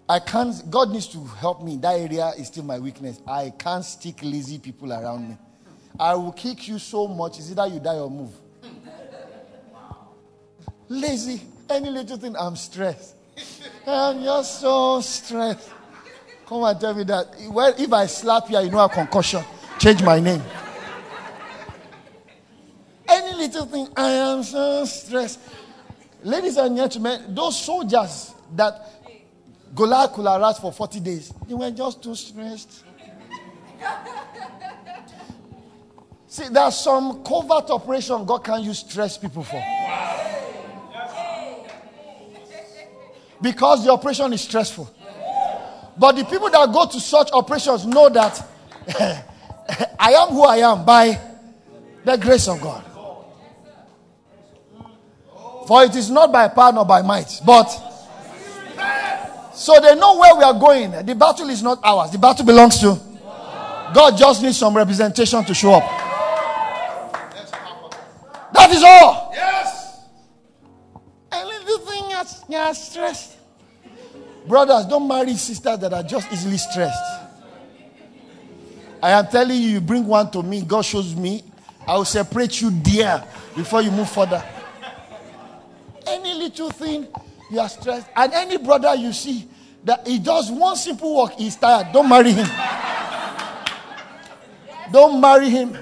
I 0.10 0.18
can't, 0.18 0.68
God 0.68 0.90
needs 0.90 1.06
to 1.10 1.24
help 1.24 1.62
me. 1.62 1.78
That 1.78 2.00
area 2.00 2.30
is 2.30 2.48
still 2.48 2.64
my 2.64 2.80
weakness. 2.80 3.22
I 3.28 3.52
can't 3.52 3.86
stick 3.86 4.22
lazy 4.24 4.58
people 4.58 4.92
around 4.92 5.30
me. 5.30 5.38
I 6.00 6.16
will 6.16 6.32
kick 6.32 6.68
you 6.68 6.80
so 6.80 7.08
much, 7.08 7.38
it's 7.38 7.52
either 7.52 7.68
you 7.68 7.80
die 7.80 8.00
or 8.00 8.10
move. 8.10 8.32
Lazy. 10.90 11.40
Any 11.70 11.92
little 11.92 12.18
thing, 12.18 12.36
I'm 12.36 12.56
stressed. 12.56 13.14
I'm 13.86 14.24
just 14.24 14.60
so 14.60 15.00
stressed. 15.02 15.70
Come 16.48 16.64
and 16.64 16.80
tell 16.82 16.96
me 16.96 17.04
that. 17.04 17.28
Well, 17.52 17.76
if 17.78 17.94
I 17.94 18.08
slap 18.08 18.50
you, 18.50 18.60
you 18.62 18.72
know 18.72 18.80
a 18.80 18.90
concussion. 18.90 19.44
Change 19.78 20.02
my 20.02 20.20
name. 20.20 20.42
Any 23.08 23.38
little 23.38 23.68
thing, 23.68 23.88
I 23.96 24.10
am 24.10 24.42
so 24.42 24.84
stressed. 24.86 25.42
Ladies 26.24 26.58
and 26.58 26.76
gentlemen, 26.76 27.36
those 27.36 27.60
soldiers 27.64 28.34
that 28.56 28.82
Goliath 29.76 30.14
could 30.14 30.26
harass 30.26 30.60
for 30.60 30.72
40 30.72 31.00
days, 31.00 31.34
they 31.48 31.54
were 31.54 31.72
just 31.72 32.02
too 32.02 32.16
stressed. 32.16 32.84
See, 36.28 36.50
there's 36.50 36.78
some 36.78 37.24
covert 37.24 37.70
operation 37.70 38.26
God 38.26 38.44
can 38.44 38.64
use 38.64 38.80
stress 38.80 39.18
people 39.18 39.44
for. 39.44 39.64
Because 43.42 43.86
the 43.86 43.92
operation 43.92 44.34
is 44.34 44.42
stressful. 44.42 44.94
But 45.98 46.16
the 46.16 46.26
people 46.26 46.50
that 46.50 46.72
go 46.72 46.88
to 46.88 47.00
such 47.00 47.32
operations 47.32 47.86
know 47.86 48.10
that 48.10 48.46
I 50.00 50.14
am 50.14 50.30
who 50.30 50.44
I 50.44 50.58
am 50.58 50.86
by 50.86 51.20
the 52.04 52.18
grace 52.18 52.48
of 52.48 52.62
God. 52.62 52.87
For 55.68 55.84
it 55.84 55.96
is 55.96 56.10
not 56.10 56.32
by 56.32 56.48
power 56.48 56.72
nor 56.72 56.86
by 56.86 57.02
might, 57.02 57.42
but 57.46 57.68
so 59.54 59.80
they 59.82 59.96
know 59.96 60.18
where 60.18 60.36
we 60.36 60.44
are 60.44 60.54
going. 60.54 60.92
The 61.06 61.14
battle 61.14 61.50
is 61.50 61.62
not 61.62 61.80
ours, 61.84 62.12
the 62.12 62.18
battle 62.18 62.46
belongs 62.46 62.80
to 62.80 62.98
God. 63.94 64.18
Just 64.18 64.42
needs 64.42 64.58
some 64.58 64.76
representation 64.76 65.44
to 65.44 65.54
show 65.54 65.74
up. 65.74 65.84
That 68.54 68.72
is 68.72 68.82
all. 68.82 69.32
Yes. 69.34 70.00
And 71.32 71.48
little 71.48 71.80
thing 71.80 72.06
you're 72.50 72.74
stressed. 72.74 73.36
Brothers, 74.48 74.86
don't 74.86 75.08
marry 75.08 75.34
sisters 75.36 75.80
that 75.80 75.92
are 75.92 76.04
just 76.04 76.32
easily 76.32 76.58
stressed. 76.58 77.04
I 79.04 79.12
am 79.12 79.28
telling 79.28 79.62
you, 79.62 79.70
you 79.70 79.82
bring 79.82 80.08
one 80.08 80.32
to 80.32 80.42
me, 80.42 80.62
God 80.62 80.84
shows 80.86 81.14
me, 81.14 81.44
I 81.86 81.98
will 81.98 82.06
separate 82.06 82.62
you 82.62 82.70
there 82.72 83.24
before 83.56 83.82
you 83.82 83.92
move 83.92 84.10
further. 84.10 84.42
Any 86.08 86.34
little 86.34 86.72
thing, 86.72 87.08
you 87.52 87.60
are 87.60 87.70
stressed. 87.70 88.08
And 88.16 88.34
any 88.34 88.58
brother 88.58 88.96
you 88.96 89.14
see 89.14 89.48
that 89.84 90.08
he 90.08 90.20
does 90.20 90.52
one 90.52 90.76
simple 90.76 91.18
work, 91.18 91.34
he's 91.34 91.56
tired. 91.56 91.88
Don't 91.94 92.10
marry 92.10 92.32
him. 92.32 92.48
Don't 94.92 95.20
marry 95.20 95.50
him. 95.50 95.76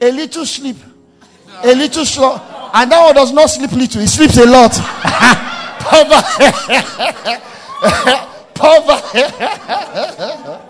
A 0.00 0.10
little 0.10 0.46
sleep, 0.46 0.76
a 1.62 1.74
little 1.74 2.04
slow. 2.04 2.40
And 2.72 2.90
that 2.90 3.04
one 3.04 3.14
does 3.14 3.32
not 3.32 3.50
sleep 3.50 3.72
little, 3.72 4.00
he 4.00 4.06
sleeps 4.06 4.38
a 4.38 4.46
lot. 4.46 4.72
Poverty. 8.54 9.22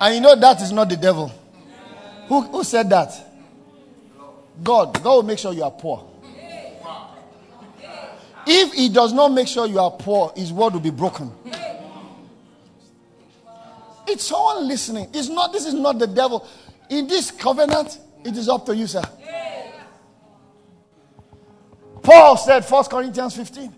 and 0.00 0.14
you 0.14 0.20
know 0.20 0.36
that 0.36 0.62
is 0.62 0.72
not 0.72 0.88
the 0.88 0.96
devil. 0.96 1.32
Who, 2.28 2.42
who 2.42 2.64
said 2.64 2.90
that? 2.90 3.12
God. 4.62 5.02
God 5.02 5.14
will 5.14 5.22
make 5.22 5.38
sure 5.38 5.52
you 5.52 5.64
are 5.64 5.70
poor. 5.70 6.08
If 8.46 8.72
he 8.72 8.88
does 8.88 9.12
not 9.12 9.32
make 9.32 9.46
sure 9.46 9.66
you 9.66 9.78
are 9.78 9.90
poor, 9.90 10.32
his 10.34 10.52
word 10.52 10.72
will 10.72 10.80
be 10.80 10.90
broken. 10.90 11.32
It's 14.06 14.24
someone 14.24 14.66
listening. 14.66 15.10
It's 15.12 15.28
not, 15.28 15.52
this 15.52 15.66
is 15.66 15.74
not 15.74 15.98
the 15.98 16.06
devil. 16.06 16.46
In 16.88 17.06
this 17.06 17.30
covenant, 17.30 17.98
it 18.24 18.36
is 18.36 18.48
up 18.48 18.64
to 18.66 18.74
you, 18.74 18.86
sir. 18.86 19.02
Paul 22.02 22.38
said, 22.38 22.64
1 22.64 22.84
Corinthians 22.84 23.36
15. 23.36 23.74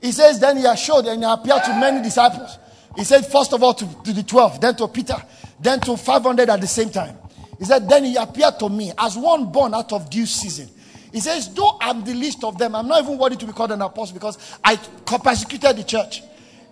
He 0.00 0.10
says, 0.10 0.40
Then 0.40 0.56
he 0.56 0.64
assured 0.66 1.06
and 1.06 1.22
he 1.22 1.30
appeared 1.30 1.62
to 1.64 1.70
many 1.78 2.02
disciples. 2.02 2.58
He 2.96 3.04
said, 3.04 3.26
first 3.26 3.52
of 3.52 3.62
all 3.62 3.74
to, 3.74 4.02
to 4.04 4.12
the 4.12 4.22
12, 4.22 4.60
then 4.60 4.74
to 4.76 4.88
Peter, 4.88 5.16
then 5.60 5.80
to 5.80 5.96
500 5.96 6.48
at 6.48 6.60
the 6.60 6.66
same 6.66 6.90
time. 6.90 7.16
He 7.58 7.64
said, 7.64 7.88
Then 7.88 8.04
he 8.04 8.16
appeared 8.16 8.58
to 8.60 8.68
me 8.68 8.92
as 8.98 9.16
one 9.16 9.50
born 9.50 9.74
out 9.74 9.92
of 9.92 10.10
due 10.10 10.26
season. 10.26 10.68
He 11.12 11.20
says, 11.20 11.52
Though 11.54 11.78
I'm 11.80 12.04
the 12.04 12.14
least 12.14 12.42
of 12.42 12.58
them, 12.58 12.74
I'm 12.74 12.88
not 12.88 13.04
even 13.04 13.18
worthy 13.18 13.36
to 13.36 13.46
be 13.46 13.52
called 13.52 13.72
an 13.72 13.82
apostle 13.82 14.14
because 14.14 14.58
I 14.62 14.76
persecuted 14.76 15.76
the 15.76 15.84
church. 15.84 16.22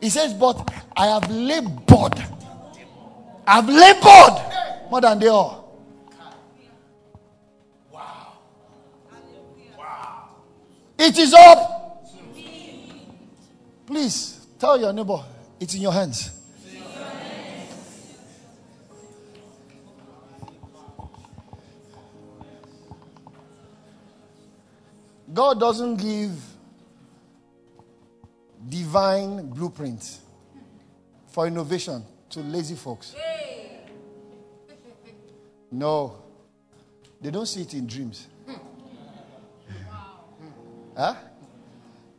He 0.01 0.11
says, 0.11 0.35
But 0.35 0.69
I 0.97 1.07
have 1.07 1.31
labored. 1.31 2.23
I've 3.47 3.69
labored 3.69 4.91
more 4.91 5.01
than 5.01 5.19
they 5.19 5.29
all. 5.29 5.81
Wow. 7.93 8.33
Wow. 9.79 10.29
It 10.99 11.19
is 11.19 11.33
up. 11.35 11.79
Please 13.87 14.47
tell 14.59 14.81
your 14.81 14.93
neighbor, 14.93 15.23
it's 15.61 15.75
in 15.75 15.83
your 15.83 15.93
hands. 15.93 16.42
God 25.33 25.59
doesn't 25.61 25.97
give 25.97 26.33
divine 28.69 29.49
blueprints 29.49 30.21
for 31.29 31.47
innovation 31.47 32.05
to 32.31 32.41
lazy 32.41 32.75
folks. 32.75 33.15
No. 35.71 36.19
They 37.21 37.31
don't 37.31 37.47
see 37.47 37.63
it 37.63 37.73
in 37.75 37.87
dreams. 37.87 38.29
Huh? 40.97 41.15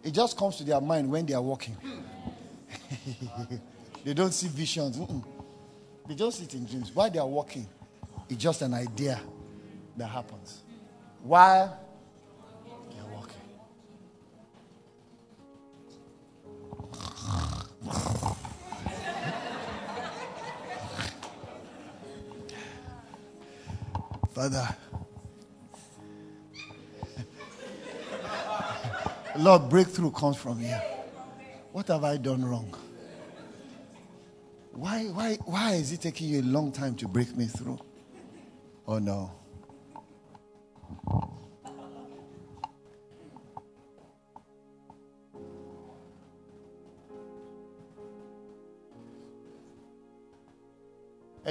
It 0.01 0.11
just 0.11 0.35
comes 0.35 0.55
to 0.57 0.63
their 0.63 0.81
mind 0.81 1.09
when 1.09 1.25
they 1.25 1.33
are 1.33 1.41
walking. 1.41 1.77
they 4.03 4.13
don't 4.13 4.33
see 4.33 4.47
visions. 4.47 4.97
Mm-mm. 4.97 5.23
They 6.07 6.15
just 6.15 6.39
see 6.39 6.45
it 6.45 6.53
in 6.55 6.65
dreams. 6.65 6.91
While 6.93 7.11
they 7.11 7.19
are 7.19 7.27
walking, 7.27 7.67
it's 8.27 8.41
just 8.41 8.61
an 8.63 8.73
idea 8.73 9.19
that 9.97 10.07
happens. 10.07 10.63
While 11.21 11.79
Father, 24.33 24.67
Lord, 29.37 29.69
breakthrough 29.69 30.11
comes 30.11 30.37
from 30.37 30.59
here. 30.59 30.81
What 31.71 31.87
have 31.87 32.03
I 32.03 32.17
done 32.17 32.43
wrong? 32.43 32.75
Why, 34.71 35.05
why, 35.05 35.37
why 35.45 35.73
is 35.73 35.91
it 35.91 36.01
taking 36.01 36.29
you 36.29 36.41
a 36.41 36.43
long 36.43 36.71
time 36.71 36.95
to 36.95 37.07
break 37.07 37.35
me 37.35 37.45
through? 37.45 37.79
Oh 38.87 38.97
no. 38.99 39.31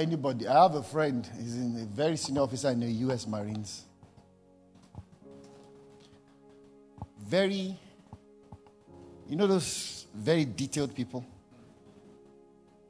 Anybody? 0.03 0.45
I 0.45 0.63
have 0.63 0.75
a 0.75 0.83
friend, 0.83 1.25
he's 1.39 1.55
a 1.55 1.85
very 1.85 2.17
senior 2.17 2.41
officer 2.41 2.69
in 2.71 2.81
the 2.81 2.91
US 3.07 3.25
Marines. 3.25 3.85
Very, 7.25 7.79
you 9.29 9.37
know 9.37 9.47
those 9.47 10.05
very 10.13 10.43
detailed 10.43 10.93
people? 10.93 11.25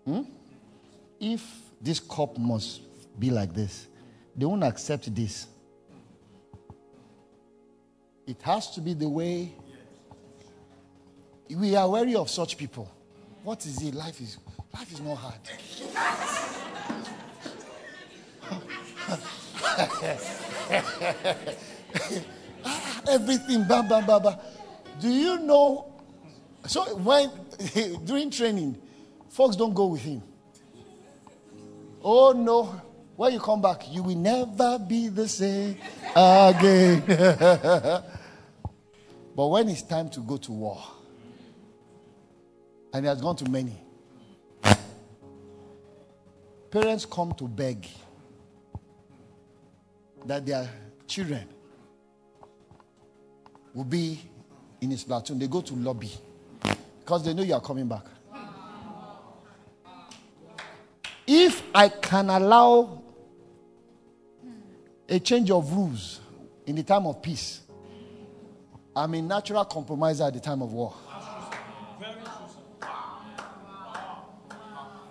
Hmm? 0.03 0.21
If 1.19 1.45
this 1.79 1.99
cup 1.99 2.35
must 2.39 2.81
be 3.19 3.29
like 3.29 3.53
this, 3.53 3.85
they 4.35 4.47
won't 4.47 4.63
accept 4.63 5.13
this. 5.13 5.45
It 8.25 8.41
has 8.41 8.71
to 8.71 8.81
be 8.81 8.95
the 8.95 9.07
way 9.07 9.53
we 11.55 11.75
are 11.75 11.87
wary 11.87 12.15
of 12.15 12.27
such 12.27 12.57
people. 12.57 12.91
What 13.43 13.63
is 13.67 13.83
it? 13.83 13.93
Life 13.93 14.19
is 14.19 14.39
life 14.73 14.91
is 14.91 14.99
not 14.99 15.17
hard. 15.17 16.42
Ah, 22.65 23.01
everything, 23.09 23.67
bam, 23.67 23.87
bam, 23.87 24.05
bam, 24.05 24.21
bam. 24.21 24.37
Do 24.99 25.09
you 25.09 25.39
know? 25.39 25.91
So 26.65 26.95
when 26.97 27.29
during 28.05 28.31
training, 28.31 28.81
folks 29.29 29.55
don't 29.55 29.73
go 29.73 29.87
with 29.87 30.01
him. 30.01 30.21
Oh 32.03 32.31
no. 32.31 32.81
When 33.15 33.31
you 33.33 33.39
come 33.39 33.61
back, 33.61 33.83
you 33.91 34.01
will 34.01 34.15
never 34.15 34.79
be 34.79 35.07
the 35.07 35.27
same 35.27 35.77
again. 36.15 37.03
but 39.35 39.47
when 39.47 39.69
it's 39.69 39.83
time 39.83 40.09
to 40.09 40.19
go 40.21 40.37
to 40.37 40.51
war, 40.51 40.81
and 42.91 43.05
he 43.05 43.07
has 43.09 43.21
gone 43.21 43.35
to 43.35 43.49
many, 43.49 43.79
parents 46.71 47.05
come 47.05 47.33
to 47.33 47.47
beg 47.47 47.87
that 50.25 50.45
their 50.45 50.69
children 51.07 51.47
will 53.73 53.83
be 53.83 54.19
in 54.81 54.91
his 54.91 55.03
platoon. 55.03 55.39
They 55.39 55.47
go 55.47 55.61
to 55.61 55.73
lobby 55.75 56.11
because 56.99 57.23
they 57.25 57.33
know 57.33 57.43
you 57.43 57.53
are 57.53 57.61
coming 57.61 57.87
back. 57.87 58.05
If 61.25 61.63
I 61.73 61.89
can 61.89 62.29
allow 62.29 63.01
a 65.07 65.19
change 65.19 65.51
of 65.51 65.71
rules 65.73 66.19
in 66.65 66.75
the 66.75 66.83
time 66.83 67.07
of 67.07 67.21
peace, 67.21 67.61
I'm 68.95 69.13
a 69.13 69.21
natural 69.21 69.65
compromiser 69.65 70.25
at 70.25 70.33
the 70.33 70.39
time 70.39 70.61
of 70.61 70.71
war. 70.73 70.93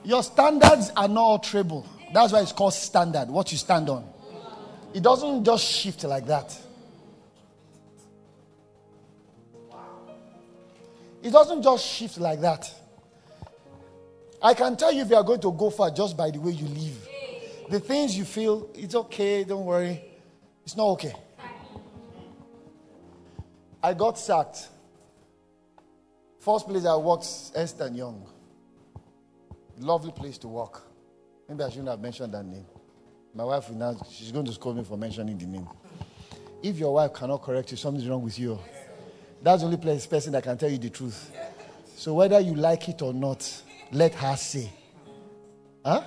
Your 0.05 0.23
standards 0.23 0.91
are 0.97 1.09
not 1.09 1.43
alterable. 1.43 1.87
That's 2.13 2.33
why 2.33 2.41
it's 2.41 2.53
called 2.53 2.75
standard, 2.75 3.29
what 3.29 3.51
you 3.53 3.59
stand 3.59 3.89
on. 3.89 4.12
It 4.95 5.03
doesn't 5.03 5.45
just 5.45 5.65
shift 5.65 6.05
like 6.05 6.27
that. 6.27 6.57
It 11.23 11.31
doesn't 11.31 11.63
just 11.63 11.87
shift 11.87 12.19
like 12.19 12.41
that. 12.41 12.73
I 14.43 14.55
can 14.55 14.77
tell 14.77 14.93
you 14.93 15.03
if 15.03 15.11
you 15.11 15.17
are 15.17 15.23
going 15.23 15.41
to 15.41 15.53
go 15.53 15.71
far 15.71 15.91
just 15.91 16.17
by 16.17 16.31
the 16.31 16.41
way 16.41 16.51
you 16.53 16.67
live. 16.67 17.09
The 17.71 17.79
things 17.79 18.19
you 18.19 18.25
feel, 18.25 18.69
it's 18.75 18.95
okay, 18.95 19.45
don't 19.45 19.65
worry. 19.65 20.03
It's 20.65 20.77
not 20.77 20.89
okay. 20.91 21.15
I 23.83 23.95
got 23.95 24.19
sacked. 24.19 24.69
First 26.41 26.67
place 26.67 26.85
I 26.85 26.97
worked, 26.97 27.27
Ernst 27.55 27.81
Young. 27.93 28.27
Lovely 29.79 30.13
place 30.13 30.39
to 30.39 30.49
work. 30.49 30.83
Maybe 31.49 31.63
I 31.63 31.69
shouldn't 31.69 31.89
have 31.89 32.01
mentioned 32.01 32.35
that 32.35 32.45
name. 32.45 32.67
My 33.35 33.45
wife 33.45 33.71
now, 33.71 33.97
she's 34.11 34.31
going 34.31 34.45
to 34.45 34.53
scold 34.53 34.77
me 34.77 34.85
for 34.85 34.99
mentioning 34.99 35.39
the 35.39 35.47
name. 35.47 35.67
If 36.63 36.79
your 36.79 36.95
wife 36.95 37.15
cannot 37.15 37.43
correct 37.43 37.71
you, 37.71 37.79
something's 37.79 38.07
wrong 38.07 38.23
with 38.23 38.39
you. 38.39 38.59
That's 39.43 39.63
the 39.63 39.67
only 39.67 39.79
place, 39.79 40.07
person 40.07 40.33
that 40.33 40.43
can 40.43 40.57
tell 40.59 40.71
you 40.71 40.79
the 40.79 40.91
truth. 40.91 41.33
So 41.97 42.15
whether 42.15 42.39
you 42.41 42.55
like 42.55 42.89
it 42.89 43.01
or 43.01 43.15
not, 43.15 43.63
let 43.91 44.15
her 44.15 44.37
say. 44.37 44.71
Huh? 45.85 46.03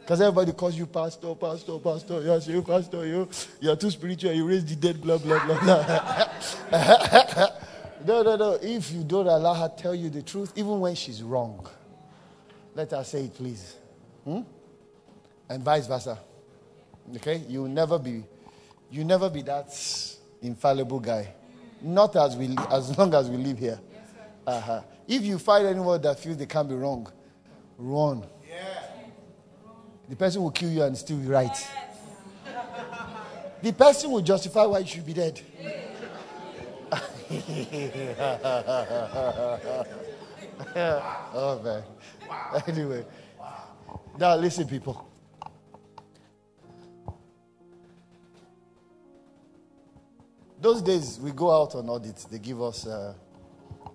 Because 0.00 0.20
everybody 0.20 0.52
calls 0.52 0.76
you 0.76 0.86
pastor, 0.86 1.34
pastor, 1.34 1.78
pastor. 1.78 2.22
Yes, 2.22 2.46
you 2.46 2.62
pastor, 2.62 3.04
you 3.06 3.28
you're 3.58 3.74
too 3.74 3.90
spiritual, 3.90 4.32
you 4.32 4.46
raise 4.46 4.64
the 4.64 4.76
dead, 4.76 5.00
blah, 5.00 5.18
blah, 5.18 5.44
blah, 5.44 5.60
blah. 5.60 6.26
no, 8.06 8.22
no, 8.22 8.36
no. 8.36 8.52
If 8.62 8.92
you 8.92 9.02
don't 9.02 9.26
allow 9.26 9.54
her 9.54 9.72
tell 9.76 9.94
you 9.94 10.10
the 10.10 10.22
truth, 10.22 10.52
even 10.54 10.78
when 10.78 10.94
she's 10.94 11.22
wrong, 11.22 11.66
let 12.74 12.90
her 12.92 13.02
say 13.02 13.24
it, 13.24 13.34
please. 13.34 13.76
Hmm? 14.24 14.42
And 15.48 15.62
vice 15.62 15.86
versa. 15.86 16.18
Okay? 17.14 17.44
You 17.48 17.62
will 17.62 17.68
never 17.68 17.98
be 17.98 18.24
you 18.90 19.04
never 19.04 19.28
be 19.28 19.42
that 19.42 19.68
infallible 20.42 21.00
guy. 21.00 21.34
Not 21.82 22.16
as 22.16 22.36
we 22.36 22.54
as 22.70 22.96
long 22.98 23.14
as 23.14 23.28
we 23.28 23.36
live 23.36 23.58
here. 23.58 23.80
Uh-huh. 24.46 24.82
If 25.08 25.22
you 25.22 25.38
find 25.38 25.66
anyone 25.66 26.00
that 26.02 26.18
feels 26.18 26.36
they 26.36 26.46
can't 26.46 26.68
be 26.68 26.74
wrong, 26.74 27.10
run. 27.78 28.24
The 30.08 30.14
person 30.14 30.42
will 30.42 30.52
kill 30.52 30.70
you 30.70 30.84
and 30.84 30.96
still 30.96 31.16
be 31.16 31.26
right. 31.26 31.68
The 33.60 33.72
person 33.72 34.12
will 34.12 34.20
justify 34.20 34.64
why 34.64 34.80
you 34.80 34.86
should 34.86 35.06
be 35.06 35.14
dead. 35.14 35.40
oh 41.34 41.60
man. 41.64 41.82
Anyway. 42.68 43.04
Now 44.18 44.36
listen, 44.36 44.68
people. 44.68 45.08
Those 50.58 50.80
days 50.80 51.20
we 51.20 51.32
go 51.32 51.50
out 51.50 51.74
on 51.74 51.88
audit, 51.88 52.26
they 52.30 52.38
give 52.38 52.62
us 52.62 52.86
uh, 52.86 53.12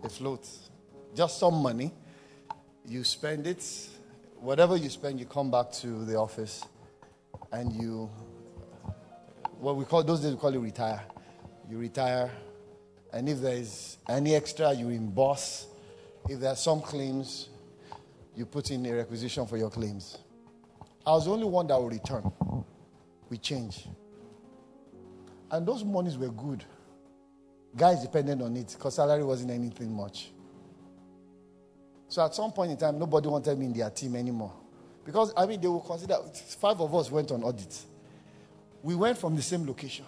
a 0.03 0.09
float, 0.09 0.47
just 1.15 1.39
some 1.39 1.55
money. 1.55 1.91
You 2.85 3.03
spend 3.03 3.47
it, 3.47 3.63
whatever 4.39 4.77
you 4.77 4.89
spend, 4.89 5.19
you 5.19 5.25
come 5.25 5.49
back 5.49 5.71
to 5.73 6.05
the 6.05 6.17
office 6.17 6.63
and 7.51 7.73
you, 7.73 8.09
what 9.59 9.75
we 9.75 9.85
call, 9.85 10.03
those 10.03 10.21
days 10.21 10.31
we 10.31 10.37
call 10.37 10.53
it 10.53 10.59
retire. 10.59 11.03
You 11.67 11.79
retire, 11.79 12.31
and 13.11 13.27
if 13.27 13.41
there 13.41 13.55
is 13.55 13.97
any 14.07 14.35
extra, 14.35 14.71
you 14.73 14.87
reimburse. 14.87 15.67
If 16.29 16.39
there 16.39 16.51
are 16.51 16.55
some 16.55 16.81
claims, 16.81 17.49
you 18.35 18.45
put 18.45 18.69
in 18.69 18.85
a 18.85 18.93
requisition 18.93 19.47
for 19.47 19.57
your 19.57 19.69
claims. 19.69 20.17
I 21.05 21.11
was 21.11 21.25
the 21.25 21.31
only 21.31 21.45
one 21.45 21.65
that 21.67 21.79
will 21.79 21.89
return. 21.89 22.31
We 23.29 23.37
change. 23.37 23.87
And 25.51 25.67
those 25.67 25.83
monies 25.83 26.17
were 26.17 26.29
good. 26.29 26.63
Guys 27.75 28.01
depended 28.01 28.41
on 28.41 28.55
it 28.55 28.73
because 28.75 28.95
salary 28.95 29.23
wasn't 29.23 29.51
anything 29.51 29.93
much. 29.93 30.31
So 32.07 32.25
at 32.25 32.33
some 32.33 32.51
point 32.51 32.71
in 32.71 32.77
time, 32.77 32.97
nobody 32.97 33.27
wanted 33.27 33.57
me 33.57 33.67
in 33.67 33.73
their 33.73 33.89
team 33.89 34.15
anymore. 34.15 34.53
Because, 35.05 35.33
I 35.35 35.45
mean, 35.45 35.59
they 35.61 35.67
will 35.67 35.81
consider 35.81 36.17
five 36.59 36.79
of 36.79 36.93
us 36.93 37.09
went 37.09 37.31
on 37.31 37.43
audit. 37.43 37.85
We 38.83 38.95
went 38.95 39.17
from 39.17 39.35
the 39.35 39.41
same 39.41 39.65
location, 39.65 40.05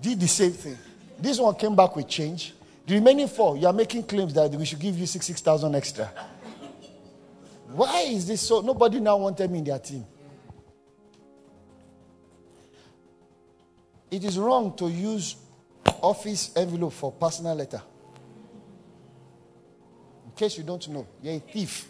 did 0.00 0.20
the 0.20 0.28
same 0.28 0.52
thing. 0.52 0.76
This 1.18 1.38
one 1.38 1.54
came 1.54 1.76
back 1.76 1.94
with 1.96 2.08
change. 2.08 2.54
The 2.86 2.94
remaining 2.94 3.28
four, 3.28 3.56
you 3.56 3.66
are 3.66 3.72
making 3.72 4.04
claims 4.04 4.34
that 4.34 4.50
we 4.50 4.64
should 4.64 4.80
give 4.80 4.98
you 4.98 5.06
six, 5.06 5.26
6,000 5.26 5.74
extra. 5.74 6.10
Why 7.72 8.00
is 8.00 8.26
this 8.26 8.40
so? 8.40 8.60
Nobody 8.60 9.00
now 9.00 9.16
wanted 9.16 9.50
me 9.50 9.58
in 9.58 9.64
their 9.64 9.78
team. 9.78 10.04
It 14.10 14.24
is 14.24 14.38
wrong 14.38 14.76
to 14.76 14.88
use 14.88 15.36
office 16.02 16.50
envelope 16.56 16.92
for 16.92 17.12
personal 17.12 17.54
letter. 17.54 17.82
In 20.26 20.32
case 20.32 20.58
you 20.58 20.64
don't 20.64 20.86
know, 20.88 21.06
you're 21.22 21.34
a 21.34 21.38
thief. 21.38 21.88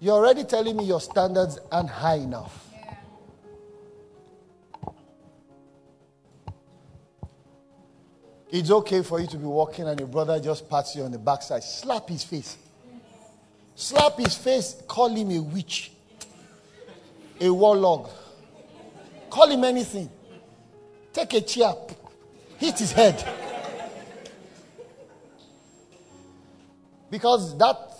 You're 0.00 0.14
already 0.14 0.44
telling 0.44 0.76
me 0.76 0.84
your 0.84 1.00
standards 1.00 1.58
aren't 1.70 1.90
high 1.90 2.16
enough. 2.16 2.68
It's 8.50 8.70
okay 8.70 9.02
for 9.02 9.18
you 9.20 9.26
to 9.28 9.38
be 9.38 9.46
walking 9.46 9.88
and 9.88 9.98
your 9.98 10.08
brother 10.08 10.38
just 10.38 10.68
pats 10.68 10.94
you 10.96 11.04
on 11.04 11.12
the 11.12 11.18
backside. 11.18 11.62
Slap 11.62 12.08
his 12.08 12.24
face. 12.24 12.58
Slap 13.74 14.18
his 14.18 14.36
face, 14.36 14.82
call 14.86 15.08
him 15.08 15.30
a 15.30 15.38
witch, 15.40 15.92
a 17.40 17.48
warlock. 17.50 18.10
Call 19.32 19.48
him 19.50 19.64
anything. 19.64 20.10
Take 21.10 21.32
a 21.32 21.40
chair, 21.40 21.72
hit 22.58 22.78
his 22.78 22.92
head. 22.92 23.24
Because 27.10 27.56
that 27.56 27.96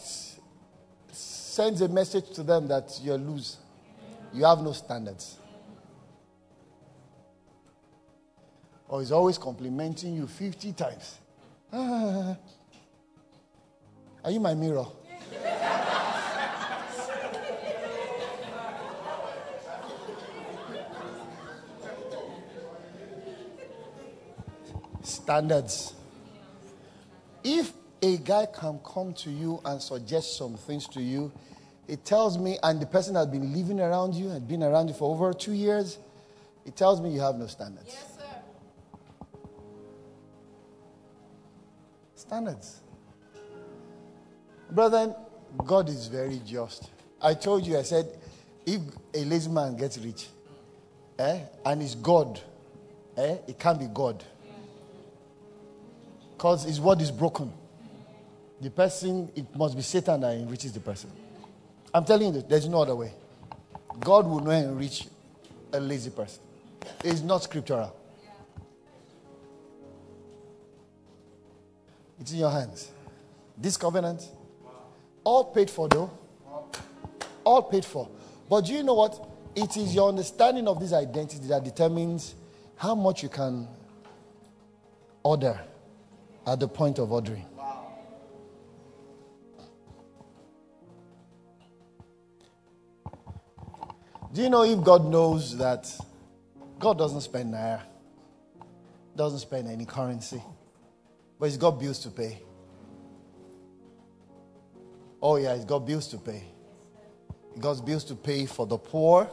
sends 1.10 1.80
a 1.80 1.88
message 1.88 2.28
to 2.32 2.42
them 2.42 2.68
that 2.68 3.00
you're 3.02 3.16
loose. 3.16 3.56
You 4.34 4.44
have 4.44 4.60
no 4.60 4.72
standards. 4.72 5.38
Or 8.88 9.00
he's 9.00 9.10
always 9.10 9.38
complimenting 9.38 10.14
you 10.14 10.26
50 10.26 10.74
times. 10.74 11.18
Are 11.72 12.36
you 14.28 14.38
my 14.38 14.52
mirror? 14.52 14.84
Standards. 25.02 25.94
If 27.44 27.72
a 28.00 28.16
guy 28.18 28.46
can 28.46 28.78
come 28.84 29.12
to 29.14 29.30
you 29.30 29.60
and 29.64 29.80
suggest 29.80 30.36
some 30.36 30.54
things 30.54 30.86
to 30.88 31.00
you, 31.00 31.32
it 31.88 32.04
tells 32.04 32.38
me, 32.38 32.58
and 32.62 32.80
the 32.80 32.86
person 32.86 33.14
has 33.16 33.26
been 33.26 33.52
living 33.52 33.80
around 33.80 34.14
you, 34.14 34.28
had 34.28 34.46
been 34.46 34.62
around 34.62 34.88
you 34.88 34.94
for 34.94 35.12
over 35.12 35.32
two 35.32 35.52
years, 35.52 35.98
it 36.64 36.76
tells 36.76 37.00
me 37.00 37.10
you 37.10 37.20
have 37.20 37.36
no 37.36 37.46
standards. 37.46 37.88
Yes, 37.88 38.16
sir. 38.16 38.36
Standards. 42.14 42.80
Brother, 44.70 45.14
God 45.66 45.88
is 45.88 46.06
very 46.06 46.40
just. 46.46 46.90
I 47.20 47.34
told 47.34 47.66
you, 47.66 47.76
I 47.78 47.82
said, 47.82 48.06
if 48.64 48.80
a 49.12 49.24
lazy 49.24 49.50
man 49.50 49.76
gets 49.76 49.98
rich, 49.98 50.28
eh, 51.18 51.40
and 51.64 51.82
it's 51.82 51.94
God, 51.94 52.40
eh, 53.16 53.36
it 53.46 53.58
can't 53.58 53.78
be 53.78 53.86
God. 53.92 54.24
Because 56.42 56.64
his 56.64 56.80
word 56.80 57.00
is 57.00 57.12
broken. 57.12 57.52
The 58.60 58.68
person, 58.68 59.30
it 59.36 59.54
must 59.54 59.76
be 59.76 59.82
Satan 59.82 60.22
that 60.22 60.34
enriches 60.34 60.72
the 60.72 60.80
person. 60.80 61.08
I'm 61.94 62.04
telling 62.04 62.34
you, 62.34 62.42
there's 62.42 62.66
no 62.66 62.82
other 62.82 62.96
way. 62.96 63.12
God 64.00 64.26
will 64.26 64.40
not 64.40 64.54
enrich 64.54 65.06
a 65.72 65.78
lazy 65.78 66.10
person. 66.10 66.42
It's 67.04 67.20
not 67.20 67.44
scriptural. 67.44 67.94
It's 72.18 72.32
in 72.32 72.38
your 72.40 72.50
hands. 72.50 72.90
This 73.56 73.76
covenant, 73.76 74.26
all 75.22 75.44
paid 75.44 75.70
for, 75.70 75.88
though. 75.88 76.10
All 77.44 77.62
paid 77.62 77.84
for. 77.84 78.08
But 78.50 78.62
do 78.62 78.72
you 78.72 78.82
know 78.82 78.94
what? 78.94 79.28
It 79.54 79.76
is 79.76 79.94
your 79.94 80.08
understanding 80.08 80.66
of 80.66 80.80
this 80.80 80.92
identity 80.92 81.46
that 81.46 81.62
determines 81.62 82.34
how 82.74 82.96
much 82.96 83.22
you 83.22 83.28
can 83.28 83.68
order 85.22 85.60
at 86.46 86.60
the 86.60 86.68
point 86.68 86.98
of 86.98 87.12
ordering. 87.12 87.46
Do 94.32 94.40
you 94.40 94.48
know 94.48 94.62
if 94.62 94.82
God 94.82 95.04
knows 95.04 95.58
that 95.58 95.94
God 96.78 96.96
doesn't 96.96 97.20
spend 97.20 97.52
naira, 97.52 97.82
doesn't 99.14 99.40
spend 99.40 99.68
any 99.68 99.84
currency, 99.84 100.42
but 101.38 101.46
He's 101.46 101.58
got 101.58 101.72
bills 101.78 101.98
to 102.00 102.10
pay? 102.10 102.42
Oh, 105.20 105.36
yeah, 105.36 105.54
He's 105.54 105.66
got 105.66 105.80
bills 105.80 106.08
to 106.08 106.16
pay. 106.16 106.44
He 107.54 107.60
got 107.60 107.84
bills 107.84 108.04
to 108.04 108.14
pay 108.14 108.46
for 108.46 108.66
the 108.66 108.78
poor, 108.78 109.28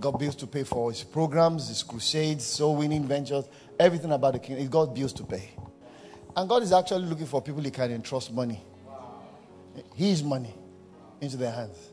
got 0.00 0.18
bills 0.18 0.34
to 0.36 0.46
pay 0.48 0.64
for 0.64 0.90
His 0.90 1.04
programs, 1.04 1.68
His 1.68 1.84
crusades, 1.84 2.44
soul 2.44 2.76
winning 2.76 3.06
ventures, 3.06 3.44
everything 3.78 4.10
about 4.10 4.32
the 4.32 4.40
kingdom. 4.40 4.64
He 4.64 4.68
got 4.68 4.92
bills 4.92 5.12
to 5.14 5.22
pay. 5.22 5.50
And 6.36 6.48
God 6.48 6.62
is 6.62 6.72
actually 6.72 7.06
looking 7.06 7.26
for 7.26 7.42
people 7.42 7.62
He 7.62 7.70
can 7.70 7.90
entrust 7.90 8.32
money, 8.32 8.62
His 9.94 10.22
money, 10.22 10.54
into 11.20 11.36
their 11.36 11.52
hands. 11.52 11.90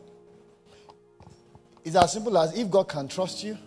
It's 1.84 1.96
as 1.96 2.12
simple 2.14 2.38
as 2.38 2.58
if 2.58 2.70
God 2.70 2.90
can 2.90 3.08
trust 3.08 3.44
you. 3.44 3.58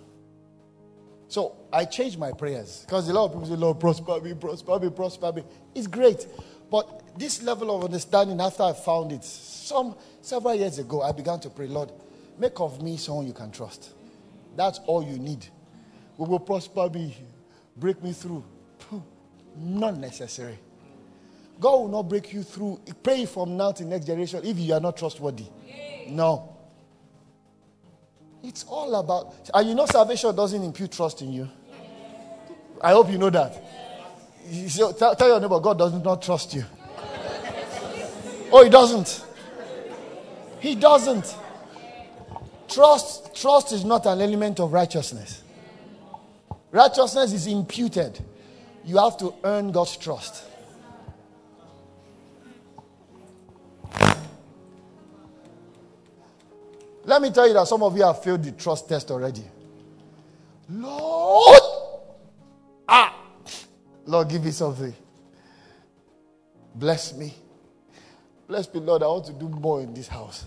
So 1.29 1.57
I 1.73 1.85
changed 1.85 2.19
my 2.19 2.33
prayers 2.33 2.85
because 2.85 3.09
a 3.09 3.13
lot 3.13 3.27
of 3.27 3.33
people 3.33 3.47
say, 3.47 3.55
Lord, 3.55 3.79
prosper 3.79 4.21
me, 4.21 4.35
prosper 4.35 4.81
me, 4.81 4.91
prosper 4.91 5.33
me. 5.33 5.45
It's 5.75 5.87
great. 5.87 6.27
But 6.71 7.19
this 7.19 7.43
level 7.43 7.75
of 7.77 7.85
understanding, 7.85 8.41
after 8.41 8.63
I 8.63 8.73
found 8.73 9.13
it, 9.13 9.25
some 9.25 9.97
several 10.23 10.55
years 10.55 10.79
ago, 10.79 11.03
I 11.03 11.13
began 11.13 11.41
to 11.41 11.51
pray, 11.51 11.67
Lord, 11.67 11.91
make 12.39 12.61
of 12.61 12.83
me 12.83 12.97
someone 12.97 13.27
you 13.27 13.33
can 13.33 13.51
trust. 13.51 13.91
That's 14.57 14.81
all 14.87 15.03
you 15.03 15.19
need. 15.19 15.47
We 16.17 16.27
will 16.27 16.41
prosper 16.41 16.91
me, 16.91 17.17
break 17.77 18.03
me 18.03 18.13
through. 18.13 18.45
Not 19.57 19.97
necessary. 19.97 20.59
God 21.61 21.77
will 21.77 21.89
not 21.89 22.03
break 22.09 22.33
you 22.33 22.43
through. 22.43 22.81
Pray 23.03 23.27
from 23.27 23.57
now 23.57 23.73
to 23.73 23.85
next 23.85 24.07
generation 24.07 24.41
if 24.45 24.59
you 24.59 24.73
are 24.73 24.81
not 24.81 24.97
trustworthy. 24.97 25.45
No. 26.09 26.57
It's 28.43 28.65
all 28.65 28.95
about, 28.95 29.35
and 29.53 29.69
you 29.69 29.75
know, 29.75 29.85
salvation 29.87 30.35
doesn't 30.35 30.63
impute 30.63 30.93
trust 30.93 31.21
in 31.21 31.33
you. 31.33 31.49
I 32.81 32.93
hope 32.93 33.11
you 33.11 33.19
know 33.19 33.29
that. 33.29 33.63
So 34.69 34.93
tell, 34.93 35.15
tell 35.15 35.29
your 35.29 35.41
neighbor, 35.41 35.61
God 35.61 35.79
does 35.79 35.93
not 35.93 36.23
trust 36.23 36.55
you. 36.55 36.65
Oh, 38.51 38.65
He 38.65 38.71
doesn't. 38.71 39.25
He 40.61 40.75
doesn't. 40.75 41.37
Trust, 42.69 43.35
trust 43.35 43.73
is 43.73 43.85
not 43.85 44.07
an 44.07 44.21
element 44.21 44.61
of 44.61 44.73
righteousness. 44.73 45.43
Righteousness 46.71 47.33
is 47.33 47.47
imputed. 47.47 48.19
You 48.85 48.99
have 48.99 49.17
to 49.19 49.35
earn 49.45 49.73
God's 49.73 49.97
trust. 49.97 50.45
Let 57.05 57.23
me 57.23 57.31
tell 57.31 57.49
you 57.49 57.55
that 57.55 57.67
some 57.67 57.83
of 57.83 57.97
you 57.97 58.05
have 58.05 58.23
failed 58.23 58.45
the 58.45 58.53
trust 58.53 58.89
test 58.89 59.11
already. 59.11 59.43
Lord, 60.69 61.61
ah, 62.89 63.17
Lord, 64.07 64.29
give 64.29 64.45
me 64.45 64.51
something. 64.53 64.95
Bless 66.75 67.17
me. 67.17 67.35
Bless 68.47 68.73
me, 68.73 68.81
Lord. 68.81 69.03
I 69.03 69.07
want 69.07 69.27
to 69.27 69.33
do 69.33 69.49
more 69.49 69.81
in 69.81 69.93
this 69.93 70.09
house. 70.09 70.45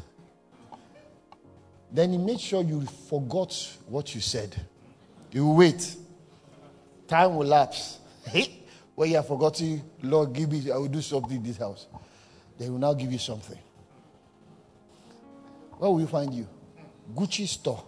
Then 1.92 2.12
he 2.12 2.18
made 2.18 2.40
sure 2.40 2.64
you 2.64 2.82
forgot 3.10 3.54
what 3.88 4.16
you 4.16 4.22
said. 4.22 4.56
You 5.32 5.50
wait. 5.50 5.96
Time 7.08 7.36
will 7.36 7.48
lapse. 7.48 8.00
When 8.96 9.10
you 9.10 9.16
have 9.16 9.28
forgotten, 9.28 9.82
Lord, 10.02 10.34
give 10.34 10.52
me, 10.52 10.72
I 10.72 10.78
will 10.78 10.88
do 10.88 11.02
something 11.02 11.38
in 11.38 11.44
this 11.44 11.58
house. 11.58 11.88
They 12.58 12.70
will 12.70 12.80
now 12.80 12.94
give 12.94 13.12
you 13.12 13.18
something. 13.18 13.58
Where 15.78 15.90
will 15.90 16.02
you 16.02 16.08
find 16.08 16.34
you? 16.34 16.48
Gucci 17.14 17.48
store. 17.48 17.84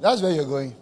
That's 0.00 0.20
where 0.20 0.32
you're 0.32 0.44
going. 0.44 0.76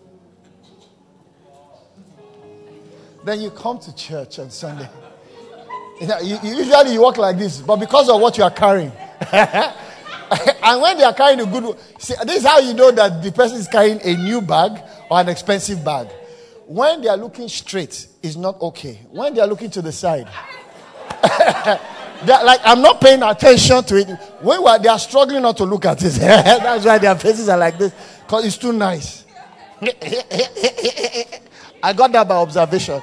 Then 3.25 3.41
you 3.41 3.51
come 3.51 3.79
to 3.79 3.95
church 3.95 4.39
on 4.39 4.51
Sunday. 4.51 4.89
You, 6.01 6.37
you 6.43 6.57
usually 6.57 6.95
you 6.95 7.01
walk 7.01 7.17
like 7.17 7.39
this, 7.39 7.61
but 7.61 7.77
because 7.77 8.09
of 8.09 8.21
what 8.21 8.37
you 8.37 8.43
are 8.43 8.51
carrying. 8.51 8.91
and 10.63 10.81
when 10.81 10.97
they 10.97 11.05
are 11.05 11.13
carrying 11.13 11.41
a 11.41 11.47
good 11.47 11.77
see, 11.99 12.15
this 12.25 12.39
is 12.39 12.47
how 12.47 12.59
you 12.59 12.75
know 12.75 12.91
that 12.91 13.23
the 13.23 13.33
person 13.33 13.59
is 13.59 13.69
carrying 13.69 14.01
a 14.03 14.17
new 14.17 14.41
bag 14.41 14.83
or 15.11 15.21
an 15.21 15.29
expensive 15.29 15.85
bag. 15.85 16.09
When 16.67 17.03
they 17.03 17.09
are 17.09 17.17
looking 17.17 17.49
straight, 17.49 18.07
is 18.23 18.37
not 18.37 18.61
okay. 18.63 19.01
When 19.11 19.35
they 19.35 19.41
are 19.41 19.47
looking 19.47 19.71
to 19.71 19.83
the 19.83 19.93
side, 19.93 20.27
like 22.27 22.61
I'm 22.65 22.81
not 22.81 23.01
paying 23.01 23.23
attention 23.23 23.83
to 23.85 23.97
it. 23.97 24.09
When 24.41 24.83
they 24.83 24.89
are 24.89 24.99
struggling 24.99 25.43
not 25.43 25.57
to 25.59 25.65
look 25.65 25.85
at 25.85 26.03
it. 26.03 26.13
That's 26.21 26.85
why 26.85 26.99
their 26.99 27.17
faces 27.17 27.49
are 27.49 27.59
like 27.59 27.79
this. 27.79 27.93
Because 28.23 28.47
it's 28.47 28.57
too 28.59 28.73
nice. 28.73 29.25
I 31.83 31.93
got 31.93 32.13
that 32.13 32.29
by 32.29 32.37
observation. 32.37 33.03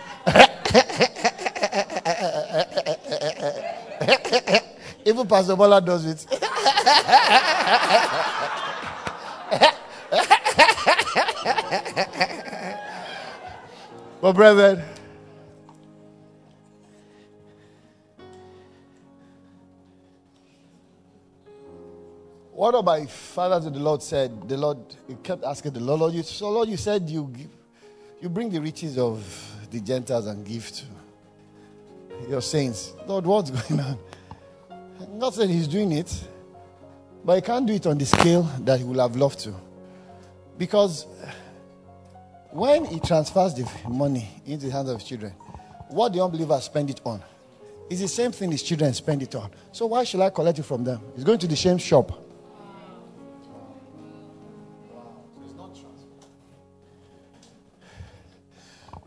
Even 5.05 5.27
Pastor 5.27 5.55
Bola 5.55 5.81
does 5.81 6.05
it. 6.05 6.25
but, 14.21 14.33
brethren, 14.33 14.83
One 22.59 22.75
of 22.75 22.83
my 22.83 23.05
fathers 23.05 23.67
in 23.67 23.71
the 23.71 23.79
Lord 23.79 24.03
said, 24.03 24.49
the 24.49 24.57
Lord, 24.57 24.79
kept 25.23 25.45
asking 25.45 25.71
the 25.71 25.79
Lord, 25.79 26.01
Lord, 26.01 26.13
you, 26.13 26.23
so 26.23 26.49
Lord, 26.49 26.67
you 26.67 26.75
said 26.75 27.09
you 27.09 27.31
give, 27.33 27.47
you 28.21 28.27
bring 28.27 28.49
the 28.49 28.59
riches 28.59 28.97
of 28.97 29.23
the 29.71 29.79
Gentiles 29.79 30.27
and 30.27 30.45
give 30.45 30.69
to 30.69 30.83
your 32.27 32.41
saints. 32.41 32.91
Lord, 33.07 33.25
what's 33.25 33.49
going 33.69 33.79
on? 33.79 33.97
God 35.17 35.33
said 35.33 35.49
He's 35.49 35.69
doing 35.69 35.93
it, 35.93 36.13
but 37.23 37.35
He 37.35 37.41
can't 37.41 37.65
do 37.65 37.73
it 37.73 37.85
on 37.87 37.97
the 37.97 38.05
scale 38.05 38.43
that 38.61 38.79
He 38.79 38.85
would 38.85 38.97
have 38.97 39.15
loved 39.15 39.39
to. 39.39 39.53
Because 40.57 41.05
when 42.51 42.85
He 42.85 42.99
transfers 42.99 43.53
the 43.53 43.69
money 43.89 44.29
into 44.45 44.67
the 44.67 44.71
hands 44.71 44.89
of 44.89 44.99
His 44.99 45.07
children, 45.07 45.31
what 45.89 46.13
the 46.13 46.23
unbelievers 46.23 46.63
spend 46.63 46.89
it 46.89 47.01
on 47.05 47.21
is 47.89 48.01
the 48.01 48.07
same 48.07 48.31
thing 48.31 48.51
His 48.51 48.63
children 48.63 48.93
spend 48.93 49.23
it 49.23 49.33
on. 49.35 49.49
So 49.71 49.87
why 49.87 50.03
should 50.03 50.21
I 50.21 50.29
collect 50.29 50.59
it 50.59 50.63
from 50.63 50.83
them? 50.83 51.01
He's 51.15 51.23
going 51.23 51.39
to 51.39 51.47
the 51.47 51.55
same 51.55 51.77
shop. 51.77 52.25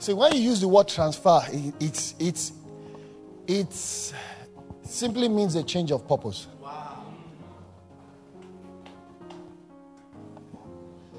See, 0.02 0.14
when 0.14 0.34
you 0.34 0.40
use 0.40 0.60
the 0.60 0.66
word 0.66 0.88
transfer, 0.88 1.42
it, 1.52 1.74
it's, 1.78 2.16
it's, 2.18 2.52
it's 3.46 4.12
simply 4.82 5.28
means 5.28 5.54
a 5.54 5.62
change 5.62 5.92
of 5.92 6.08
purpose. 6.08 6.48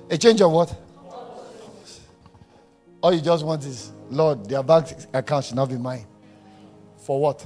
A 0.09 0.17
change 0.17 0.41
of 0.41 0.51
what? 0.51 0.75
All 3.01 3.13
you 3.13 3.21
just 3.21 3.45
want 3.45 3.65
is, 3.65 3.91
Lord, 4.09 4.47
their 4.47 4.63
bank 4.63 4.93
account 5.13 5.45
should 5.45 5.55
not 5.55 5.69
be 5.69 5.77
mine. 5.77 6.05
For 6.97 7.19
what? 7.19 7.45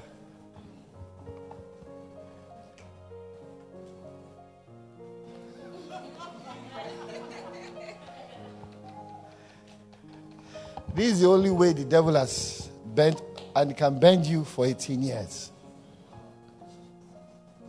This 10.94 11.14
is 11.14 11.22
the 11.22 11.28
only 11.28 11.52
way 11.52 11.74
the 11.74 11.86
devil 11.86 12.16
has 12.16 12.70
bent 12.96 13.22
and 13.56 13.78
can 13.78 14.00
bend 14.00 14.26
you 14.26 14.44
for 14.44 14.66
18 14.66 15.04
years. 15.04 15.52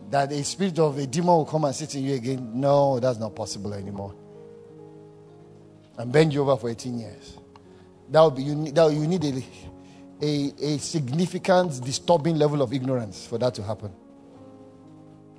That 0.09 0.31
a 0.31 0.43
spirit 0.43 0.79
of 0.79 0.97
a 0.97 1.05
demon 1.05 1.27
will 1.27 1.45
come 1.45 1.65
and 1.65 1.75
sit 1.75 1.93
in 1.93 2.03
you 2.03 2.15
again. 2.15 2.59
No, 2.59 2.99
that's 2.99 3.19
not 3.19 3.35
possible 3.35 3.73
anymore. 3.73 4.15
And 5.99 6.13
bend 6.13 6.33
you 6.33 6.41
over 6.41 6.55
for 6.55 6.69
18 6.69 6.97
years. 6.97 7.37
That 8.09 8.21
would 8.21 8.35
be 8.35 8.43
you 8.43 8.55
need, 8.55 8.73
that, 8.73 8.91
you 8.91 9.05
need 9.05 9.23
a, 9.25 9.43
a, 10.21 10.53
a 10.61 10.77
significant, 10.79 11.83
disturbing 11.83 12.37
level 12.37 12.61
of 12.61 12.73
ignorance 12.73 13.27
for 13.27 13.37
that 13.37 13.53
to 13.55 13.63
happen. 13.63 13.93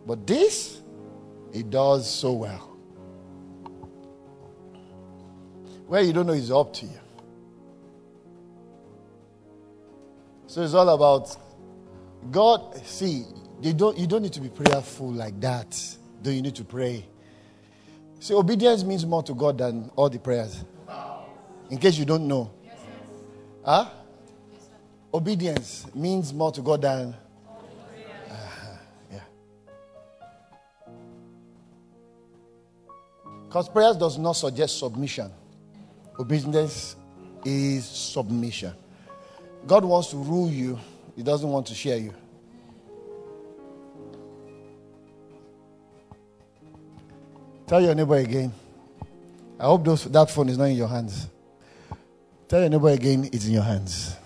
But 0.07 0.27
this, 0.27 0.83
it 1.55 1.71
does 1.71 2.09
so 2.09 2.33
well. 2.33 2.77
Where 5.87 6.03
you 6.03 6.13
don't 6.13 6.27
know 6.27 6.35
is 6.35 6.51
up 6.51 6.75
to 6.75 6.87
you. 6.87 7.01
So 10.47 10.63
it's 10.63 10.75
all 10.75 10.91
about 10.91 11.35
God. 12.31 12.77
See, 12.85 13.25
you 13.63 13.73
don't, 13.73 13.97
you 13.97 14.07
don't 14.07 14.23
need 14.23 14.35
to 14.35 14.41
be 14.41 14.51
prayerful 14.51 15.11
like 15.11 15.41
that. 15.41 15.81
Do 16.23 16.31
you 16.31 16.43
need 16.43 16.57
to 16.57 16.65
pray? 16.65 17.07
See, 18.21 18.35
obedience 18.35 18.85
means 18.85 19.07
more 19.07 19.23
to 19.23 19.33
God 19.35 19.57
than 19.57 19.91
all 19.97 20.11
the 20.11 20.19
prayers. 20.19 20.63
In 21.71 21.79
case 21.79 21.97
you 21.97 22.05
don't 22.05 22.29
know. 22.29 22.51
Huh? 23.65 23.89
Obedience 25.13 25.87
means 25.95 26.33
more 26.33 26.53
to 26.53 26.61
God 26.61 26.83
than. 26.83 27.17
Uh, 28.29 28.35
yeah. 29.11 29.21
Because 33.49 33.71
prayers 33.71 33.97
does 33.97 34.19
not 34.19 34.33
suggest 34.33 34.79
submission. 34.79 35.31
Obedience 36.19 36.97
is 37.43 37.87
submission. 37.87 38.75
God 39.67 39.83
wants 39.85 40.09
to 40.09 40.17
rule 40.17 40.51
you, 40.51 40.79
He 41.17 41.23
doesn't 41.23 41.49
want 41.49 41.67
to 41.69 41.75
share 41.75 41.97
you. 41.97 42.15
Tell 47.71 47.81
your 47.81 47.95
neighbor 47.95 48.17
again. 48.17 48.53
I 49.57 49.67
hope 49.67 49.85
those, 49.85 50.03
that 50.07 50.29
phone 50.29 50.49
is 50.49 50.59
not 50.59 50.65
in 50.65 50.77
your 50.77 50.89
hands. 50.89 51.29
Tell 52.49 52.59
your 52.63 52.69
neighbor 52.69 52.89
again, 52.89 53.31
it's 53.33 53.47
in 53.47 53.53
your 53.53 53.63
hands. 53.63 54.17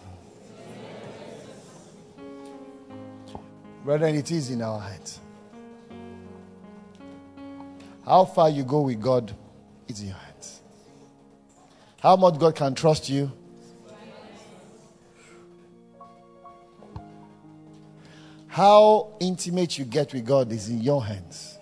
Brethren, 3.84 4.14
it 4.14 4.30
is 4.30 4.48
in 4.48 4.62
our 4.62 4.80
hands. 4.80 5.20
How 8.06 8.24
far 8.24 8.48
you 8.48 8.64
go 8.64 8.80
with 8.80 8.98
God, 8.98 9.30
is 9.88 10.00
in 10.00 10.06
your 10.06 10.16
hands. 10.16 10.62
How 12.00 12.16
much 12.16 12.38
God 12.38 12.56
can 12.56 12.74
trust 12.74 13.10
you, 13.10 13.30
How 18.48 19.08
intimate 19.20 19.76
you 19.76 19.84
get 19.84 20.14
with 20.14 20.24
God 20.24 20.50
is 20.50 20.70
in 20.70 20.80
your 20.80 21.04
hands. 21.04 21.53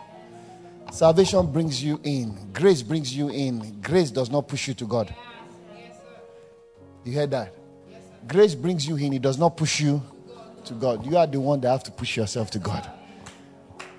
Salvation 1.03 1.51
brings 1.51 1.83
you 1.83 1.99
in, 2.05 2.53
grace 2.53 2.81
brings 2.81 3.13
you 3.13 3.29
in. 3.29 3.81
Grace 3.81 4.13
does 4.13 4.31
not 4.31 4.47
push 4.47 4.69
you 4.69 4.75
to 4.75 4.87
God. 4.87 5.13
You 7.03 7.13
heard 7.15 7.33
that? 7.33 7.53
Grace 8.29 8.55
brings 8.55 8.87
you 8.87 8.95
in, 8.95 9.13
it 9.13 9.21
does 9.21 9.37
not 9.37 9.57
push 9.57 9.81
you 9.81 10.01
to 10.65 10.75
God. 10.75 11.05
You 11.05 11.17
are 11.17 11.27
the 11.27 11.41
one 11.41 11.61
that 11.63 11.73
have 11.73 11.83
to 11.83 11.91
push 11.91 12.17
yourself 12.17 12.53
to 12.53 12.61
God. 12.61 12.89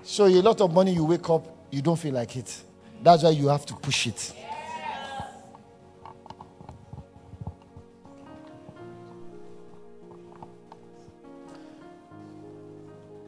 So, 0.04 0.28
a 0.28 0.42
lot 0.42 0.62
of 0.62 0.74
money 0.74 0.94
you 0.94 1.04
wake 1.04 1.30
up, 1.30 1.46
you 1.72 1.82
don't 1.82 2.00
feel 2.00 2.14
like 2.14 2.38
it. 2.38 2.58
That's 3.02 3.24
why 3.24 3.32
you 3.32 3.50
have 3.50 3.66
to 3.66 3.74
push 3.74 4.08
it. 4.08 4.34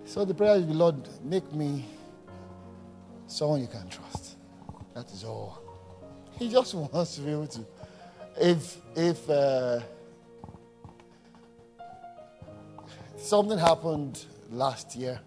So 0.05 0.23
the 0.23 0.33
prayer 0.33 0.55
is, 0.55 0.65
Lord, 0.67 0.95
make 1.25 1.51
me 1.51 1.83
someone 3.35 3.59
you 3.59 3.67
can 3.67 3.87
trust. 3.89 4.37
That 4.93 5.11
is 5.11 5.23
all. 5.23 5.61
He 6.39 6.49
just 6.49 6.73
wants 6.73 7.15
to 7.15 7.21
be 7.21 7.31
able 7.31 7.47
to. 7.47 7.65
If 8.37 8.77
if 8.95 9.29
uh, 9.29 9.79
something 13.17 13.57
happened 13.57 14.25
last 14.51 14.95
year, 14.95 15.19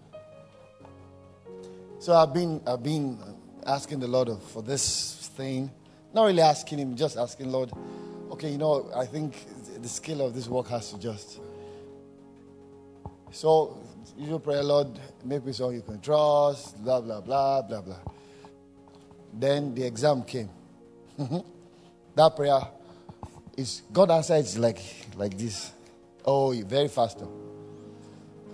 so 1.99 2.13
I've 2.15 2.33
been 2.33 2.61
I've 2.67 2.83
been 2.83 3.17
asking 3.65 3.99
the 3.99 4.07
Lord 4.07 4.29
for 4.53 4.61
this 4.61 5.29
thing. 5.35 5.71
Not 6.13 6.25
really 6.25 6.41
asking 6.41 6.79
Him, 6.79 6.95
just 6.95 7.17
asking 7.17 7.51
Lord. 7.51 7.71
Okay, 8.31 8.51
you 8.51 8.57
know, 8.57 8.91
I 8.95 9.05
think 9.05 9.33
the 9.81 9.89
scale 9.89 10.21
of 10.21 10.33
this 10.33 10.47
work 10.47 10.67
has 10.67 10.91
to 10.91 10.99
just. 10.99 11.39
So 13.31 13.77
you 14.17 14.39
pray, 14.39 14.61
Lord, 14.61 14.99
make 15.23 15.45
me 15.45 15.53
someone 15.53 15.75
you 15.75 15.81
can 15.81 15.99
trust, 15.99 16.81
blah, 16.83 17.01
blah, 17.01 17.21
blah, 17.21 17.61
blah, 17.61 17.81
blah. 17.81 17.99
Then 19.33 19.73
the 19.75 19.85
exam 19.85 20.23
came. 20.23 20.49
that 22.15 22.35
prayer 22.35 22.61
is 23.57 23.81
God 23.91 24.11
answers 24.11 24.57
like 24.57 24.81
like 25.15 25.37
this. 25.37 25.71
Oh, 26.25 26.51
very 26.51 26.87
fast. 26.87 27.23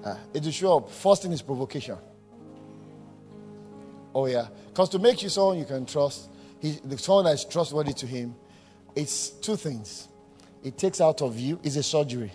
Uh, 0.03 0.15
it 0.33 0.43
will 0.43 0.51
show 0.51 0.77
up. 0.77 0.91
First 0.91 1.23
thing 1.23 1.31
is 1.31 1.41
provocation. 1.41 1.97
Oh 4.13 4.27
yeah, 4.27 4.47
because 4.67 4.89
to 4.89 4.99
make 4.99 5.21
you 5.23 5.29
someone 5.29 5.57
you 5.57 5.65
can 5.65 5.85
trust, 5.85 6.29
he, 6.59 6.79
the 6.83 6.97
someone 6.97 7.25
that 7.25 7.33
is 7.33 7.45
trustworthy 7.45 7.93
to 7.93 8.07
him, 8.07 8.35
it's 8.95 9.29
two 9.29 9.55
things. 9.55 10.07
It 10.63 10.77
takes 10.77 11.01
out 11.01 11.21
of 11.21 11.37
you 11.37 11.59
is 11.63 11.77
a 11.77 11.83
surgery. 11.83 12.31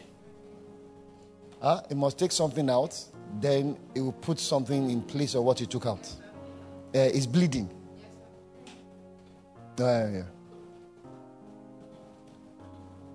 Uh, 1.61 1.81
it 1.91 1.97
must 1.97 2.19
take 2.19 2.33
something 2.33 2.71
out 2.71 2.95
then 3.39 3.77
it 3.95 4.01
will 4.01 4.13
put 4.13 4.39
something 4.39 4.91
in 4.91 5.03
place 5.03 5.35
of 5.35 5.45
what 5.45 5.61
you 5.61 5.67
took 5.67 5.87
out. 5.87 6.09
Uh, 6.95 6.99
it's 6.99 7.27
bleeding. 7.27 7.71
Uh, 9.79 9.85
yeah. 9.85 10.23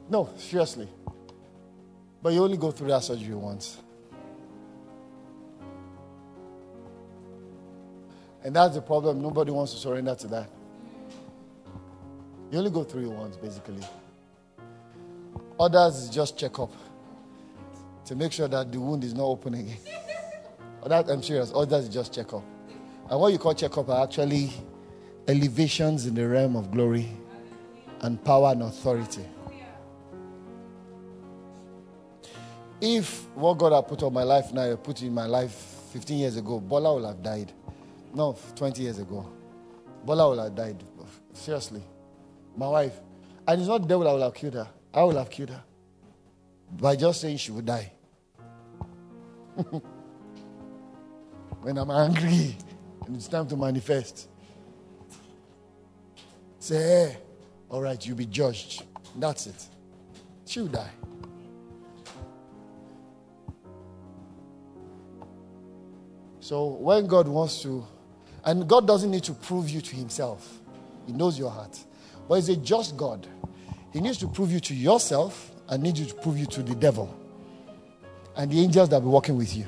No, 0.10 0.30
seriously. 0.38 0.88
But 2.22 2.34
you 2.34 2.43
only 2.43 2.58
go 2.58 2.72
through 2.72 2.88
that 2.88 3.04
surgery 3.04 3.36
once. 3.36 3.78
And 8.43 8.56
that's 8.56 8.76
the 8.76 8.82
problem. 8.82 9.22
Nobody 9.22 9.52
wants 9.52 9.74
to 9.74 9.80
surrender 9.80 10.16
to 10.16 10.28
that. 10.28 10.50
You 12.52 12.60
only 12.60 12.72
go 12.72 12.84
through 12.84 13.12
it 13.12 13.14
once, 13.14 13.38
basically. 13.38 13.84
Others 15.60 16.10
just 16.10 16.38
check 16.38 16.58
up 16.60 16.72
to 18.06 18.16
make 18.16 18.32
sure 18.32 18.47
that 18.47 18.72
the 18.72 18.80
wound 18.80 19.03
is 19.03 19.14
not 19.14 19.26
open 19.26 19.56
again. 19.56 19.78
that, 20.86 21.10
I'm 21.10 21.24
serious. 21.24 21.51
Others 21.53 21.89
just 21.89 22.14
check 22.14 22.34
up. 22.34 22.43
And 23.10 23.20
what 23.20 23.32
you 23.32 23.38
call 23.38 23.53
check 23.53 23.78
up 23.78 23.89
are 23.89 24.03
actually 24.03 24.51
elevations 25.28 26.06
in 26.06 26.16
the 26.16 26.28
realm 26.28 26.56
of 26.56 26.72
glory 26.72 27.10
and 28.01 28.24
power 28.24 28.51
and 28.51 28.64
authority. 28.64 29.26
If 32.82 33.28
what 33.36 33.58
God 33.58 33.74
had 33.74 33.88
put 33.88 34.03
on 34.03 34.14
my 34.14 34.24
life 34.24 34.51
now, 34.53 34.72
I 34.72 34.76
put 34.76 35.01
in 35.01 35.14
my 35.14 35.26
life 35.26 35.53
15 35.93 36.18
years 36.20 36.38
ago, 36.38 36.60
Bola 36.60 36.93
will 36.93 37.08
have 37.08 37.24
died. 37.24 37.51
No, 38.14 38.38
20 38.56 38.84
years 38.84 38.99
ago. 38.99 39.32
Bola 40.06 40.30
will 40.30 40.43
have 40.43 40.53
died. 40.53 40.84
Seriously. 41.34 41.82
My 42.56 42.68
wife. 42.68 42.93
And 43.47 43.62
it's 43.62 43.68
not 43.68 43.88
devil 43.88 44.03
that 44.03 44.12
will 44.12 44.24
have 44.24 44.34
killed 44.34 44.56
her. 44.56 44.68
I 44.93 45.03
will 45.03 45.18
have 45.18 45.30
killed 45.30 45.49
her. 45.49 45.64
By 46.72 46.95
just 46.95 47.22
saying 47.22 47.38
she 47.38 47.51
would 47.51 47.66
die. 47.66 47.91
when 51.62 51.78
I'm 51.78 51.89
angry 51.89 52.56
and 53.06 53.16
it's 53.16 53.28
time 53.28 53.47
to 53.47 53.56
manifest. 53.56 54.28
Say, 56.60 56.76
hey, 56.76 57.18
all 57.70 57.82
right, 57.82 58.06
you'll 58.06 58.18
be 58.18 58.26
judged. 58.26 58.84
That's 59.16 59.47
it. 59.47 59.68
She'll 60.45 60.68
die. 60.68 60.91
So 66.39 66.66
when 66.66 67.08
God 67.08 67.28
wants 67.28 67.62
to, 67.64 67.86
and 68.43 68.68
God 68.68 68.86
doesn't 68.86 69.10
need 69.10 69.24
to 69.24 69.34
prove 69.34 69.70
you 69.70 69.82
to 69.82 69.95
Himself, 69.95 70.60
He 71.08 71.14
knows 71.14 71.39
your 71.39 71.49
heart. 71.49 71.80
But 72.28 72.36
He's 72.36 72.49
a 72.49 72.58
just 72.58 72.97
God. 72.97 73.26
He 73.93 74.01
needs 74.01 74.18
to 74.20 74.28
prove 74.28 74.51
you 74.51 74.60
to 74.60 74.76
yourself 74.76 75.51
and 75.70 75.82
needs 75.82 75.99
you 75.99 76.06
to 76.08 76.14
prove 76.16 76.38
you 76.38 76.45
to 76.47 76.62
the 76.62 76.76
devil 76.76 77.24
and 78.38 78.51
the 78.51 78.59
angels 78.59 78.89
that 78.89 79.01
will 79.01 79.09
be 79.09 79.13
working 79.13 79.38
with 79.38 79.55
you 79.55 79.65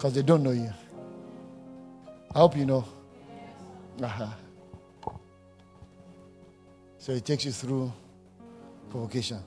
because 0.00 0.14
they 0.14 0.22
don't 0.22 0.42
know 0.42 0.52
you. 0.52 0.72
I 2.34 2.38
hope 2.38 2.56
you 2.56 2.64
know. 2.64 2.84
Uh-huh. 4.02 4.28
So 6.98 7.12
it 7.12 7.24
takes 7.24 7.44
you 7.44 7.52
through 7.52 7.92
provocation. 8.88 9.40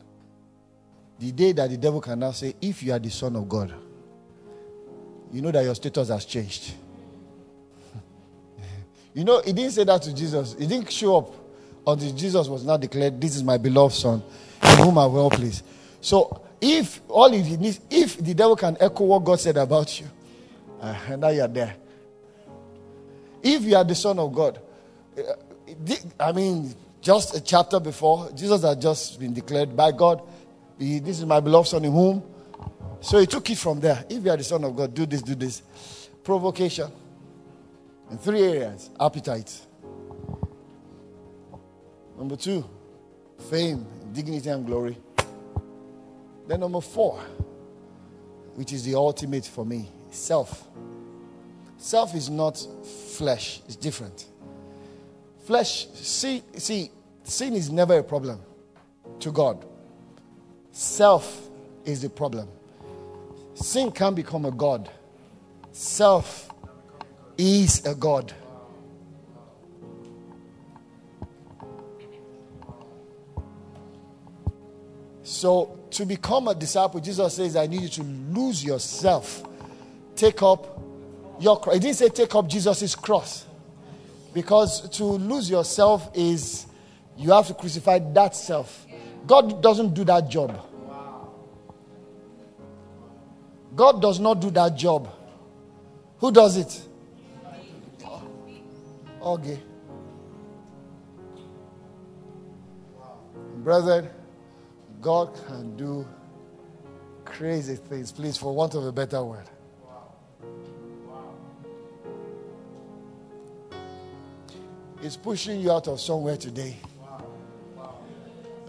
The 1.17 1.31
day 1.31 1.53
that 1.53 1.69
the 1.69 1.77
devil 1.77 2.01
can 2.01 2.19
now 2.19 2.31
say, 2.31 2.55
If 2.61 2.84
you 2.84 2.93
are 2.93 2.99
the 2.99 3.09
Son 3.09 3.36
of 3.36 3.47
God, 3.49 3.73
you 5.31 5.41
know 5.41 5.51
that 5.51 5.63
your 5.63 5.73
status 5.73 6.09
has 6.09 6.25
changed. 6.25 6.73
you 9.13 9.23
know, 9.23 9.41
he 9.41 9.53
didn't 9.53 9.71
say 9.71 9.84
that 9.86 10.01
to 10.03 10.13
Jesus. 10.13 10.55
He 10.59 10.67
didn't 10.67 10.91
show 10.91 11.17
up 11.17 11.29
until 11.88 12.13
Jesus 12.13 12.47
was 12.47 12.63
now 12.63 12.77
declared, 12.77 13.19
This 13.19 13.36
is 13.36 13.43
my 13.43 13.57
beloved 13.57 13.95
Son, 13.95 14.21
in 14.61 14.77
whom 14.77 14.97
I 14.99 15.05
well 15.07 15.29
pleased. 15.31 15.63
So 16.01 16.41
if 16.64 17.01
all 17.09 17.30
he 17.30 17.57
needs, 17.57 17.82
if 17.89 18.18
the 18.18 18.34
devil 18.34 18.55
can 18.55 18.78
echo 18.80 19.03
what 19.03 19.26
God 19.26 19.38
said 19.38 19.57
about 19.57 19.99
you, 19.99 20.07
uh, 20.80 21.16
now 21.18 21.28
you're 21.28 21.47
there. 21.49 21.76
If 23.41 23.64
you 23.64 23.76
are 23.76 23.84
the 23.84 23.95
Son 23.95 24.18
of 24.18 24.34
God, 24.34 24.61
uh, 25.18 25.34
I 26.18 26.32
mean, 26.32 26.74
just 27.01 27.36
a 27.36 27.41
chapter 27.41 27.82
before, 27.82 28.32
Jesus 28.32 28.64
had 28.64 28.80
just 28.80 29.20
been 29.20 29.34
declared 29.34 29.76
by 29.76 29.91
God, 29.91 30.22
This 30.80 31.20
is 31.20 31.26
my 31.26 31.41
beloved 31.41 31.68
Son 31.68 31.84
in 31.84 31.91
whom. 31.91 32.24
So 33.01 33.20
he 33.20 33.26
took 33.26 33.49
it 33.49 33.57
from 33.57 33.82
there. 33.82 34.05
If 34.09 34.24
you 34.24 34.32
are 34.32 34.38
the 34.38 34.43
Son 34.45 34.64
of 34.64 34.74
God, 34.74 34.93
do 34.93 35.05
this, 35.05 35.22
do 35.22 35.36
this. 35.36 35.61
Provocation. 36.24 36.89
In 38.09 38.18
three 38.18 38.41
areas 38.41 38.89
appetite. 38.97 39.53
Number 42.18 42.38
two, 42.38 42.64
fame, 43.49 43.86
dignity, 44.14 44.49
and 44.49 44.66
glory. 44.66 44.97
Then 46.48 46.60
number 46.60 46.82
four, 46.82 47.20
which 48.56 48.74
is 48.74 48.84
the 48.84 48.96
ultimate 48.96 49.46
for 49.46 49.66
me, 49.66 49.89
self. 50.12 50.68
Self 51.78 52.16
is 52.16 52.30
not 52.30 52.58
flesh, 53.18 53.62
it's 53.66 53.76
different. 53.76 54.26
Flesh, 55.46 55.88
see, 55.94 56.44
see, 56.56 56.91
sin 57.24 57.54
is 57.54 57.70
never 57.70 57.98
a 57.98 58.04
problem 58.04 58.39
to 59.20 59.32
God. 59.32 59.66
Self 60.72 61.50
is 61.86 62.02
the 62.02 62.10
problem. 62.10 62.48
Sin 63.56 63.91
can 63.91 64.14
become 64.14 64.46
a 64.46 64.52
God. 64.52 64.89
Self 65.72 66.50
is 67.38 67.86
a 67.86 67.96
God. 67.96 68.34
So, 75.24 75.78
to 75.94 76.06
become 76.06 76.48
a 76.48 76.56
disciple, 76.56 77.00
Jesus 77.00 77.36
says, 77.36 77.56
I 77.56 77.68
need 77.68 77.82
you 77.82 77.89
to 77.89 78.04
lose 78.04 78.64
yourself. 78.64 79.44
Take 80.16 80.41
up 80.41 80.80
your 81.39 81.60
cross. 81.60 81.76
He 81.76 81.80
didn't 81.80 81.98
say 81.98 82.10
take 82.10 82.34
up 82.36 82.48
Jesus' 82.48 82.96
cross. 82.96 83.46
Because 84.34 84.89
to 84.98 85.04
lose 85.04 85.50
yourself 85.50 86.10
is 86.14 86.66
you 87.18 87.32
have 87.32 87.48
to 87.48 87.54
crucify 87.54 88.00
that 88.00 88.36
self. 88.36 88.86
God 89.28 89.62
doesn't 89.62 89.94
do 89.94 90.04
that 90.06 90.30
job. 90.30 90.60
God 93.76 94.02
does 94.02 94.20
not 94.20 94.39
do 94.39 94.52
that 94.52 94.76
job. 94.76 95.10
Who 96.20 96.32
does 96.32 96.58
it? 96.58 96.82
Okay. 99.22 99.60
Brethren, 103.58 104.10
God 105.04 105.38
can 105.47 105.76
do 105.76 106.08
crazy 107.26 107.76
things, 107.76 108.14
please, 108.14 108.38
for 108.38 108.56
want 108.56 108.74
of 108.74 108.86
a 108.86 108.91
better 108.93 109.22
word. 109.22 109.49
He's 115.01 115.18
pushing 115.18 115.60
you 115.60 115.74
out 115.74 115.89
of 115.89 115.99
somewhere 115.99 116.38
today. 116.38 116.78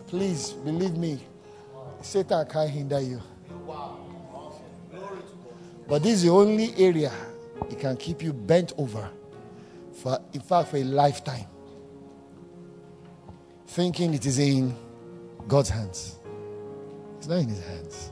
Please 0.08 0.50
believe 0.50 0.96
me, 0.96 1.20
Satan 2.00 2.44
can't 2.46 2.68
hinder 2.68 3.00
you. 3.00 3.22
But 5.86 6.02
this 6.02 6.14
is 6.14 6.22
the 6.24 6.30
only 6.30 6.74
area 6.76 7.12
it 7.70 7.78
can 7.78 7.96
keep 7.96 8.24
you 8.24 8.32
bent 8.32 8.72
over 8.76 9.08
for, 9.92 10.18
in 10.32 10.40
fact, 10.40 10.70
for 10.70 10.78
a 10.78 10.82
lifetime. 10.82 11.46
Thinking 13.68 14.14
it 14.14 14.26
is 14.26 14.40
in 14.40 14.74
God's 15.46 15.68
hands. 15.68 16.18
It's 17.24 17.30
not 17.30 17.38
in 17.38 17.48
his 17.48 17.64
hands. 17.64 18.10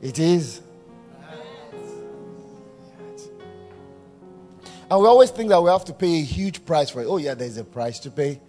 It 0.00 0.18
is. 0.18 0.60
And 4.90 5.00
we 5.00 5.06
always 5.06 5.30
think 5.30 5.50
that 5.50 5.62
we 5.62 5.70
have 5.70 5.84
to 5.84 5.92
pay 5.92 6.18
a 6.18 6.24
huge 6.24 6.64
price 6.64 6.90
for 6.90 7.02
it. 7.02 7.06
Oh, 7.06 7.18
yeah, 7.18 7.34
there's 7.34 7.56
a 7.56 7.62
price 7.62 8.00
to 8.00 8.10
pay. 8.10 8.40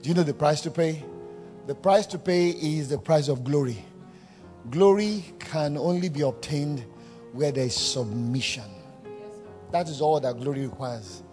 Do 0.00 0.08
you 0.08 0.14
know 0.14 0.22
the 0.22 0.32
price 0.32 0.60
to 0.60 0.70
pay? 0.70 1.02
The 1.66 1.74
price 1.74 2.06
to 2.06 2.20
pay 2.20 2.50
is 2.50 2.88
the 2.90 2.98
price 2.98 3.26
of 3.26 3.42
glory. 3.42 3.84
Glory 4.70 5.24
can 5.40 5.76
only 5.76 6.08
be 6.08 6.20
obtained 6.20 6.84
where 7.32 7.50
there 7.50 7.64
is 7.64 7.74
submission. 7.74 8.70
That 9.72 9.88
is 9.88 10.00
all 10.00 10.20
that 10.20 10.38
glory 10.38 10.68
requires. 10.68 11.24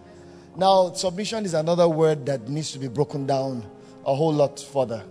Now, 0.56 0.92
submission 0.94 1.44
is 1.44 1.54
another 1.54 1.88
word 1.88 2.26
that 2.26 2.48
needs 2.48 2.72
to 2.72 2.80
be 2.80 2.88
broken 2.88 3.24
down 3.24 3.64
a 4.04 4.12
whole 4.16 4.32
lot 4.32 4.58
further. 4.58 5.04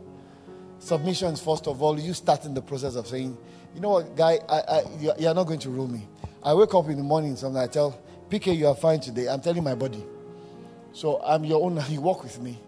Submission 0.83 1.33
is, 1.33 1.39
first 1.39 1.65
of 1.67 1.81
all, 1.81 1.97
you 1.97 2.13
starting 2.13 2.53
the 2.53 2.61
process 2.61 2.95
of 2.95 3.07
saying, 3.07 3.37
you 3.73 3.79
know 3.79 3.91
what, 3.91 4.17
guy, 4.17 4.37
I, 4.49 4.59
I, 4.59 4.83
you're 5.17 5.33
not 5.33 5.45
going 5.45 5.59
to 5.59 5.69
rule 5.69 5.87
me. 5.87 6.05
I 6.43 6.53
wake 6.53 6.73
up 6.73 6.89
in 6.89 6.97
the 6.97 7.03
morning, 7.03 7.37
something 7.37 7.61
I 7.61 7.67
tell, 7.67 7.97
PK, 8.29 8.57
you 8.57 8.67
are 8.67 8.75
fine 8.75 8.99
today. 8.99 9.29
I'm 9.29 9.39
telling 9.39 9.63
my 9.63 9.75
body. 9.75 10.03
So 10.91 11.21
I'm 11.23 11.45
your 11.45 11.63
owner. 11.63 11.85
You 11.89 12.01
walk 12.01 12.23
with 12.23 12.41
me. 12.41 12.59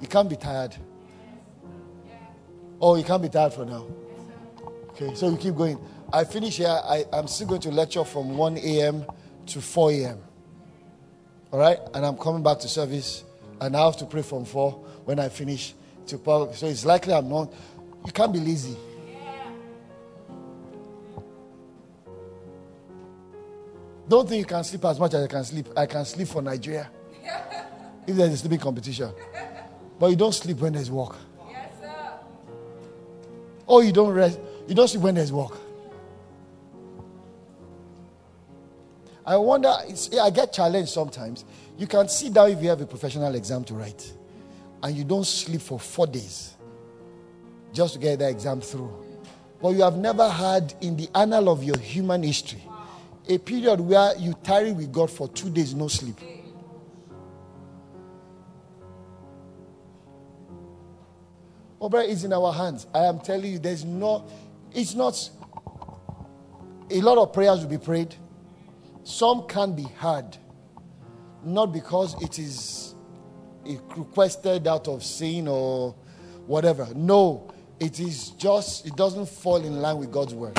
You 0.00 0.08
can't 0.08 0.30
be 0.30 0.36
tired. 0.36 0.76
Oh, 2.80 2.96
you 2.96 3.04
can't 3.04 3.20
be 3.20 3.28
tired 3.28 3.52
for 3.52 3.66
now. 3.66 3.86
Okay, 4.90 5.14
so 5.14 5.28
you 5.28 5.36
keep 5.36 5.54
going. 5.54 5.78
I 6.10 6.24
finish 6.24 6.56
here. 6.56 6.68
I, 6.68 7.04
I'm 7.12 7.28
still 7.28 7.48
going 7.48 7.60
to 7.62 7.70
lecture 7.70 8.04
from 8.04 8.38
1 8.38 8.56
a.m. 8.58 9.04
to 9.44 9.60
4 9.60 9.90
a.m. 9.90 10.18
All 11.52 11.58
right? 11.58 11.78
And 11.92 12.06
I'm 12.06 12.16
coming 12.16 12.42
back 12.42 12.60
to 12.60 12.68
service. 12.68 13.24
And 13.60 13.76
I 13.76 13.84
have 13.84 13.98
to 13.98 14.06
pray 14.06 14.22
from 14.22 14.46
4 14.46 14.72
when 15.04 15.18
I 15.18 15.28
finish. 15.28 15.74
To 16.08 16.18
power. 16.18 16.54
So 16.54 16.66
it's 16.66 16.84
likely 16.86 17.12
I'm 17.12 17.28
not. 17.28 17.52
You 18.06 18.12
can't 18.12 18.32
be 18.32 18.40
lazy. 18.40 18.76
Don't 24.08 24.26
think 24.26 24.38
you 24.40 24.46
can 24.46 24.64
sleep 24.64 24.84
as 24.86 24.98
much 24.98 25.12
as 25.12 25.24
I 25.24 25.26
can 25.26 25.44
sleep. 25.44 25.68
I 25.76 25.84
can 25.84 26.04
sleep 26.06 26.28
for 26.28 26.40
Nigeria. 26.40 26.88
if 28.06 28.16
there's 28.16 28.32
a 28.32 28.36
sleeping 28.38 28.58
competition. 28.58 29.10
But 29.98 30.06
you 30.06 30.16
don't 30.16 30.32
sleep 30.32 30.58
when 30.58 30.72
there's 30.72 30.90
work. 30.90 31.14
Yes, 31.50 31.72
sir. 31.78 32.10
Oh, 33.68 33.80
you 33.80 33.92
don't 33.92 34.14
rest. 34.14 34.40
You 34.66 34.74
don't 34.74 34.88
sleep 34.88 35.02
when 35.02 35.14
there's 35.14 35.32
work. 35.32 35.52
I 39.26 39.36
wonder, 39.36 39.68
I 40.22 40.30
get 40.30 40.54
challenged 40.54 40.88
sometimes. 40.88 41.44
You 41.76 41.86
can 41.86 42.08
sit 42.08 42.32
down 42.32 42.50
if 42.50 42.62
you 42.62 42.70
have 42.70 42.80
a 42.80 42.86
professional 42.86 43.34
exam 43.34 43.62
to 43.64 43.74
write, 43.74 44.10
and 44.82 44.96
you 44.96 45.04
don't 45.04 45.26
sleep 45.26 45.60
for 45.60 45.78
four 45.78 46.06
days 46.06 46.54
just 47.72 47.94
to 47.94 48.00
get 48.00 48.18
that 48.20 48.30
exam 48.30 48.60
through. 48.60 48.92
But 49.60 49.70
you 49.70 49.82
have 49.82 49.96
never 49.96 50.28
had 50.28 50.74
in 50.80 50.96
the 50.96 51.08
annal 51.14 51.48
of 51.48 51.64
your 51.64 51.78
human 51.78 52.22
history 52.22 52.62
a 53.28 53.38
period 53.38 53.80
where 53.80 54.16
you 54.16 54.34
tarry 54.42 54.72
with 54.72 54.92
God 54.92 55.10
for 55.10 55.28
two 55.28 55.50
days, 55.50 55.74
no 55.74 55.88
sleep. 55.88 56.16
Oh, 61.80 61.88
Obra 61.88 62.08
is 62.08 62.24
in 62.24 62.32
our 62.32 62.52
hands. 62.52 62.86
I 62.94 63.04
am 63.04 63.20
telling 63.20 63.52
you, 63.52 63.58
there's 63.58 63.84
no, 63.84 64.24
it's 64.72 64.94
not, 64.94 65.30
a 66.90 67.00
lot 67.00 67.18
of 67.18 67.32
prayers 67.32 67.60
will 67.60 67.68
be 67.68 67.78
prayed. 67.78 68.14
Some 69.04 69.46
can 69.46 69.74
be 69.74 69.84
heard, 69.84 70.36
not 71.44 71.72
because 71.72 72.20
it 72.22 72.38
is 72.38 72.87
requested 73.96 74.66
out 74.66 74.88
of 74.88 75.02
sin 75.04 75.48
or 75.48 75.94
whatever. 76.46 76.88
No, 76.94 77.52
it 77.78 78.00
is 78.00 78.30
just, 78.30 78.86
it 78.86 78.96
doesn't 78.96 79.28
fall 79.28 79.56
in 79.56 79.80
line 79.80 79.98
with 79.98 80.10
God's 80.10 80.34
word. 80.34 80.58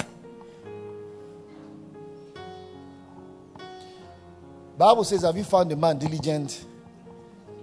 Bible 4.78 5.04
says, 5.04 5.24
Have 5.24 5.36
you 5.36 5.44
found 5.44 5.72
a 5.72 5.76
man 5.76 5.98
diligent 5.98 6.66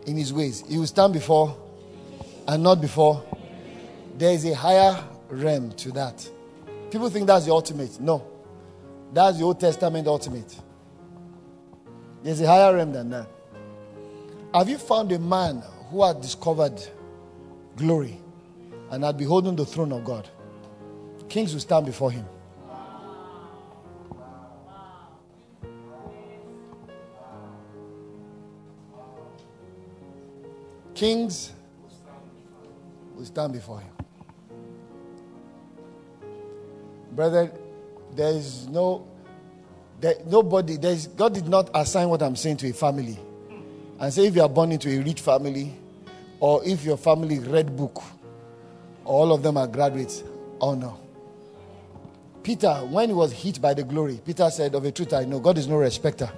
in 0.07 0.16
his 0.18 0.32
ways? 0.32 0.62
He 0.68 0.76
will 0.76 0.86
stand 0.86 1.14
before 1.14 1.57
and 2.47 2.62
not 2.62 2.80
before. 2.80 3.24
There 4.18 4.32
is 4.32 4.44
a 4.44 4.55
higher 4.55 5.03
realm 5.30 5.72
to 5.72 5.92
that. 5.92 6.28
People 6.90 7.09
think 7.09 7.26
that's 7.26 7.47
the 7.47 7.53
ultimate. 7.53 7.99
No. 8.01 8.26
That's 9.12 9.38
the 9.38 9.44
Old 9.44 9.59
Testament 9.59 10.07
ultimate. 10.07 10.55
There's 12.22 12.40
a 12.40 12.47
higher 12.47 12.74
realm 12.74 12.92
than 12.92 13.11
that. 13.11 13.28
Have 14.57 14.71
you 14.71 14.79
found 14.79 15.13
a 15.13 15.19
man 15.19 15.63
who 15.91 16.03
had 16.03 16.23
discovered 16.23 16.83
glory 17.77 18.19
and 18.91 19.05
had 19.05 19.19
beholden 19.19 19.55
the 19.55 19.67
throne 19.67 19.93
of 19.93 20.03
God? 20.03 20.31
Kings 21.29 21.53
will 21.53 21.61
stand 21.61 21.85
before 21.85 22.11
him. 22.11 22.25
Kings 30.95 31.53
will 33.15 33.27
stand 33.27 33.53
before 33.53 33.81
him. 33.81 33.93
Brother, 37.13 37.53
there 38.15 38.31
is 38.31 38.67
no, 38.69 39.07
there, 40.01 40.15
nobody, 40.25 40.79
there 40.79 40.93
is, 40.93 41.09
God 41.09 41.35
did 41.35 41.47
not 41.47 41.69
assign 41.75 42.09
what 42.09 42.23
I'm 42.23 42.37
saying 42.37 42.57
to 42.59 42.71
a 42.71 42.73
family. 42.73 43.19
And 43.99 44.12
say 44.12 44.26
if 44.26 44.36
you 44.36 44.42
are 44.42 44.49
born 44.49 44.72
into 44.72 44.90
a 44.90 45.03
rich 45.03 45.20
family, 45.20 45.74
or 46.40 46.62
if 46.64 46.84
your 46.84 46.97
family 46.97 47.38
read 47.38 47.76
book, 47.76 48.03
all 49.05 49.32
of 49.32 49.42
them 49.42 49.57
are 49.57 49.66
graduates. 49.66 50.22
Oh 50.61 50.74
no. 50.74 50.99
Peter, 52.42 52.74
when 52.90 53.09
he 53.09 53.14
was 53.14 53.32
hit 53.32 53.61
by 53.61 53.74
the 53.74 53.82
glory, 53.82 54.20
Peter 54.24 54.49
said, 54.51 54.74
Of 54.74 54.84
a 54.84 54.92
truth 54.92 55.12
I 55.12 55.24
know, 55.24 55.40
God 55.40 55.59
is 55.59 55.66
no 55.66 55.76
respecter. 55.76 56.30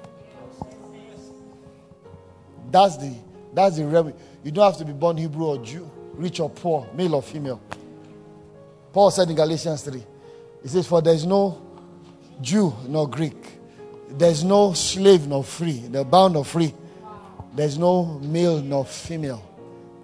That's 2.70 2.96
the 2.96 3.14
that's 3.54 3.76
the 3.76 3.86
realm. 3.86 4.12
You 4.44 4.50
don't 4.50 4.64
have 4.64 4.78
to 4.78 4.84
be 4.84 4.92
born 4.92 5.16
Hebrew 5.16 5.46
or 5.46 5.59
Jew, 5.59 5.90
rich 6.14 6.40
or 6.40 6.50
poor, 6.50 6.86
male 6.94 7.16
or 7.16 7.22
female. 7.22 7.61
Paul 8.92 9.11
said 9.11 9.28
in 9.28 9.36
Galatians 9.36 9.82
3, 9.82 10.04
he 10.62 10.68
says, 10.68 10.86
For 10.86 11.02
there 11.02 11.14
is 11.14 11.26
no 11.26 11.61
Jew 12.40 12.72
nor 12.86 13.09
Greek, 13.09 13.59
there's 14.11 14.44
no 14.44 14.72
slave 14.72 15.26
nor 15.26 15.44
free, 15.44 15.78
the 15.78 16.04
bound 16.04 16.36
or 16.36 16.44
free, 16.44 16.74
there's 17.59 17.76
no 17.76 18.04
male 18.04 18.62
nor 18.62 18.84
female. 18.84 19.42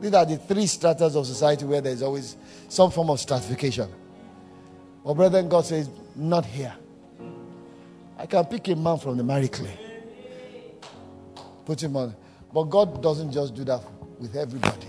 These 0.01 0.13
are 0.13 0.27
the 0.27 0.39
three 0.39 0.67
stratas 0.67 1.15
of 1.15 1.25
society 1.25 1.65
where 1.65 1.81
there's 1.81 2.03
always 2.03 2.37
some 2.69 2.91
form 2.91 3.11
of 3.11 3.21
stratification. 3.21 3.89
But 5.05 5.15
brethren, 5.15 5.49
God 5.49 5.65
says, 5.65 5.89
Not 6.17 6.45
here. 6.45 6.75
I 8.19 8.27
can 8.27 8.45
pick 8.47 8.67
a 8.67 8.75
man 8.75 8.99
from 8.99 9.17
the 9.17 9.23
miry 9.23 9.47
clay, 9.47 9.79
put 11.65 11.81
him 11.81 11.97
on. 11.97 12.17
But 12.53 12.65
God 12.65 13.01
doesn't 13.01 13.31
just 13.31 13.55
do 13.55 13.63
that 13.63 13.83
with 14.19 14.35
everybody. 14.35 14.89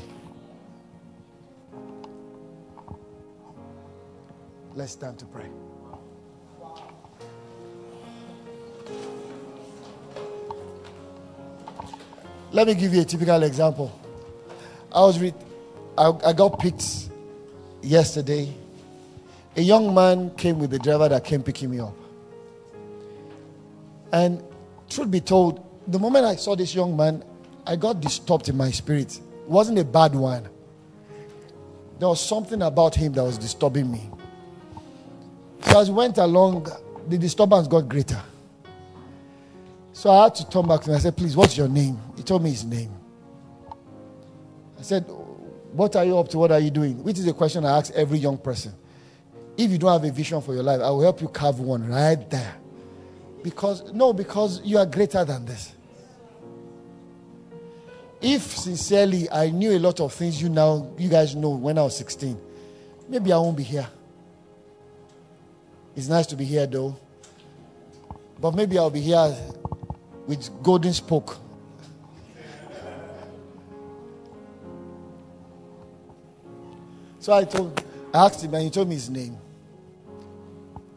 Let's 4.74 4.94
stand 4.94 5.20
to 5.20 5.26
pray. 5.26 5.46
Let 12.56 12.68
me 12.68 12.74
give 12.74 12.94
you 12.94 13.02
a 13.02 13.04
typical 13.04 13.44
example. 13.44 13.92
I 14.90 15.02
was 15.02 15.22
I, 15.98 16.14
I 16.26 16.32
got 16.32 16.58
picked 16.58 17.10
yesterday. 17.82 18.50
A 19.58 19.62
young 19.62 19.94
man 19.94 20.34
came 20.38 20.60
with 20.60 20.70
the 20.70 20.80
driver 20.80 21.10
that 21.10 21.26
came 21.26 21.44
picking 21.44 21.70
me 21.70 21.82
up. 21.82 21.94
And 24.14 24.42
truth 24.90 25.12
be 25.12 25.20
told, 25.20 25.66
the 25.86 26.00
moment 26.00 26.24
I 26.24 26.38
saw 26.38 26.56
this 26.56 26.74
young 26.74 26.96
man, 26.96 27.26
I 27.68 27.76
got 27.76 28.00
disturbed 28.00 28.48
in 28.48 28.56
my 28.56 28.72
spirit. 28.72 29.18
It 29.18 29.50
wasn't 29.50 29.80
a 29.80 29.84
bad 29.84 30.16
one. 30.16 30.48
There 32.00 32.08
was 32.08 32.26
something 32.26 32.62
about 32.62 32.96
him 32.96 33.12
that 33.16 33.24
was 33.26 33.38
disturbing 33.38 33.92
me. 33.92 34.10
So 35.60 35.82
as 35.82 35.90
we 35.90 35.98
went 35.98 36.20
along, 36.20 36.70
the 37.10 37.18
disturbance 37.18 37.68
got 37.68 37.90
greater. 37.90 38.24
So 39.96 40.12
I 40.12 40.26
had 40.26 40.36
to 40.36 40.50
turn 40.50 40.68
back 40.68 40.82
to 40.82 40.90
him. 40.90 40.98
I 40.98 41.00
said, 41.00 41.16
Please, 41.16 41.38
what's 41.38 41.56
your 41.56 41.70
name? 41.70 41.98
He 42.18 42.24
told 42.24 42.44
me 42.44 42.50
his 42.50 42.66
name. 42.66 42.92
I 44.78 44.82
said, 44.82 45.06
What 45.72 45.96
are 45.96 46.04
you 46.04 46.18
up 46.18 46.28
to? 46.30 46.38
What 46.38 46.52
are 46.52 46.60
you 46.60 46.70
doing? 46.70 47.02
Which 47.02 47.18
is 47.18 47.26
a 47.28 47.34
question 47.34 47.66
I 47.66 47.78
ask 47.78 47.94
every 47.94 48.18
young 48.18 48.38
person. 48.38 48.74
If 49.56 49.72
you 49.72 49.78
don't 49.78 49.94
have 49.94 50.04
a 50.04 50.12
vision 50.12 50.42
for 50.42 50.54
your 50.54 50.64
life, 50.64 50.82
I 50.82 50.90
will 50.90 51.02
help 51.02 51.22
you 51.22 51.30
carve 51.30 51.62
one 51.62 51.88
right 51.88 52.30
there. 52.30 52.56
Because, 53.42 53.94
no, 53.94 54.12
because 54.12 54.60
you 54.66 54.78
are 54.78 54.86
greater 54.86 55.24
than 55.24 55.46
this 55.46 55.76
if 58.26 58.42
sincerely 58.42 59.30
I 59.30 59.52
knew 59.52 59.72
a 59.72 59.80
lot 59.80 60.00
of 60.00 60.12
things 60.12 60.42
you 60.42 60.50
now 60.50 60.92
you 60.98 61.10
guys 61.10 61.36
know 61.36 61.52
when 61.52 61.78
I 61.78 61.84
was 61.84 61.96
16, 61.98 62.36
maybe 63.08 63.32
I 63.32 63.38
won't 63.38 63.56
be 63.56 63.64
here. 63.64 63.88
It's 65.96 66.08
nice 66.08 66.26
to 66.28 66.36
be 66.36 66.44
here 66.44 66.66
though. 66.66 66.98
But 68.40 68.56
maybe 68.56 68.78
I'll 68.78 68.90
be 68.90 69.00
here 69.00 69.36
with 70.28 70.50
golden 70.64 70.94
spoke. 70.94 71.38
so 77.20 77.34
I 77.34 77.44
told 77.44 77.84
I 78.14 78.26
asked 78.26 78.44
him 78.44 78.54
and 78.54 78.64
he 78.64 78.70
told 78.70 78.88
me 78.88 78.96
his 78.96 79.10
name. 79.10 79.38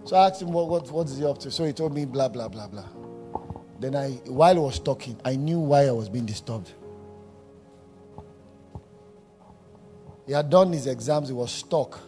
So 0.05 0.17
I 0.17 0.29
asked 0.29 0.41
him 0.41 0.53
what, 0.53 0.69
what 0.69 0.91
what's 0.91 1.17
he 1.17 1.25
up 1.25 1.39
to. 1.39 1.51
So 1.51 1.65
he 1.65 1.73
told 1.73 1.95
me 1.95 2.05
blah 2.05 2.29
blah 2.29 2.49
blah 2.49 2.69
blah. 2.69 2.85
Then 3.81 3.95
I 3.95 4.11
while 4.27 4.57
I 4.57 4.61
was 4.61 4.79
talking, 4.79 5.19
I 5.25 5.37
knew 5.37 5.61
why 5.61 5.87
I 5.87 5.93
was 5.93 6.09
being 6.09 6.27
disturbed. 6.27 6.73
He 10.27 10.35
had 10.35 10.51
done 10.51 10.73
his 10.75 10.87
exams, 10.87 11.29
he 11.29 11.35
was 11.35 11.51
stuck. 11.51 11.99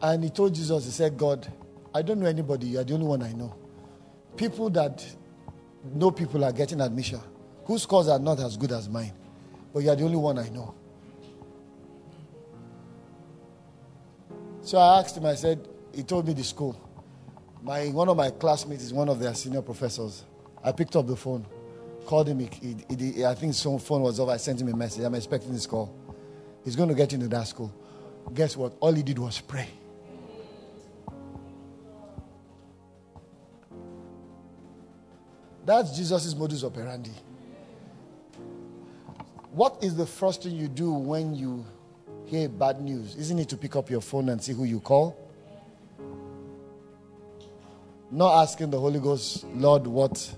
And 0.00 0.22
he 0.22 0.30
told 0.30 0.54
Jesus, 0.54 0.84
he 0.84 0.92
said, 0.92 1.16
God, 1.16 1.50
I 1.92 2.02
don't 2.02 2.20
know 2.20 2.26
anybody, 2.26 2.68
you 2.68 2.78
are 2.78 2.84
the 2.84 2.94
only 2.94 3.06
one 3.06 3.22
I 3.22 3.32
know. 3.32 3.54
People 4.36 4.70
that 4.70 5.04
know 5.92 6.10
people 6.10 6.44
are 6.44 6.52
getting 6.52 6.80
admission, 6.80 7.20
whose 7.64 7.82
scores 7.82 8.08
are 8.08 8.18
not 8.18 8.40
as 8.40 8.56
good 8.56 8.72
as 8.72 8.88
mine, 8.88 9.12
but 9.72 9.80
you 9.80 9.90
are 9.90 9.96
the 9.96 10.04
only 10.04 10.16
one 10.16 10.38
I 10.38 10.48
know. 10.48 10.74
So 14.62 14.78
I 14.78 15.00
asked 15.00 15.16
him, 15.16 15.26
I 15.26 15.34
said, 15.34 15.68
he 15.94 16.02
told 16.02 16.26
me 16.26 16.32
the 16.32 16.44
school. 16.44 16.80
My, 17.62 17.88
one 17.88 18.08
of 18.08 18.16
my 18.16 18.30
classmates 18.30 18.82
is 18.82 18.92
one 18.92 19.08
of 19.08 19.18
their 19.18 19.34
senior 19.34 19.62
professors. 19.62 20.24
I 20.62 20.72
picked 20.72 20.96
up 20.96 21.06
the 21.06 21.16
phone, 21.16 21.46
called 22.06 22.28
him. 22.28 22.38
He, 22.40 22.48
he, 22.88 22.96
he, 22.96 23.24
I 23.24 23.34
think 23.34 23.52
his 23.52 23.62
phone 23.62 24.02
was 24.02 24.18
off. 24.18 24.30
I 24.30 24.38
sent 24.38 24.60
him 24.60 24.68
a 24.68 24.76
message. 24.76 25.04
I'm 25.04 25.14
expecting 25.14 25.52
this 25.52 25.66
call. 25.66 25.94
He's 26.64 26.76
going 26.76 26.88
to 26.88 26.94
get 26.94 27.12
into 27.12 27.28
that 27.28 27.46
school. 27.46 27.74
Guess 28.32 28.56
what? 28.56 28.74
All 28.80 28.92
he 28.92 29.02
did 29.02 29.18
was 29.18 29.40
pray. 29.40 29.68
That's 35.64 35.96
Jesus' 35.96 36.34
modus 36.34 36.62
operandi. 36.62 37.10
What 39.52 39.78
is 39.82 39.94
the 39.96 40.06
first 40.06 40.42
thing 40.42 40.56
you 40.56 40.68
do 40.68 40.92
when 40.92 41.34
you 41.34 41.64
hear 42.26 42.48
bad 42.48 42.80
news? 42.80 43.14
Isn't 43.16 43.38
it 43.38 43.48
to 43.50 43.56
pick 43.56 43.76
up 43.76 43.88
your 43.88 44.00
phone 44.00 44.28
and 44.28 44.42
see 44.42 44.52
who 44.52 44.64
you 44.64 44.80
call? 44.80 45.16
Not 48.10 48.42
asking 48.42 48.70
the 48.70 48.78
Holy 48.78 49.00
Ghost, 49.00 49.44
Lord, 49.54 49.86
what 49.86 50.34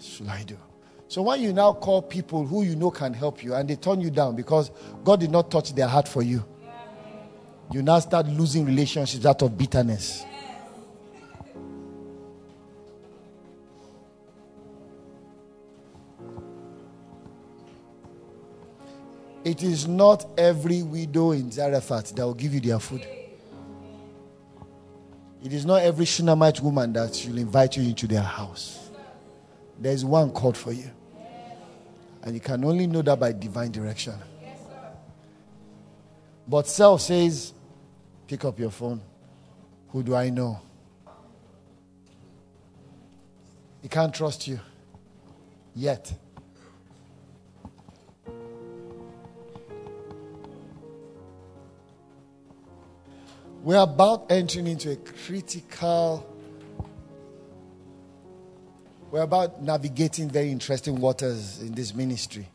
should 0.00 0.28
I 0.28 0.42
do? 0.44 0.56
So 1.08 1.20
when 1.22 1.42
you 1.42 1.52
now 1.52 1.74
call 1.74 2.00
people 2.00 2.46
who 2.46 2.62
you 2.62 2.74
know 2.74 2.90
can 2.90 3.12
help 3.12 3.44
you 3.44 3.54
and 3.54 3.68
they 3.68 3.76
turn 3.76 4.00
you 4.00 4.10
down 4.10 4.34
because 4.34 4.70
God 5.04 5.20
did 5.20 5.30
not 5.30 5.50
touch 5.50 5.74
their 5.74 5.86
heart 5.86 6.08
for 6.08 6.22
you, 6.22 6.42
you 7.70 7.82
now 7.82 7.98
start 7.98 8.26
losing 8.28 8.64
relationships 8.64 9.26
out 9.26 9.42
of 9.42 9.58
bitterness. 9.58 10.24
It 19.44 19.62
is 19.62 19.88
not 19.88 20.26
every 20.38 20.82
widow 20.82 21.32
in 21.32 21.50
Zarephath 21.50 22.14
that 22.14 22.24
will 22.24 22.34
give 22.34 22.54
you 22.54 22.60
their 22.60 22.78
food. 22.78 23.06
It 25.42 25.52
is 25.52 25.66
not 25.66 25.82
every 25.82 26.04
Shunammite 26.04 26.60
woman 26.60 26.92
that 26.92 27.24
will 27.28 27.38
invite 27.38 27.76
you 27.76 27.82
into 27.82 28.06
their 28.06 28.22
house. 28.22 28.90
There 29.80 29.92
is 29.92 30.04
one 30.04 30.30
called 30.30 30.56
for 30.56 30.72
you. 30.72 30.88
And 32.22 32.34
you 32.34 32.40
can 32.40 32.64
only 32.64 32.86
know 32.86 33.02
that 33.02 33.18
by 33.18 33.32
divine 33.32 33.72
direction. 33.72 34.14
But 36.46 36.68
self 36.68 37.00
says, 37.00 37.52
pick 38.28 38.44
up 38.44 38.58
your 38.60 38.70
phone. 38.70 39.00
Who 39.88 40.04
do 40.04 40.14
I 40.14 40.30
know? 40.30 40.60
He 43.82 43.88
can't 43.88 44.14
trust 44.14 44.46
you 44.46 44.60
yet. 45.74 46.12
We're 53.62 53.78
about 53.78 54.26
entering 54.28 54.66
into 54.66 54.90
a 54.90 54.96
critical, 54.96 56.26
we're 59.08 59.22
about 59.22 59.62
navigating 59.62 60.28
very 60.28 60.50
interesting 60.50 61.00
waters 61.00 61.62
in 61.62 61.72
this 61.72 61.94
ministry. 61.94 62.48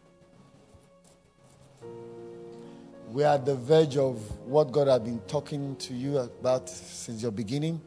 We 3.09 3.23
are 3.23 3.35
at 3.35 3.45
the 3.45 3.55
verge 3.55 3.95
of 3.95 4.17
what 4.45 4.73
God 4.73 4.89
has 4.89 4.99
been 4.99 5.21
talking 5.29 5.77
to 5.77 5.93
you 5.93 6.17
about 6.17 6.67
since 6.67 7.21
your 7.21 7.31
beginning. 7.31 7.79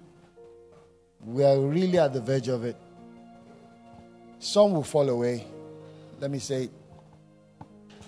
We 1.22 1.44
are 1.44 1.60
really 1.60 1.98
at 1.98 2.14
the 2.14 2.22
verge 2.22 2.48
of 2.48 2.64
it. 2.64 2.76
Some 4.38 4.72
will 4.72 4.82
fall 4.82 5.10
away. 5.10 5.46
Let 6.20 6.30
me 6.30 6.38
say, 6.38 6.70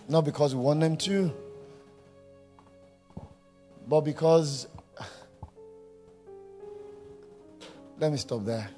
not 0.09 0.25
because 0.25 0.55
we 0.55 0.63
want 0.63 0.81
them 0.81 0.97
to, 0.97 1.31
but 3.87 4.01
because 4.01 4.69
Let 8.03 8.11
me 8.11 8.19
stop 8.19 8.45
there. 8.45 8.69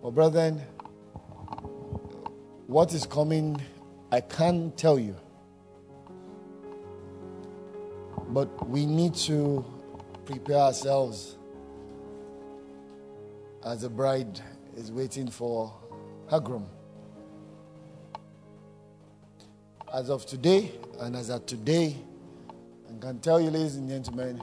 Well, 0.00 0.12
brethren, 0.12 0.62
what 2.68 2.94
is 2.94 3.04
coming, 3.06 3.60
I 4.12 4.20
can't 4.20 4.78
tell 4.78 5.00
you. 5.00 5.16
But 8.28 8.68
we 8.68 8.86
need 8.86 9.16
to 9.26 9.64
prepare 10.26 10.58
ourselves 10.58 11.36
as 13.64 13.80
the 13.82 13.88
bride 13.88 14.38
is 14.76 14.92
waiting 14.92 15.26
for 15.26 15.74
her 16.30 16.38
groom. 16.38 16.68
As 19.92 20.08
of 20.08 20.24
today, 20.24 20.70
and 21.00 21.16
as 21.16 21.30
of 21.30 21.46
today, 21.46 21.96
I 22.96 22.98
can 22.98 23.18
tell 23.18 23.38
you, 23.38 23.50
ladies 23.50 23.76
and 23.76 23.90
gentlemen, 23.90 24.40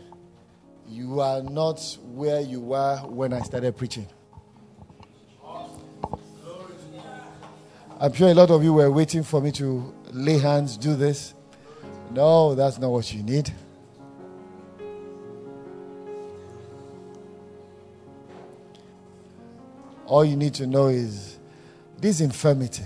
you 0.87 1.21
are 1.21 1.41
not 1.41 1.97
where 2.03 2.39
you 2.39 2.59
were 2.59 2.97
when 2.97 3.33
I 3.33 3.41
started 3.41 3.75
preaching. 3.75 4.07
I'm 7.99 8.13
sure 8.13 8.29
a 8.29 8.33
lot 8.35 8.51
of 8.51 8.63
you 8.63 8.73
were 8.73 8.91
waiting 8.91 9.23
for 9.23 9.41
me 9.41 9.51
to 9.53 9.91
lay 10.11 10.37
hands, 10.37 10.77
do 10.77 10.95
this. 10.95 11.33
No, 12.11 12.53
that's 12.53 12.77
not 12.77 12.91
what 12.91 13.11
you 13.11 13.23
need. 13.23 13.51
All 20.05 20.23
you 20.23 20.35
need 20.35 20.53
to 20.55 20.67
know 20.67 20.89
is 20.89 21.39
this 21.97 22.21
infirmity. 22.21 22.83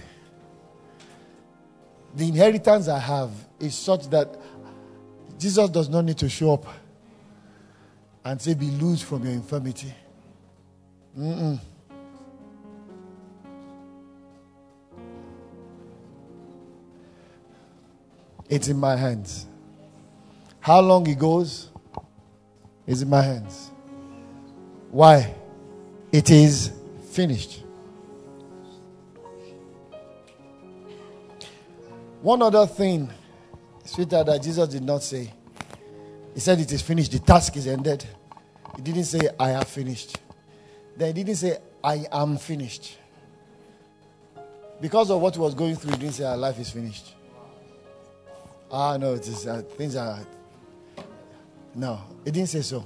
The 2.15 2.29
inheritance 2.29 2.87
I 2.87 2.99
have 2.99 3.31
is 3.59 3.75
such 3.75 4.09
that 4.11 4.37
Jesus 5.39 5.69
does 5.69 5.89
not 5.89 6.03
need 6.05 6.17
to 6.17 6.29
show 6.29 6.53
up 6.53 6.65
and 8.25 8.41
say, 8.41 8.53
Be 8.53 8.71
loose 8.71 9.01
from 9.01 9.23
your 9.23 9.33
infirmity. 9.33 9.93
Mm-mm. 11.17 11.59
It's 18.49 18.67
in 18.67 18.77
my 18.77 18.95
hands. 18.95 19.45
How 20.59 20.79
long 20.79 21.07
it 21.07 21.19
goes 21.19 21.69
is 22.85 23.01
in 23.01 23.09
my 23.09 23.21
hands. 23.21 23.71
Why? 24.91 25.35
It 26.11 26.29
is 26.29 26.71
finished. 27.11 27.63
One 32.21 32.41
other 32.41 32.65
thing 32.65 33.11
Sweetheart, 33.87 34.25
that 34.27 34.43
Jesus 34.43 34.67
did 34.67 34.83
not 34.83 35.01
say. 35.01 35.31
He 36.33 36.41
said, 36.41 36.59
It 36.59 36.71
is 36.71 36.81
finished. 36.81 37.13
The 37.13 37.19
task 37.19 37.55
is 37.55 37.67
ended. 37.67 38.05
He 38.75 38.81
didn't 38.81 39.05
say, 39.05 39.29
I 39.39 39.49
have 39.49 39.67
finished. 39.67 40.19
Then 40.95 41.15
he 41.15 41.23
didn't 41.23 41.37
say, 41.37 41.57
I 41.81 42.05
am 42.11 42.37
finished. 42.37 42.97
Because 44.81 45.09
of 45.09 45.21
what 45.21 45.35
he 45.35 45.39
was 45.39 45.55
going 45.55 45.75
through, 45.75 45.91
he 45.91 45.97
didn't 45.99 46.15
say, 46.15 46.25
Our 46.25 46.35
life 46.35 46.59
is 46.59 46.69
finished. 46.69 47.13
Ah, 48.69 48.97
no, 48.97 49.13
it 49.13 49.25
is, 49.25 49.47
uh, 49.47 49.61
things 49.77 49.95
are. 49.95 50.19
No, 51.73 52.01
he 52.25 52.31
didn't 52.31 52.49
say 52.49 52.61
so. 52.61 52.85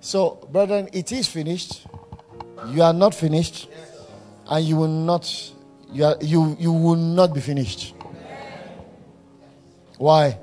So, 0.00 0.48
brethren, 0.50 0.88
it 0.94 1.12
is 1.12 1.28
finished. 1.28 1.86
You 2.68 2.82
are 2.82 2.94
not 2.94 3.14
finished, 3.14 3.68
and 4.48 4.64
you 4.64 4.76
will 4.76 4.88
not. 4.88 5.52
You, 5.92 6.04
are, 6.06 6.16
you, 6.22 6.56
you 6.58 6.72
will 6.72 6.96
not 6.96 7.34
be 7.34 7.40
finished. 7.40 7.94
Why? 10.00 10.38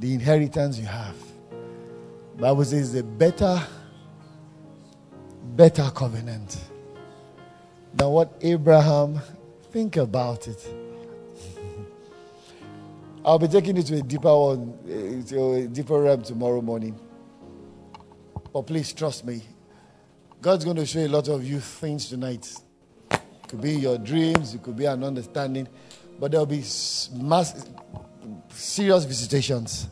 The 0.00 0.14
inheritance 0.14 0.76
you 0.76 0.86
have. 0.86 1.14
Bible 2.36 2.64
says 2.64 2.92
the 2.92 3.04
better, 3.04 3.62
better 5.54 5.88
covenant 5.94 6.58
than 7.94 8.08
what 8.08 8.36
Abraham. 8.40 9.20
Think 9.70 9.96
about 9.96 10.48
it. 10.48 10.74
I'll 13.24 13.38
be 13.38 13.46
taking 13.46 13.76
it 13.76 13.86
to 13.86 13.98
a 13.98 14.02
deeper 14.02 14.36
one, 14.36 14.76
eh, 14.90 15.24
to 15.28 15.52
a 15.52 15.68
deeper 15.68 16.02
realm 16.02 16.22
tomorrow 16.22 16.60
morning. 16.60 16.98
But 18.52 18.62
please 18.62 18.92
trust 18.92 19.24
me. 19.24 19.40
God's 20.40 20.64
going 20.64 20.78
to 20.78 20.86
show 20.86 20.98
a 20.98 21.06
lot 21.06 21.28
of 21.28 21.44
you 21.44 21.60
things 21.60 22.08
tonight. 22.08 22.52
It 23.08 23.20
could 23.46 23.60
be 23.60 23.74
your 23.74 23.98
dreams, 23.98 24.52
it 24.52 24.64
could 24.64 24.76
be 24.76 24.86
an 24.86 25.04
understanding, 25.04 25.68
but 26.18 26.32
there'll 26.32 26.44
be 26.44 26.64
mass, 27.14 27.68
serious 28.52 29.04
visitations. 29.04 29.88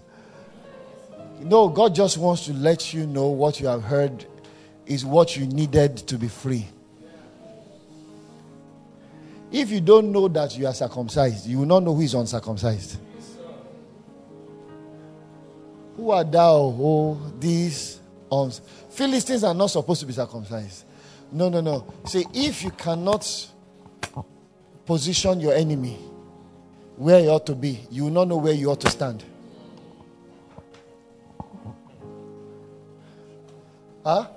No, 1.41 1.69
God 1.69 1.95
just 1.95 2.19
wants 2.19 2.45
to 2.47 2.53
let 2.53 2.93
you 2.93 3.07
know 3.07 3.28
what 3.28 3.61
you 3.61 3.66
have 3.66 3.82
heard 3.82 4.27
is 4.87 5.05
what 5.05 5.37
you 5.37 5.47
needed 5.47 5.97
to 5.97 6.19
be 6.19 6.28
free. 6.28 6.66
If 9.51 9.70
you 9.70 9.81
don't 9.81 10.12
know 10.12 10.28
that 10.28 10.57
you 10.57 10.66
are 10.66 10.74
circumcised, 10.74 11.47
you 11.47 11.59
will 11.59 11.66
not 11.66 11.82
know 11.82 11.95
who 11.95 12.03
is 12.03 12.15
uncircumcised. 12.15 12.99
Who 15.97 16.11
are 16.11 16.24
thou, 16.24 16.57
oh, 16.57 17.32
these 17.39 18.01
uns? 18.31 18.61
Philistines 18.91 19.45
are 19.45 19.55
not 19.55 19.69
supposed 19.69 20.01
to 20.01 20.07
be 20.07 20.12
circumcised. 20.12 20.85
No, 21.32 21.49
no, 21.49 21.61
no. 21.61 21.93
See, 22.05 22.24
if 22.32 22.62
you 22.62 22.70
cannot 22.70 23.27
position 24.85 25.41
your 25.41 25.55
enemy 25.55 25.99
where 27.01 27.18
you 27.18 27.31
ought 27.31 27.47
to 27.47 27.55
be, 27.55 27.81
you 27.90 28.05
will 28.05 28.10
not 28.10 28.28
know 28.28 28.36
where 28.36 28.52
you 28.52 28.70
ought 28.70 28.78
to 28.82 28.90
stand. 28.90 29.24
Huh? 34.05 34.28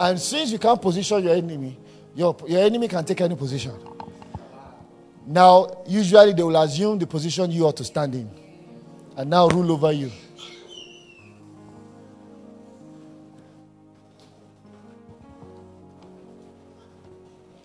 And 0.00 0.18
since 0.18 0.50
you 0.50 0.58
can't 0.58 0.80
position 0.80 1.22
your 1.22 1.34
enemy, 1.34 1.76
your, 2.14 2.34
your 2.48 2.62
enemy 2.62 2.88
can 2.88 3.04
take 3.04 3.20
any 3.20 3.36
position. 3.36 3.74
Now, 5.26 5.82
usually 5.86 6.32
they 6.32 6.42
will 6.42 6.56
assume 6.56 6.98
the 6.98 7.06
position 7.06 7.50
you 7.50 7.66
ought 7.66 7.76
to 7.76 7.84
stand 7.84 8.14
in 8.14 8.30
and 9.18 9.28
now 9.28 9.48
rule 9.48 9.72
over 9.72 9.92
you. 9.92 10.10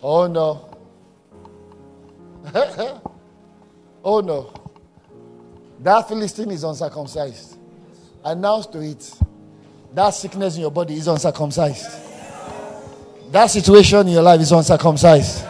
Oh 0.02 0.26
no. 0.26 0.68
Oh 4.04 4.20
no. 4.20 4.52
That 5.80 6.08
Philistine 6.08 6.50
is 6.50 6.64
uncircumcised. 6.64 7.56
Announce 8.24 8.66
to 8.66 8.80
it. 8.80 9.12
That 9.94 10.10
sickness 10.10 10.56
in 10.56 10.62
your 10.62 10.70
body 10.70 10.94
is 10.94 11.08
uncircumcised. 11.08 11.86
That 13.30 13.46
situation 13.46 14.06
in 14.06 14.14
your 14.14 14.22
life 14.22 14.40
is 14.40 14.52
uncircumcised. 14.52 15.44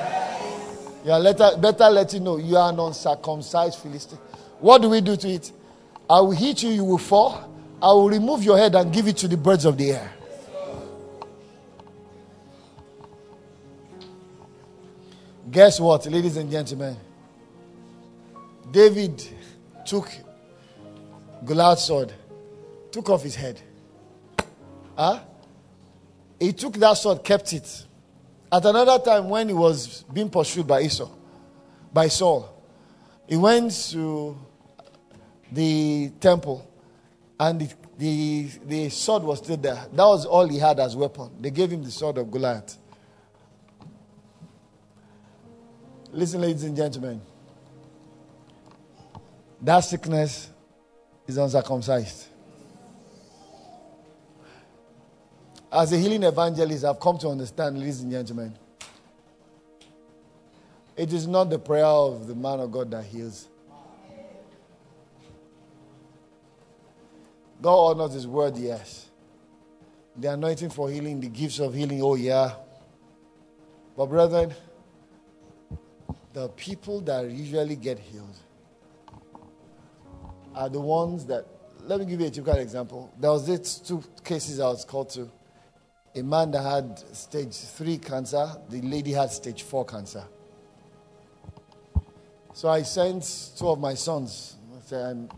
You 1.05 1.13
are 1.13 1.23
better, 1.23 1.57
better 1.59 1.91
let 1.91 2.13
you 2.15 2.21
know 2.21 2.37
you 2.37 2.57
are 2.57 2.73
an 2.73 2.79
uncircumcised 2.79 3.79
Philistine. 3.79 4.19
What 4.61 4.81
do 4.83 4.89
we 4.89 5.01
do 5.01 5.17
to 5.17 5.29
it? 5.29 5.51
I 6.09 6.21
will 6.21 6.31
hit 6.31 6.63
you, 6.63 6.71
you 6.71 6.85
will 6.85 6.99
fall. 6.99 7.49
I 7.83 7.87
will 7.87 8.09
remove 8.09 8.45
your 8.45 8.57
head 8.57 8.75
and 8.77 8.93
give 8.93 9.09
it 9.09 9.17
to 9.19 9.29
the 9.29 9.37
birds 9.37 9.65
of 9.65 9.77
the 9.77 9.93
air. 9.93 10.13
Guess 15.51 15.81
what, 15.81 16.07
ladies 16.07 16.37
and 16.37 16.51
gentlemen? 16.51 16.97
David 18.73 19.23
took 19.85 20.09
Goliath's 21.45 21.85
sword, 21.85 22.13
took 22.91 23.11
off 23.11 23.23
his 23.23 23.35
head. 23.35 23.61
Huh? 24.97 25.21
He 26.41 26.53
took 26.53 26.75
that 26.75 26.95
sword, 26.95 27.23
kept 27.23 27.53
it. 27.53 27.87
At 28.51 28.65
another 28.65 28.99
time, 28.99 29.29
when 29.29 29.49
he 29.49 29.55
was 29.55 30.05
being 30.13 30.31
pursued 30.31 30.67
by 30.67 30.83
Esau, 30.83 31.09
by 31.93 32.09
Saul. 32.09 32.49
He 33.29 33.37
went 33.37 33.73
to 33.91 34.37
the 35.51 36.11
temple 36.21 36.69
and 37.39 37.61
the, 37.61 37.69
the, 37.99 38.51
the 38.67 38.89
sword 38.89 39.23
was 39.23 39.39
still 39.39 39.57
there. 39.57 39.87
That 39.93 40.05
was 40.05 40.25
all 40.25 40.49
he 40.49 40.59
had 40.59 40.81
as 40.81 40.97
weapon. 40.97 41.31
They 41.41 41.51
gave 41.51 41.71
him 41.71 41.83
the 41.83 41.91
sword 41.91 42.19
of 42.19 42.31
Goliath. 42.31 42.79
Listen, 46.11 46.41
ladies 46.41 46.65
and 46.65 46.77
gentlemen. 46.77 47.21
That 49.63 49.81
sickness 49.81 50.51
is 51.25 51.37
uncircumcised. 51.37 52.27
As 55.71 55.93
a 55.93 55.97
healing 55.97 56.25
evangelist, 56.25 56.85
I've 56.85 56.99
come 56.99 57.17
to 57.19 57.29
understand, 57.29 57.79
ladies 57.79 58.01
and 58.01 58.11
gentlemen, 58.11 58.55
it 60.97 61.13
is 61.13 61.29
not 61.29 61.49
the 61.49 61.61
prayer 61.61 61.87
of 61.87 62.27
the 62.27 62.35
man 62.35 62.59
of 62.59 62.73
God 62.73 62.91
that 62.91 63.05
heals. 63.05 63.49
God 67.63 67.93
honors 67.93 68.15
his 68.15 68.27
word, 68.27 68.57
yes. 68.57 69.11
The 70.17 70.33
anointing 70.33 70.71
for 70.71 70.91
healing, 70.91 71.21
the 71.21 71.29
gifts 71.29 71.61
of 71.61 71.73
healing, 71.73 72.03
oh 72.03 72.17
yeah. 72.17 72.57
But, 73.97 74.07
brethren, 74.07 74.53
the 76.33 76.49
people 76.49 77.01
that 77.03 77.31
usually 77.31 77.77
get 77.77 78.01
healed 78.01 78.37
are 80.55 80.69
the 80.69 80.81
ones 80.81 81.27
that, 81.27 81.47
let 81.85 82.01
me 82.01 82.07
give 82.07 82.21
you 82.21 82.27
a 82.27 82.31
typical 82.31 82.59
example. 82.59 83.13
There 83.19 83.31
was 83.31 83.47
these 83.47 83.77
two 83.77 84.03
cases 84.25 84.61
I 84.61 84.67
was 84.67 84.85
called 84.85 85.11
to. 85.11 85.31
A 86.15 86.23
man 86.23 86.51
that 86.51 86.63
had 86.63 86.99
stage 87.17 87.55
three 87.57 87.99
cancer, 87.99 88.51
the 88.69 88.83
lady 88.83 89.13
had 89.13 89.31
stage 89.31 89.63
four 89.63 89.85
cancer. 89.85 90.25
So 92.53 92.69
I 92.69 92.83
sent 92.83 93.55
two 93.57 93.69
of 93.69 93.81
my 93.81 93.95
sons. 93.95 94.57
I 94.77 94.81
said, 94.87 95.31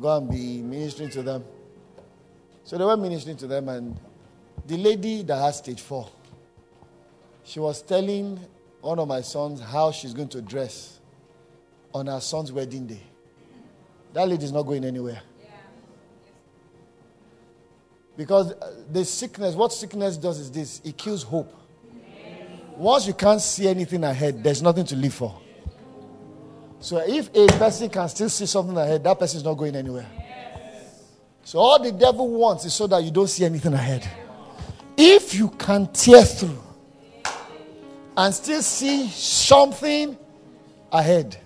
go 0.00 0.16
and 0.18 0.30
be 0.30 0.60
ministering 0.62 1.10
to 1.10 1.22
them. 1.22 1.44
So 2.64 2.76
they 2.76 2.84
were 2.84 2.98
ministering 2.98 3.38
to 3.38 3.46
them, 3.46 3.70
and 3.70 3.98
the 4.66 4.76
lady 4.76 5.22
that 5.22 5.36
has 5.36 5.56
stage 5.56 5.80
four, 5.80 6.10
she 7.44 7.60
was 7.60 7.80
telling 7.80 8.38
one 8.82 8.98
of 8.98 9.08
my 9.08 9.22
sons 9.22 9.58
how 9.60 9.90
she's 9.90 10.12
going 10.12 10.28
to 10.28 10.42
dress 10.42 11.00
on 11.94 12.08
her 12.08 12.20
son's 12.20 12.52
wedding 12.52 12.86
day. 12.86 13.00
That 14.12 14.28
lady 14.28 14.44
is 14.44 14.52
not 14.52 14.62
going 14.62 14.84
anywhere. 14.84 15.22
Because 18.16 18.52
uh, 18.52 18.74
the 18.90 19.04
sickness, 19.04 19.54
what 19.54 19.72
sickness 19.72 20.16
does 20.16 20.40
is 20.40 20.50
this 20.50 20.80
it 20.84 20.96
kills 20.96 21.22
hope. 21.22 21.54
Once 22.76 23.06
you 23.06 23.14
can't 23.14 23.40
see 23.40 23.68
anything 23.68 24.02
ahead, 24.04 24.42
there's 24.42 24.60
nothing 24.60 24.84
to 24.86 24.96
live 24.96 25.14
for. 25.14 25.40
So 26.80 26.98
if 26.98 27.28
a 27.34 27.46
person 27.58 27.88
can 27.88 28.08
still 28.08 28.28
see 28.28 28.46
something 28.46 28.76
ahead, 28.76 29.02
that 29.04 29.18
person 29.18 29.38
is 29.38 29.44
not 29.44 29.54
going 29.54 29.74
anywhere. 29.74 30.06
So 31.44 31.58
all 31.58 31.82
the 31.82 31.92
devil 31.92 32.28
wants 32.28 32.64
is 32.64 32.74
so 32.74 32.86
that 32.88 33.02
you 33.02 33.10
don't 33.10 33.28
see 33.28 33.44
anything 33.44 33.72
ahead. 33.72 34.08
If 34.96 35.34
you 35.34 35.48
can 35.50 35.86
tear 35.92 36.24
through 36.24 36.62
and 38.16 38.34
still 38.34 38.62
see 38.62 39.08
something 39.08 40.18
ahead, 40.92 41.36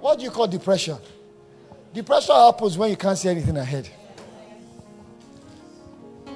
what 0.00 0.18
do 0.18 0.24
you 0.24 0.30
call 0.30 0.46
depression? 0.46 0.96
Depression 1.96 2.34
happens 2.34 2.76
when 2.76 2.90
you 2.90 2.96
can't 2.98 3.16
see 3.16 3.30
anything 3.30 3.56
ahead. 3.56 3.88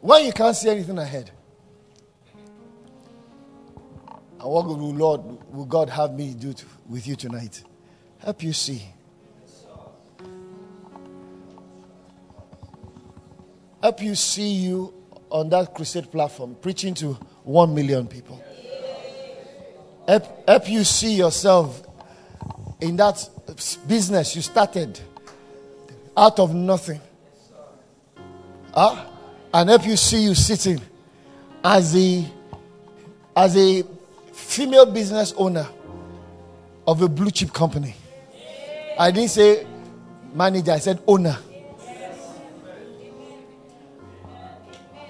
when 0.00 0.24
you 0.24 0.32
can't 0.32 0.56
see 0.56 0.70
anything 0.70 0.96
ahead. 0.96 1.30
And 4.40 4.50
what 4.50 4.64
will 4.64 4.94
Lord 4.94 5.20
will 5.52 5.66
God 5.66 5.90
have 5.90 6.14
me 6.14 6.32
do 6.32 6.54
to, 6.54 6.64
with 6.88 7.06
you 7.06 7.14
tonight? 7.14 7.62
Help 8.20 8.42
you 8.42 8.54
see. 8.54 8.82
Help 13.82 14.02
you 14.02 14.14
see 14.14 14.50
you 14.50 14.94
on 15.28 15.50
that 15.50 15.74
crusade 15.74 16.10
platform 16.10 16.54
preaching 16.54 16.94
to 16.94 17.18
one 17.44 17.74
million 17.74 18.06
people. 18.06 18.42
Help, 20.08 20.48
help 20.48 20.70
you 20.70 20.84
see 20.84 21.16
yourself 21.16 21.82
in 22.82 22.96
that 22.96 23.28
business 23.86 24.34
you 24.34 24.42
started 24.42 24.98
out 26.16 26.38
of 26.40 26.52
nothing. 26.54 27.00
Huh? 28.74 29.06
And 29.54 29.68
help 29.70 29.86
you 29.86 29.96
see 29.96 30.24
you 30.24 30.34
sitting 30.34 30.80
as 31.64 31.96
a 31.96 32.26
as 33.36 33.56
a 33.56 33.84
female 34.32 34.86
business 34.86 35.32
owner 35.36 35.66
of 36.86 37.00
a 37.02 37.08
blue 37.08 37.30
chip 37.30 37.52
company. 37.52 37.94
I 38.98 39.10
didn't 39.10 39.30
say 39.30 39.66
manager, 40.34 40.72
I 40.72 40.78
said 40.78 41.00
owner. 41.06 41.38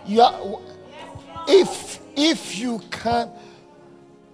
You 0.07 0.21
are, 0.21 0.61
if 1.49 2.01
if 2.17 2.59
you 2.59 2.81
can 2.91 3.31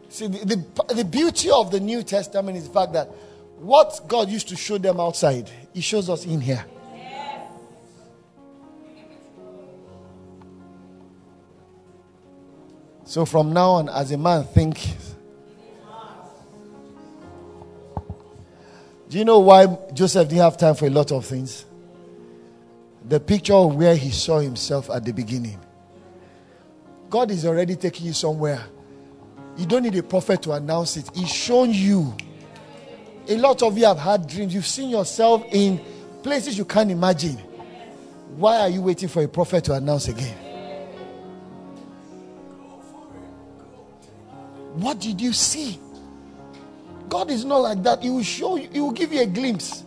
see 0.08 0.26
the, 0.26 0.44
the, 0.44 0.94
the 0.94 1.04
beauty 1.04 1.50
of 1.50 1.70
the 1.70 1.78
New 1.78 2.02
Testament 2.02 2.56
is 2.56 2.66
the 2.66 2.74
fact 2.74 2.94
that 2.94 3.08
what 3.58 4.00
God 4.06 4.28
used 4.28 4.48
to 4.48 4.56
show 4.56 4.78
them 4.78 5.00
outside, 5.00 5.50
He 5.74 5.80
shows 5.80 6.08
us 6.08 6.24
in 6.24 6.40
here. 6.40 6.64
So 13.08 13.24
from 13.24 13.54
now 13.54 13.70
on, 13.70 13.88
as 13.88 14.12
a 14.12 14.18
man, 14.18 14.44
think. 14.44 14.78
Do 19.08 19.16
you 19.16 19.24
know 19.24 19.38
why 19.38 19.66
Joseph 19.94 20.28
didn't 20.28 20.42
have 20.42 20.58
time 20.58 20.74
for 20.74 20.84
a 20.84 20.90
lot 20.90 21.10
of 21.10 21.24
things? 21.24 21.64
The 23.08 23.18
picture 23.18 23.54
of 23.54 23.74
where 23.74 23.96
he 23.96 24.10
saw 24.10 24.40
himself 24.40 24.90
at 24.90 25.06
the 25.06 25.12
beginning. 25.12 25.58
God 27.08 27.30
is 27.30 27.46
already 27.46 27.76
taking 27.76 28.08
you 28.08 28.12
somewhere. 28.12 28.62
You 29.56 29.64
don't 29.64 29.84
need 29.84 29.96
a 29.96 30.02
prophet 30.02 30.42
to 30.42 30.52
announce 30.52 30.98
it. 30.98 31.08
He's 31.14 31.32
shown 31.32 31.72
you 31.72 32.14
a 33.28 33.36
lot 33.36 33.62
of 33.62 33.76
you 33.76 33.84
have 33.84 33.98
had 33.98 34.26
dreams. 34.26 34.54
You've 34.54 34.66
seen 34.66 34.88
yourself 34.88 35.44
in 35.52 35.80
places 36.22 36.56
you 36.56 36.64
can't 36.64 36.90
imagine. 36.90 37.36
Why 38.36 38.60
are 38.60 38.68
you 38.68 38.82
waiting 38.82 39.08
for 39.08 39.22
a 39.22 39.28
prophet 39.28 39.64
to 39.64 39.74
announce 39.74 40.08
again? 40.08 40.36
What 44.74 45.00
did 45.00 45.20
you 45.20 45.32
see? 45.32 45.78
God 47.08 47.30
is 47.30 47.44
not 47.44 47.58
like 47.58 47.82
that. 47.82 48.02
He 48.02 48.10
will 48.10 48.22
show 48.22 48.56
you, 48.56 48.68
He 48.72 48.80
will 48.80 48.92
give 48.92 49.12
you 49.12 49.20
a 49.20 49.26
glimpse. 49.26 49.84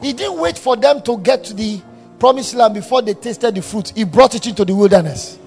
He 0.00 0.12
didn't 0.12 0.38
wait 0.38 0.56
for 0.56 0.76
them 0.76 1.02
to 1.02 1.18
get 1.18 1.44
to 1.44 1.54
the 1.54 1.80
promised 2.18 2.54
land 2.54 2.74
before 2.74 3.02
they 3.02 3.14
tasted 3.14 3.54
the 3.54 3.62
fruit. 3.62 3.90
He 3.94 4.04
brought 4.04 4.34
it 4.34 4.46
into 4.46 4.64
the 4.64 4.74
wilderness. 4.74 5.38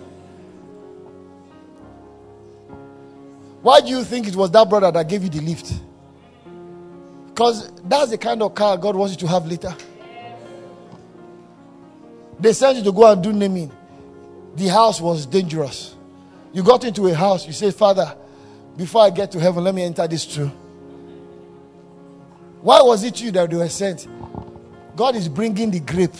Why 3.61 3.81
do 3.81 3.87
you 3.87 4.03
think 4.03 4.27
it 4.27 4.35
was 4.35 4.51
that 4.51 4.69
brother 4.69 4.91
that 4.91 5.07
gave 5.07 5.23
you 5.23 5.29
the 5.29 5.41
lift? 5.41 5.73
Because 7.41 7.71
that's 7.85 8.11
the 8.11 8.19
kind 8.19 8.39
of 8.43 8.53
car 8.53 8.77
God 8.77 8.95
wants 8.95 9.15
you 9.15 9.19
to 9.21 9.27
have 9.27 9.47
later. 9.47 9.75
They 12.39 12.53
sent 12.53 12.77
you 12.77 12.83
to 12.83 12.91
go 12.91 13.11
and 13.11 13.23
do 13.23 13.33
naming. 13.33 13.71
The 14.53 14.67
house 14.67 15.01
was 15.01 15.25
dangerous. 15.25 15.95
You 16.53 16.61
got 16.61 16.83
into 16.83 17.07
a 17.07 17.15
house, 17.15 17.47
you 17.47 17.53
say, 17.53 17.71
Father, 17.71 18.15
before 18.77 19.01
I 19.01 19.09
get 19.09 19.31
to 19.31 19.39
heaven, 19.39 19.63
let 19.63 19.73
me 19.73 19.81
enter 19.81 20.07
this 20.07 20.27
too. 20.27 20.51
Why 22.61 22.79
was 22.83 23.03
it 23.03 23.19
you 23.19 23.31
that 23.31 23.49
they 23.49 23.55
were 23.55 23.69
sent? 23.69 24.07
God 24.95 25.15
is 25.15 25.27
bringing 25.27 25.71
the 25.71 25.79
grape 25.79 26.13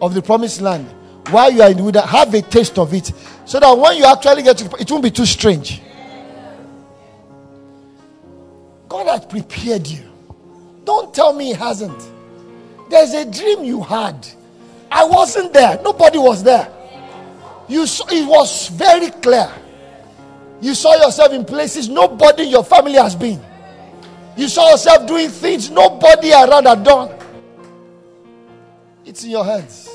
of 0.00 0.14
the 0.14 0.22
promised 0.22 0.62
land 0.62 0.86
while 1.28 1.52
you 1.52 1.60
are 1.60 1.70
in 1.70 1.76
the 1.76 1.82
wilderness. 1.82 2.10
Have 2.10 2.32
a 2.32 2.40
taste 2.40 2.78
of 2.78 2.94
it 2.94 3.12
so 3.44 3.60
that 3.60 3.76
when 3.76 3.98
you 3.98 4.06
actually 4.06 4.42
get 4.42 4.56
to 4.56 4.74
it 4.80 4.90
won't 4.90 5.02
be 5.02 5.10
too 5.10 5.26
strange. 5.26 5.82
God 8.88 9.06
has 9.06 9.26
prepared 9.26 9.86
you. 9.86 10.15
Don't 10.86 11.12
tell 11.12 11.32
me 11.32 11.46
he 11.46 11.52
hasn't. 11.52 12.10
There's 12.88 13.12
a 13.12 13.28
dream 13.28 13.64
you 13.64 13.82
had. 13.82 14.26
I 14.90 15.04
wasn't 15.04 15.52
there. 15.52 15.80
Nobody 15.82 16.16
was 16.16 16.44
there. 16.44 16.72
You 17.68 17.86
saw, 17.88 18.04
it 18.08 18.26
was 18.26 18.68
very 18.68 19.10
clear. 19.10 19.52
You 20.60 20.74
saw 20.74 20.94
yourself 20.94 21.32
in 21.32 21.44
places 21.44 21.88
nobody 21.88 22.44
in 22.44 22.50
your 22.50 22.64
family 22.64 22.94
has 22.94 23.16
been. 23.16 23.44
You 24.36 24.46
saw 24.46 24.70
yourself 24.70 25.08
doing 25.08 25.28
things 25.28 25.70
nobody 25.70 26.30
around 26.32 26.66
had 26.66 26.84
done. 26.84 27.10
It's 29.04 29.24
in 29.24 29.30
your 29.30 29.44
hands. 29.44 29.90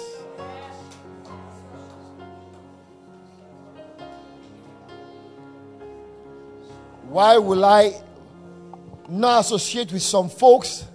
Why 7.08 7.38
will 7.38 7.64
I 7.64 8.02
not 9.12 9.42
associate 9.42 9.92
with 9.92 10.02
some 10.02 10.30
folks 10.30 10.86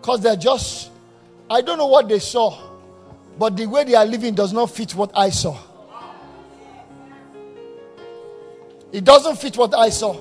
because 0.00 0.20
they're 0.20 0.34
just, 0.36 0.90
I 1.48 1.60
don't 1.60 1.78
know 1.78 1.86
what 1.86 2.08
they 2.08 2.18
saw, 2.18 2.58
but 3.38 3.56
the 3.56 3.66
way 3.66 3.84
they 3.84 3.94
are 3.94 4.04
living 4.04 4.34
does 4.34 4.52
not 4.52 4.70
fit 4.70 4.92
what 4.94 5.12
I 5.16 5.30
saw. 5.30 5.56
It 8.92 9.04
doesn't 9.04 9.36
fit 9.36 9.56
what 9.56 9.72
I 9.74 9.88
saw. 9.88 10.20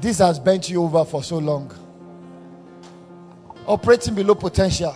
This 0.00 0.18
has 0.18 0.38
bent 0.38 0.68
you 0.68 0.82
over 0.82 1.04
for 1.04 1.22
so 1.22 1.38
long. 1.38 1.83
Operating 3.66 4.14
below 4.14 4.34
potential. 4.34 4.94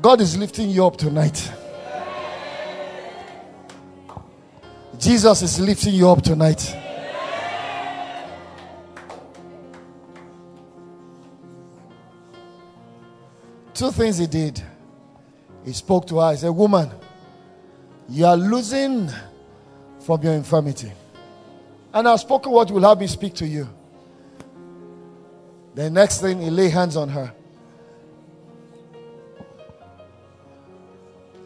God 0.00 0.20
is 0.20 0.36
lifting 0.36 0.70
you 0.70 0.86
up 0.86 0.96
tonight. 0.96 1.52
Jesus 4.98 5.42
is 5.42 5.60
lifting 5.60 5.94
you 5.94 6.08
up 6.08 6.22
tonight. 6.22 6.76
Two 13.74 13.90
things 13.90 14.18
he 14.18 14.26
did. 14.26 14.62
He 15.64 15.72
spoke 15.72 16.06
to 16.08 16.18
her. 16.18 16.32
He 16.32 16.38
said, 16.38 16.50
Woman, 16.50 16.90
you 18.08 18.26
are 18.26 18.36
losing 18.36 19.10
from 20.00 20.22
your 20.22 20.34
infirmity. 20.34 20.92
And 21.92 22.06
I've 22.06 22.20
spoken 22.20 22.52
what 22.52 22.70
will 22.70 22.86
have 22.88 23.00
me 23.00 23.06
speak 23.06 23.34
to 23.36 23.46
you. 23.46 23.68
The 25.74 25.88
next 25.88 26.20
thing, 26.20 26.40
he 26.40 26.50
lay 26.50 26.68
hands 26.68 26.96
on 26.96 27.08
her. 27.08 27.32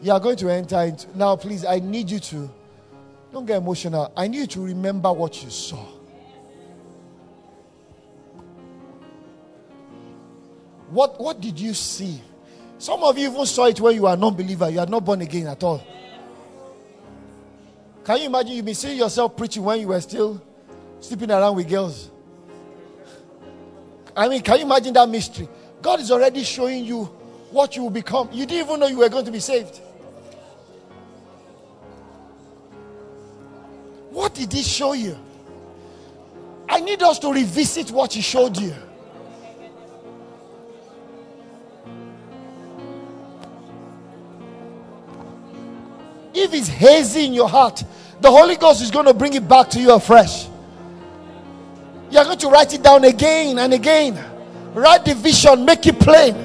You 0.05 0.11
are 0.11 0.19
going 0.19 0.37
to 0.37 0.51
enter 0.51 0.79
into. 0.81 1.07
Now, 1.17 1.35
please, 1.35 1.65
I 1.65 1.79
need 1.79 2.11
you 2.11 2.19
to. 2.19 2.47
Don't 3.33 3.43
get 3.43 3.57
emotional. 3.57 4.13
I 4.15 4.27
need 4.27 4.37
you 4.37 4.45
to 4.45 4.63
remember 4.63 5.11
what 5.11 5.43
you 5.43 5.49
saw. 5.49 5.83
What, 10.91 11.19
what 11.19 11.41
did 11.41 11.59
you 11.59 11.73
see? 11.73 12.21
Some 12.77 13.01
of 13.01 13.17
you 13.17 13.31
even 13.31 13.47
saw 13.47 13.65
it 13.65 13.81
when 13.81 13.95
you 13.95 14.05
are 14.05 14.15
non-believer. 14.15 14.69
You 14.69 14.81
are 14.81 14.85
not 14.85 15.03
born 15.03 15.21
again 15.21 15.47
at 15.47 15.63
all. 15.63 15.83
Can 18.03 18.19
you 18.19 18.25
imagine 18.27 18.51
you 18.57 18.61
been 18.61 18.75
seeing 18.75 18.99
yourself 18.99 19.35
preaching 19.35 19.63
when 19.63 19.79
you 19.79 19.87
were 19.87 20.01
still 20.01 20.39
sleeping 20.99 21.31
around 21.31 21.55
with 21.55 21.67
girls? 21.67 22.11
I 24.15 24.27
mean, 24.29 24.43
can 24.43 24.59
you 24.59 24.65
imagine 24.65 24.93
that 24.93 25.09
mystery? 25.09 25.49
God 25.81 25.99
is 25.99 26.11
already 26.11 26.43
showing 26.43 26.85
you 26.85 27.05
what 27.49 27.75
you 27.75 27.81
will 27.81 27.89
become. 27.89 28.29
You 28.31 28.45
didn't 28.45 28.67
even 28.67 28.79
know 28.79 28.85
you 28.85 28.99
were 28.99 29.09
going 29.09 29.25
to 29.25 29.31
be 29.31 29.39
saved. 29.39 29.81
What 34.15 34.33
did 34.33 34.53
He 34.53 34.63
show 34.63 34.93
you? 34.93 35.17
I 36.69 36.79
need 36.79 37.03
us 37.03 37.19
to 37.19 37.33
revisit 37.33 37.91
what 37.91 38.13
He 38.13 38.21
showed 38.21 38.55
you. 38.55 38.73
If 46.33 46.53
it's 46.53 46.69
hazy 46.69 47.25
in 47.25 47.33
your 47.33 47.49
heart, 47.49 47.83
the 48.21 48.31
Holy 48.31 48.55
Ghost 48.55 48.81
is 48.81 48.89
going 48.89 49.05
to 49.05 49.13
bring 49.13 49.33
it 49.33 49.45
back 49.49 49.69
to 49.71 49.81
you 49.81 49.91
afresh. 49.91 50.47
You're 52.09 52.23
going 52.23 52.37
to 52.37 52.47
write 52.47 52.73
it 52.73 52.81
down 52.81 53.03
again 53.03 53.59
and 53.59 53.73
again. 53.73 54.17
Write 54.73 55.03
the 55.03 55.13
vision, 55.13 55.65
make 55.65 55.85
it 55.87 55.99
plain. 55.99 56.35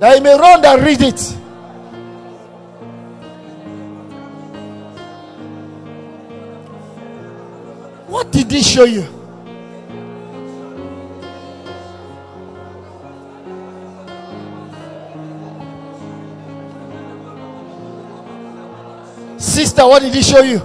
That 0.00 0.16
you 0.16 0.22
may 0.24 0.36
run 0.36 0.64
and 0.64 0.82
read 0.82 1.02
it. 1.02 1.36
What 8.10 8.32
did 8.32 8.50
he 8.50 8.60
show 8.60 8.82
you? 8.82 9.02
Sister, 19.38 19.86
what 19.86 20.02
did 20.02 20.12
he 20.12 20.22
show 20.22 20.40
you? 20.40 20.60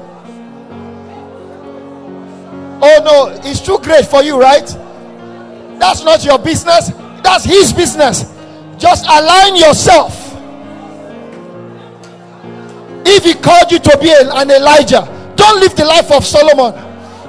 Oh 2.81 3.01
no, 3.05 3.27
it's 3.47 3.61
too 3.61 3.77
great 3.77 4.05
for 4.07 4.23
you, 4.23 4.41
right? 4.41 4.65
That's 5.79 6.03
not 6.03 6.25
your 6.25 6.39
business, 6.39 6.89
that's 7.21 7.43
his 7.45 7.71
business. 7.71 8.25
Just 8.77 9.05
align 9.05 9.55
yourself. 9.55 10.33
If 13.05 13.23
he 13.23 13.35
called 13.35 13.71
you 13.71 13.77
to 13.77 13.97
be 14.01 14.11
an 14.11 14.49
Elijah, 14.49 15.07
don't 15.35 15.59
live 15.59 15.75
the 15.75 15.85
life 15.85 16.11
of 16.11 16.25
Solomon. 16.25 16.84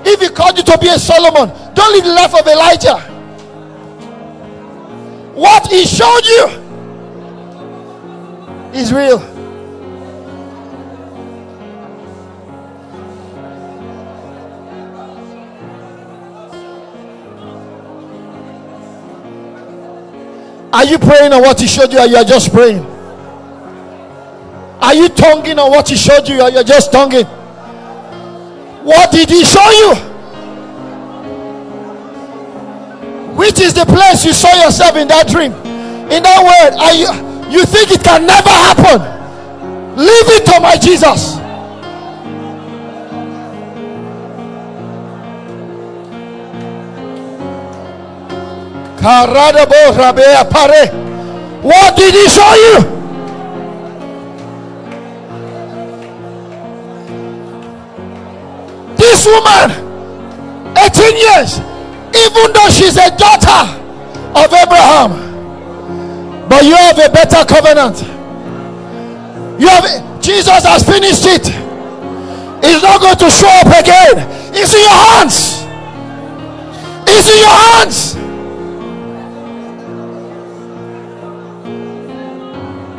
If 0.09 0.21
he 0.21 0.29
called 0.29 0.57
you 0.57 0.63
to 0.63 0.79
be 0.79 0.89
a 0.89 0.99
Solomon, 1.01 1.49
don't 1.75 1.93
live 1.93 2.05
the 2.05 2.13
life 2.15 2.33
of 2.33 2.47
Elijah. 2.47 3.01
What 5.35 5.67
he 5.67 5.85
showed 5.85 6.25
you 6.25 6.47
is 8.73 8.93
real. 8.93 9.19
Are 20.73 20.85
you 20.85 20.99
praying 20.99 21.33
on 21.33 21.43
what 21.43 21.61
he 21.61 21.67
showed 21.67 21.93
you 21.93 21.99
or 21.99 22.07
you 22.07 22.17
are 22.17 22.25
just 22.25 22.53
praying? 22.53 22.85
Are 24.81 24.95
you 24.95 25.09
tonguing 25.09 25.59
on 25.59 25.71
what 25.71 25.89
he 25.89 25.97
showed 25.97 26.29
you 26.29 26.41
or 26.43 26.51
you're 26.51 26.63
just 26.63 26.93
tonguing? 26.93 27.27
What 28.87 29.11
did 29.11 29.29
he 29.29 29.45
show 29.45 29.69
you? 29.69 29.95
Which 33.35 33.59
is 33.59 33.75
the 33.75 33.85
place 33.85 34.25
you 34.25 34.33
saw 34.33 34.55
yourself 34.63 34.95
in 34.95 35.09
that 35.09 35.27
dream? 35.27 35.51
In 36.07 36.23
that 36.23 36.39
word, 36.39 36.79
are 36.79 36.95
you 36.95 37.11
you 37.51 37.65
think 37.67 37.91
it 37.91 38.05
can 38.05 38.27
never 38.27 38.49
happen? 38.49 39.03
Leave 39.97 40.29
it 40.39 40.47
to 40.47 40.61
my 40.61 40.77
Jesus. 40.77 41.35
What 51.63 51.97
did 51.97 52.15
he 52.15 52.29
show 52.29 52.55
you? 52.55 52.96
This 59.17 59.25
woman, 59.25 59.71
18 60.77 61.17
years, 61.17 61.59
even 62.13 62.53
though 62.53 62.69
she's 62.69 62.99
a 62.99 63.09
daughter 63.17 63.65
of 64.37 64.53
Abraham, 64.53 65.11
but 66.51 66.63
you 66.63 66.77
have 66.77 66.99
a 66.99 67.09
better 67.09 67.43
covenant. 67.47 68.03
You 69.59 69.69
have 69.69 70.21
Jesus 70.21 70.65
has 70.65 70.85
finished 70.85 71.25
it. 71.25 71.47
He's 72.63 72.83
not 72.83 73.01
going 73.01 73.17
to 73.17 73.31
show 73.31 73.49
up 73.49 73.69
again. 73.69 74.29
It's 74.55 74.75
in 74.75 74.81
your 74.81 74.91
hands. 74.91 75.65
It's 77.09 77.29
in 77.33 77.39
your 77.41 77.57
hands. 77.73 78.17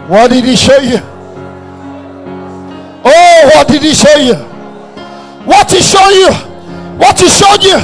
What 0.10 0.31
did 0.31 0.45
he 0.45 0.56
show 0.56 0.80
you? 0.80 0.98
Oh, 3.06 3.52
what 3.53 3.68
did 3.68 3.84
he 3.84 3.94
show 3.94 4.15
you? 4.15 4.47
What 5.48 5.72
he 5.72 5.80
showed 5.82 6.11
you, 6.11 6.32
what 6.99 7.15
he 7.19 7.30
showed 7.30 7.64
you 7.64 7.80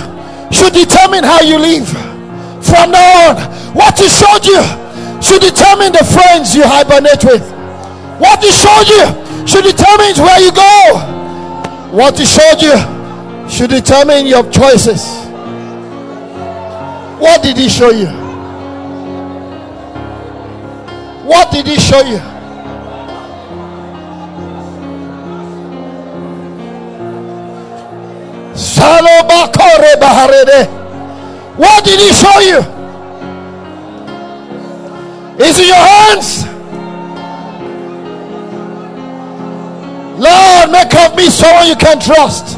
should 0.51 0.73
determine 0.73 1.23
how 1.23 1.39
you 1.39 1.57
live 1.57 1.87
from 2.61 2.91
now 2.91 3.31
on. 3.31 3.35
What 3.73 3.97
he 3.97 4.09
showed 4.09 4.43
you 4.45 4.59
should 5.23 5.39
determine 5.41 5.93
the 5.95 6.03
friends 6.03 6.53
you 6.53 6.63
hibernate 6.67 7.23
with. 7.23 7.43
What 8.19 8.43
he 8.43 8.51
showed 8.51 8.87
you 8.91 9.47
should 9.47 9.63
determine 9.63 10.13
where 10.19 10.41
you 10.43 10.51
go. 10.51 11.89
What 11.95 12.19
he 12.19 12.25
showed 12.25 12.61
you 12.61 12.75
should 13.49 13.69
determine 13.69 14.25
your 14.27 14.43
choices. 14.51 15.01
What 17.19 17.41
did 17.43 17.55
he 17.57 17.69
show 17.69 17.91
you? 17.91 18.07
What 21.25 21.51
did 21.51 21.65
he 21.67 21.77
show 21.77 22.01
you? 22.01 22.32
What 31.57 31.85
did 31.85 31.99
he 31.99 32.11
show 32.13 32.39
you? 32.39 32.59
Is 35.43 35.59
in 35.59 35.67
your 35.67 35.75
hands. 35.75 36.45
Lord, 40.19 40.71
make 40.71 40.93
of 40.95 41.15
me 41.15 41.29
someone 41.29 41.67
you 41.67 41.75
can 41.75 41.99
trust. 41.99 42.57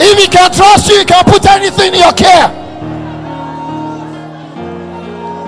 If 0.00 0.18
he 0.18 0.28
can 0.28 0.52
trust 0.52 0.88
you, 0.88 0.98
he 0.98 1.04
can 1.04 1.24
put 1.24 1.46
anything 1.46 1.94
in 1.94 2.00
your 2.00 2.12
care. 2.12 2.48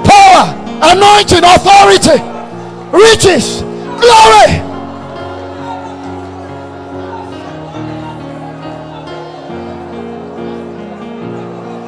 Power, 0.05 0.45
anointing, 0.83 1.45
authority, 1.45 2.23
riches, 2.93 3.63
glory. 4.01 4.66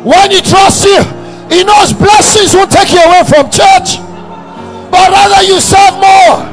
When 0.09 0.31
He 0.31 0.41
trusts 0.41 0.87
you, 0.87 1.03
He 1.53 1.65
knows 1.65 1.93
blessings 1.93 2.55
won't 2.55 2.73
take 2.73 2.93
you 2.93 2.99
away 2.99 3.25
from 3.29 3.51
church, 3.51 4.01
but 4.91 5.05
rather 5.13 5.43
you 5.45 5.61
serve 5.61 6.01
more. 6.01 6.49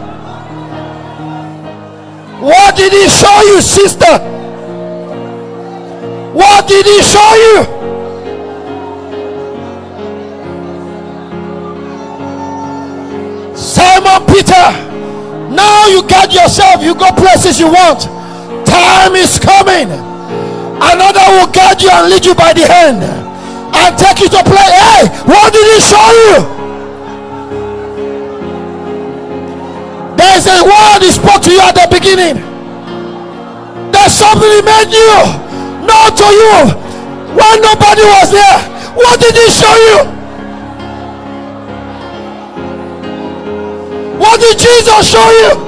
What 2.52 2.76
did 2.76 2.92
He 2.92 3.08
show 3.08 3.40
you, 3.48 3.62
sister? 3.62 4.20
What 6.34 6.68
did 6.68 6.86
He 6.86 7.02
show 7.02 7.32
you? 7.46 7.64
Simon 13.56 14.26
Peter, 14.28 14.68
now 15.56 15.88
you 15.88 16.06
get 16.10 16.34
yourself, 16.34 16.84
you 16.84 16.94
go 16.94 17.10
places 17.14 17.58
you 17.58 17.68
want. 17.68 18.02
Time 18.68 19.16
is 19.16 19.40
coming. 19.40 19.88
Another 19.88 21.24
will 21.40 21.48
guide 21.54 21.82
you 21.82 21.90
and 21.90 22.10
lead 22.10 22.26
you 22.26 22.36
by 22.36 22.52
the 22.52 22.68
hand 22.68 23.25
and 23.84 23.98
take 23.98 24.20
you 24.20 24.30
to 24.30 24.42
play. 24.44 24.70
Hey, 24.72 25.08
what 25.28 25.52
did 25.52 25.66
he 25.68 25.80
show 25.84 26.08
you? 26.24 26.34
There's 30.16 30.48
a 30.48 30.64
word 30.64 31.00
he 31.04 31.12
spoke 31.12 31.42
to 31.44 31.52
you 31.52 31.60
at 31.60 31.76
the 31.76 31.88
beginning. 31.92 32.40
There's 33.92 34.14
something 34.14 34.50
he 34.50 34.62
made 34.62 34.92
you 34.92 35.16
know 35.88 36.10
to 36.12 36.28
you 36.32 36.56
when 37.36 37.62
nobody 37.62 38.04
was 38.04 38.32
there. 38.32 38.60
What 38.96 39.20
did 39.20 39.36
he 39.36 39.48
show 39.50 39.76
you? 39.88 39.98
What 44.20 44.40
did 44.40 44.58
Jesus 44.58 45.12
show 45.12 45.30
you? 45.32 45.65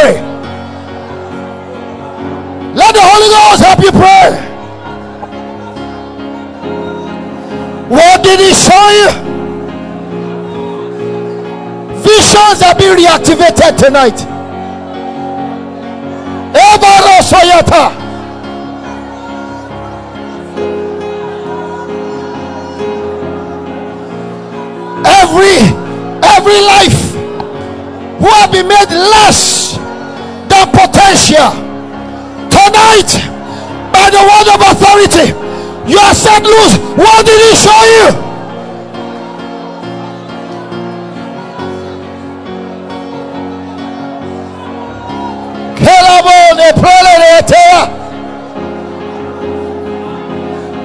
Pray. 0.00 0.20
Let 2.74 2.94
the 2.94 3.02
Holy 3.02 3.28
Ghost 3.28 3.62
help 3.62 3.80
you 3.80 3.92
pray. 3.92 4.46
What 7.88 8.22
did 8.22 8.40
he 8.40 8.52
show 8.54 8.86
you? 9.00 9.10
Visions 12.00 12.62
are 12.62 12.76
being 12.78 12.96
reactivated 12.96 13.76
tonight. 13.76 14.26
Every 25.22 25.56
every 26.22 26.60
life 26.60 27.10
who 28.20 28.26
have 28.26 28.52
been 28.52 28.68
made 28.68 28.90
less 28.90 29.78
than 30.60 30.72
potential. 30.72 31.50
Tonight 32.50 33.10
by 33.92 34.10
the 34.10 34.20
word 34.20 34.48
of 34.54 34.60
authority 34.60 35.32
you 35.90 35.98
are 35.98 36.14
set 36.14 36.42
loose. 36.42 36.76
What 36.96 37.24
did 37.26 37.40
he 37.40 37.56
show 37.56 37.82
you? 37.84 38.30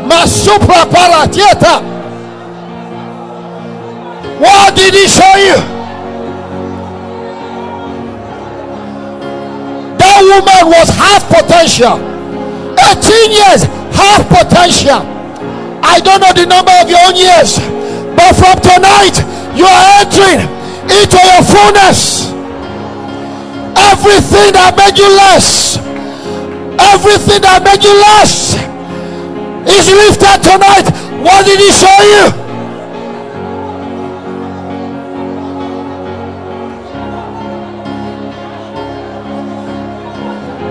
Masupra 0.07 0.85
What 4.39 4.76
did 4.76 4.93
he 4.93 5.07
show 5.07 5.35
you? 5.35 5.74
Woman 10.26 10.64
was 10.73 10.89
half 10.97 11.23
potential. 11.30 12.02
18 12.76 13.31
years, 13.31 13.61
half 13.93 14.26
potential. 14.27 15.02
I 15.85 16.02
don't 16.02 16.19
know 16.19 16.34
the 16.34 16.45
number 16.45 16.73
of 16.81 16.89
your 16.89 16.99
own 17.06 17.15
years, 17.15 17.57
but 18.18 18.34
from 18.34 18.57
tonight, 18.60 19.15
you 19.53 19.65
are 19.65 19.84
entering 20.02 20.41
into 20.89 21.19
your 21.22 21.43
fullness. 21.45 22.31
Everything 23.77 24.53
that 24.57 24.73
made 24.76 24.97
you 24.97 25.07
less, 25.14 25.77
everything 26.80 27.41
that 27.41 27.61
made 27.64 27.84
you 27.84 27.93
less 27.93 28.57
is 29.69 29.85
lifted 29.88 30.41
tonight. 30.43 30.88
What 31.22 31.45
did 31.45 31.60
he 31.60 31.72
show 31.72 31.99
you? 32.03 32.44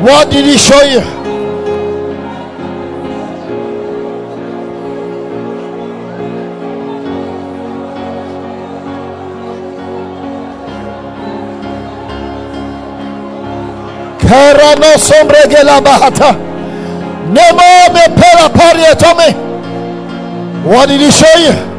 What 0.04 0.30
did 0.30 0.44
he 0.44 0.58
show 0.58 0.82
you? 0.82 1.00
Kerano 14.20 15.48
gela 15.48 15.80
bahata. 15.80 16.36
Nemo 17.32 17.94
me 17.94 18.04
pera 18.14 18.50
parietome. 18.50 19.32
What 20.66 20.88
did 20.90 21.00
he 21.00 21.10
show 21.10 21.34
you? 21.38 21.73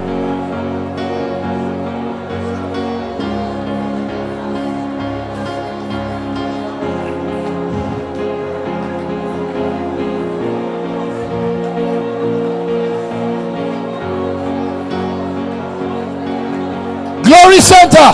Center. 17.96 18.12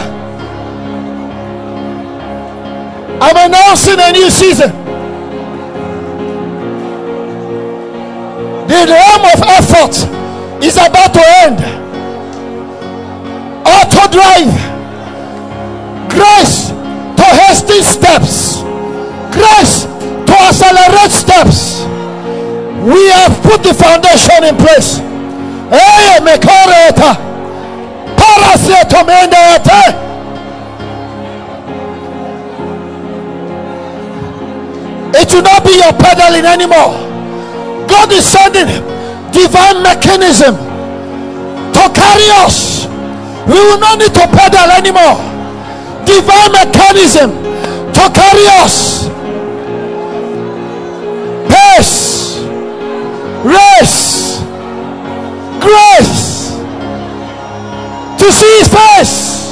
I'm 3.19 3.49
announcing 3.49 3.99
a 3.99 4.11
new 4.11 4.29
season. 4.29 4.69
The 8.67 8.85
realm 8.87 9.25
of 9.25 9.41
effort 9.57 9.95
is 10.63 10.75
about 10.75 11.13
to 11.13 11.23
end. 11.41 11.59
Auto 13.65 14.11
drive, 14.11 14.53
grace 16.09 16.69
to 17.17 17.25
hasty 17.41 17.81
steps, 17.81 18.61
grace 19.33 19.85
to 20.27 20.33
accelerate 20.47 21.11
steps. 21.11 21.81
We 22.85 23.09
have 23.09 23.41
put 23.43 23.63
the 23.63 23.73
foundation 23.73 24.43
in 24.43 24.57
place. 24.57 24.97
Hey, 25.69 26.19
Parasetomendete. 28.71 30.11
It 35.13 35.33
will 35.33 35.41
not 35.41 35.65
be 35.65 35.73
your 35.75 35.93
pedaling 35.93 36.45
anymore. 36.45 36.95
God 37.87 38.11
is 38.13 38.25
sending 38.25 38.67
divine 39.31 39.83
mechanism 39.83 40.55
to 40.55 41.83
carry 41.93 42.29
us. 42.45 42.85
We 43.45 43.53
will 43.53 43.79
not 43.79 43.99
need 43.99 44.13
to 44.13 44.27
pedal 44.27 44.71
anymore. 44.71 45.19
Divine 46.05 46.51
mechanism 46.53 47.31
to 47.93 48.09
carry 48.13 48.47
us. 48.63 49.09
Pace, 51.49 52.39
race, 53.43 54.39
grace 55.59 56.20
to 58.21 58.31
see 58.31 58.59
His 58.59 58.67
face. 58.67 59.51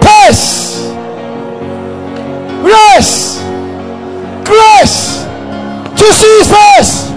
Pace, 0.00 0.92
grace, 2.62 3.42
grace 4.46 5.24
to 5.98 6.06
see 6.12 6.38
His 6.38 6.48
face. 6.54 7.10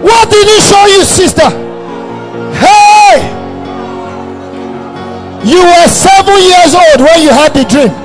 What 0.00 0.30
did 0.30 0.46
He 0.46 0.60
show 0.60 0.86
you, 0.86 1.02
sister? 1.02 1.50
Hey, 2.54 3.18
you 5.44 5.60
were 5.60 5.88
seven 5.88 6.38
years 6.40 6.72
old 6.72 7.00
when 7.00 7.20
you 7.20 7.30
had 7.30 7.52
the 7.52 7.64
dream. 7.64 8.01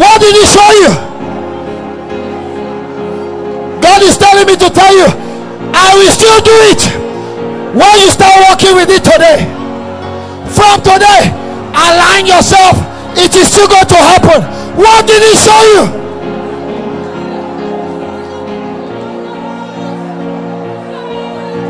What 0.00 0.16
did 0.18 0.32
He 0.32 0.44
show 0.48 0.70
you? 0.80 0.90
God 3.84 4.00
is 4.02 4.16
telling 4.16 4.46
me 4.46 4.56
to 4.56 4.70
tell 4.72 4.94
you, 4.96 5.08
I 5.76 5.92
will 5.94 6.08
still 6.10 6.40
do 6.40 6.56
it 6.72 6.82
when 7.76 7.94
you 8.00 8.08
start 8.08 8.32
working 8.48 8.74
with 8.76 8.88
it 8.88 9.04
today. 9.04 9.44
From 10.56 10.80
today, 10.80 11.28
align 11.76 12.24
yourself. 12.24 12.80
It 13.12 13.34
is 13.36 13.52
still 13.52 13.68
going 13.68 13.86
to 13.86 13.96
happen. 13.96 14.40
What 14.80 15.06
did 15.06 15.20
he 15.22 15.36
show 15.36 15.62
you? 15.74 15.82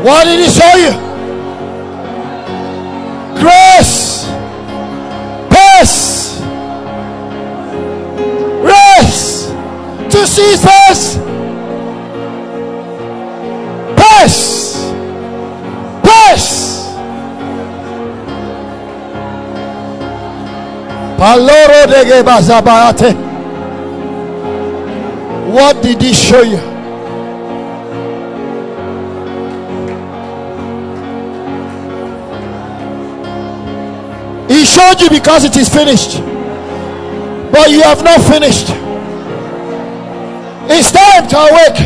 What 0.05 0.23
did 0.23 0.39
he 0.39 0.49
show 0.49 0.75
you? 0.77 1.10
Paloro 21.31 21.87
de 21.87 22.03
Gebazabayate. 22.03 23.13
What 25.53 25.81
did 25.81 26.01
he 26.01 26.13
show 26.13 26.41
you? 26.41 26.57
He 34.49 34.65
showed 34.65 34.99
you 34.99 35.09
because 35.09 35.45
it 35.45 35.55
is 35.55 35.69
finished. 35.69 36.19
But 37.53 37.69
you 37.71 37.81
have 37.81 38.03
not 38.03 38.19
finished. 38.23 38.67
It's 40.69 40.91
time 40.91 41.29
to 41.29 41.37
awake. 41.37 41.77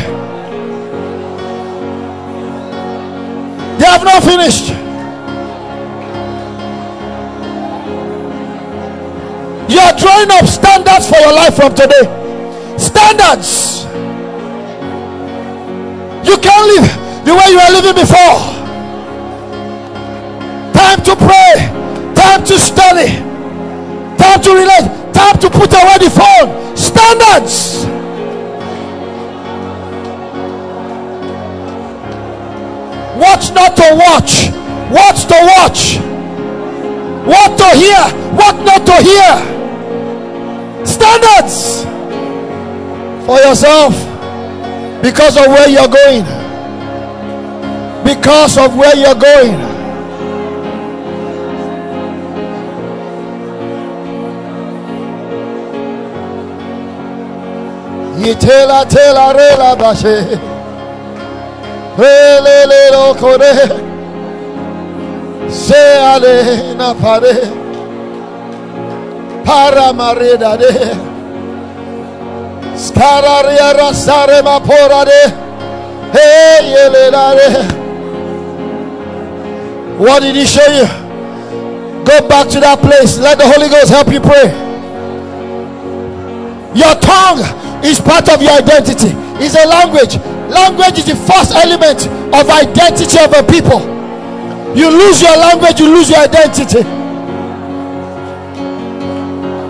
They 3.78 3.84
have 3.86 4.02
not 4.02 4.24
finished. 4.24 4.85
You 9.68 9.80
are 9.80 9.96
drawing 9.98 10.30
up 10.30 10.46
standards 10.46 11.08
for 11.08 11.18
your 11.18 11.32
life 11.32 11.56
from 11.56 11.74
today. 11.74 12.06
Standards. 12.78 13.84
You 16.22 16.36
can't 16.38 16.66
live 16.70 17.24
the 17.24 17.34
way 17.34 17.50
you 17.50 17.58
were 17.58 17.72
living 17.74 17.94
before. 17.94 18.38
Time 20.72 21.02
to 21.02 21.16
pray. 21.16 22.14
Time 22.14 22.44
to 22.44 22.58
study. 22.58 23.16
Time 24.16 24.40
to 24.42 24.50
relate. 24.54 25.12
Time 25.12 25.38
to 25.40 25.50
put 25.50 25.72
away 25.72 25.98
the 25.98 26.10
phone. 26.10 26.76
Standards. 26.76 27.86
What 33.16 33.52
not 33.52 33.76
to 33.76 33.96
watch. 33.96 34.50
What 34.90 35.16
to 35.28 35.38
watch. 35.56 35.98
What 37.26 37.58
to 37.58 37.76
hear. 37.76 38.04
What 38.36 38.64
not 38.64 38.86
to 38.86 39.02
hear. 39.02 39.55
Standards 40.86 41.84
for 43.26 43.38
yourself 43.40 43.94
because 45.02 45.36
of 45.36 45.46
where 45.46 45.68
you're 45.68 45.88
going. 45.88 46.24
Because 48.04 48.56
of 48.58 48.76
where 48.76 48.96
you're 48.96 49.14
going. 49.14 49.76
Tela 58.34 59.32
rela 59.34 59.76
bashe. 59.76 60.38
Rele 61.96 63.14
kore. 63.18 63.52
Se 65.50 65.98
ale 65.98 66.74
na 66.76 66.94
pare. 66.94 67.65
Para 69.46 69.92
mareda 69.92 70.56
de. 70.56 70.66
Skararia 72.76 73.72
rasare 73.72 74.42
mapora 74.42 75.04
de. 75.04 75.32
Hey. 76.12 76.74
What 79.98 80.22
did 80.22 80.34
he 80.36 80.44
show 80.44 80.66
you? 80.66 80.86
Go 82.04 82.28
back 82.28 82.48
to 82.48 82.60
that 82.60 82.80
place. 82.80 83.18
Let 83.18 83.38
the 83.38 83.46
Holy 83.46 83.68
Ghost 83.68 83.88
help 83.88 84.08
you 84.12 84.20
pray. 84.20 84.50
Your 86.74 86.94
tongue 87.00 87.40
is 87.84 88.00
part 88.00 88.28
of 88.28 88.42
your 88.42 88.52
identity. 88.52 89.14
It's 89.38 89.54
a 89.54 89.66
language. 89.66 90.18
Language 90.50 90.98
is 90.98 91.06
the 91.06 91.16
first 91.16 91.52
element 91.54 92.06
of 92.34 92.50
identity 92.50 93.18
of 93.18 93.32
a 93.32 93.42
people. 93.46 93.80
You 94.76 94.90
lose 94.90 95.22
your 95.22 95.36
language, 95.38 95.80
you 95.80 95.88
lose 95.88 96.10
your 96.10 96.18
identity. 96.20 97.05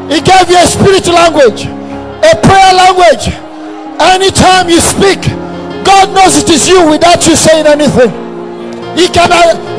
He 0.09 0.21
gave 0.21 0.49
you 0.49 0.59
a 0.59 0.67
spiritual 0.67 1.15
language, 1.15 1.67
a 1.67 2.33
prayer 2.39 2.73
language. 2.75 3.29
Anytime 4.01 4.69
you 4.69 4.81
speak, 4.81 5.21
God 5.85 6.15
knows 6.15 6.37
it 6.37 6.49
is 6.51 6.69
you 6.69 6.89
without 6.89 7.27
you 7.27 7.35
saying 7.35 7.67
anything. 7.67 8.11
He 8.97 9.09
can, 9.09 9.31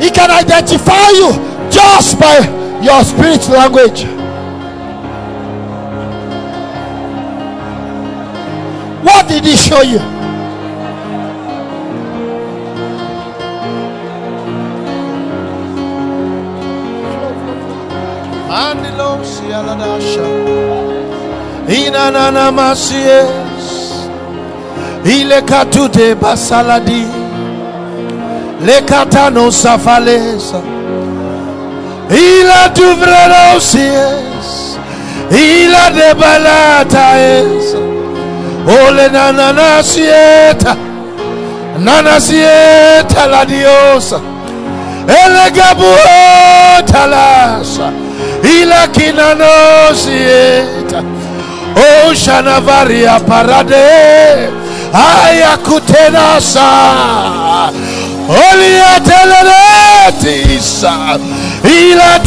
he 0.02 0.10
can 0.10 0.30
identify 0.30 1.08
you 1.10 1.32
just 1.70 2.18
by 2.20 2.38
your 2.82 3.02
spiritual 3.04 3.54
language. 3.54 4.04
What 9.04 9.28
did 9.28 9.44
he 9.44 9.56
show 9.56 9.82
you? 9.82 10.18
Inanana 21.68 22.52
masies. 22.52 23.66
Ile 25.04 25.42
katute 25.42 26.14
basaladi. 26.14 27.06
Le 28.66 28.82
katano 28.82 29.50
safalesa. 29.52 30.60
Ila 32.10 32.68
tuvrano 32.74 33.60
sies. 33.60 34.78
Ila 35.30 35.90
de 35.90 36.14
balata 36.14 37.18
es. 37.18 37.74
Ole 38.66 39.08
nanana 39.08 39.82
sieta. 39.82 40.76
Sieta 42.20 43.26
la 43.26 43.44
diosa. 43.44 44.20
Elegabu 45.06 45.94
talasa. 46.86 48.07
Ila 48.42 48.88
kinanosieta. 48.88 51.02
O 51.76 52.14
shanavaria 52.14 53.20
parade. 53.20 54.48
Aya 54.92 55.56
kutenasa. 55.56 56.68
Olia 58.28 59.00
teleletisa. 59.00 60.94
Ila 61.64 62.18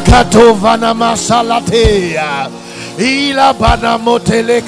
katovana 0.00 0.94
masalatea. 0.94 2.48
Ila 2.98 3.52
banamotele 3.54 4.62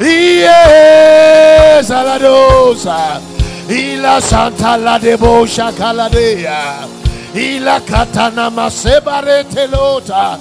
Iye 0.00 1.82
saladosa. 1.82 3.20
Ila 3.68 4.20
santa 4.20 4.76
la 4.76 4.98
debosha 4.98 5.72
kaladea. 5.72 6.86
Ila 7.34 7.80
katana 7.80 8.50
masebare 8.50 9.44
telota. 9.44 10.38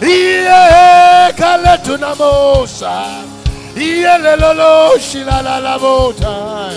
Iye 0.00 1.32
kaletunamosa. 1.36 3.04
Iye 3.76 4.18
lelolo 4.18 4.98
shilala 4.98 5.60
la 5.60 5.78
bota. 5.78 6.70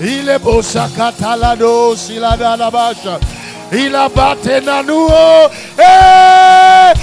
Ile 0.00 0.38
bosa 0.38 0.88
katalado 0.96 1.96
silada 1.96 2.56
la 2.56 2.70
basha. 2.70 3.18
Ila 3.72 4.08
bate 4.08 4.60
nanuo. 4.60 5.50
Eh, 5.78 6.94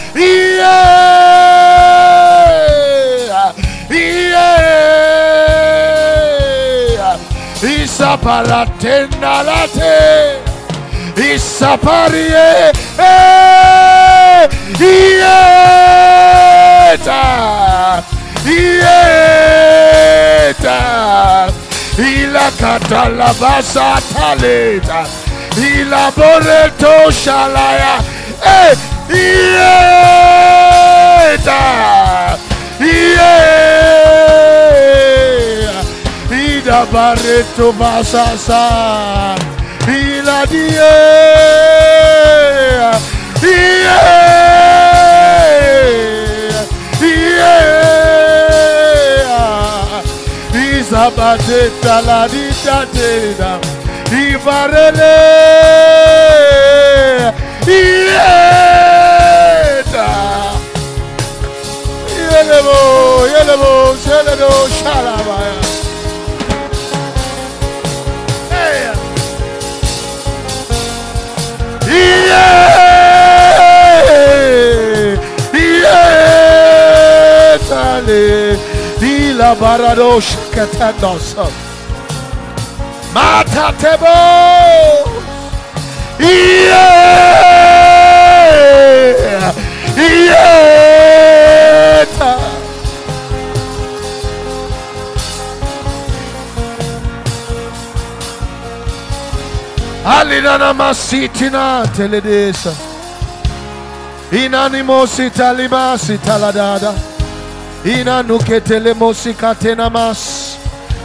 yeah, 3.34 3.54
yeah. 3.94 4.74
Isa 7.62 8.18
paratenda 8.18 9.44
late. 9.48 10.42
Isa 11.16 11.78
parie. 11.78 12.72
Eh, 12.98 14.50
ieta. 14.80 15.64
Ieta. 18.46 18.80
Ila 21.98 22.48
katalabasa 22.60 23.90
taleta. 24.14 25.02
Ila 25.58 26.12
boreto 26.18 26.96
shalaya. 27.12 27.96
Eh, 28.44 28.74
ieta. 29.14 29.94
Yeah. 35.64 36.38
Ila 36.44 36.80
bareto 36.92 37.68
basasa. 37.80 38.64
Ila 39.88 40.40
die. 40.52 40.76
Yeah. 43.44 44.04
Yeah. 47.14 47.64
Isabadeta 50.54 51.96
la 52.08 52.22
dita 52.28 52.80
teda. 52.94 53.52
Ivarele. 54.12 55.18
Yeda. 57.68 58.73
Yelebo, 63.44 63.96
seledo, 63.98 64.50
shalabaya. 64.70 65.60
Yeah. 71.86 72.24
Yeah. 75.54 76.24
Yeah. 89.20 89.54
Yeah. 89.98 91.43
Alidana 100.06 100.74
masitina 100.74 101.88
teledesa. 101.98 102.74
Inanimosi 104.32 105.30
talimasi 105.30 106.18
taladada. 106.18 106.94
Inanuketele 107.86 108.94
mosi 108.94 109.34
katenamas. 109.34 110.58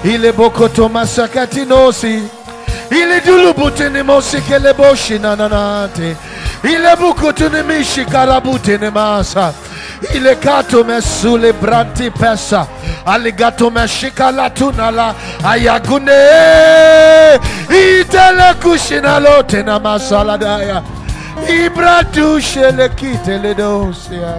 Ile 0.05 0.33
bokoto 0.33 0.89
masakatinosi. 0.89 2.23
Ile 2.91 3.21
dulubutini 3.21 4.03
mosi 4.03 4.41
keleboshi 4.41 5.19
nananate. 5.19 6.17
Ile 6.65 6.97
bukutuni 6.97 7.63
mishi 7.63 8.05
karabutini 8.05 8.91
masa. 8.91 9.53
Ile 10.15 10.35
kato 10.35 10.85
mesule 10.85 11.53
branti 11.53 12.11
pesa. 12.11 12.67
Aligato 13.07 13.71
meshika 13.71 14.31
la 14.31 14.51
tunala. 14.51 15.15
Ayagune. 15.45 16.13
Itele 17.69 18.55
kushina 18.63 19.21
lote 19.21 19.63
na 19.63 19.79
masaladaya. 19.81 20.83
Ibra 21.65 22.03
dushele 22.03 22.89
kitele 22.89 23.55
dosia. 23.55 24.35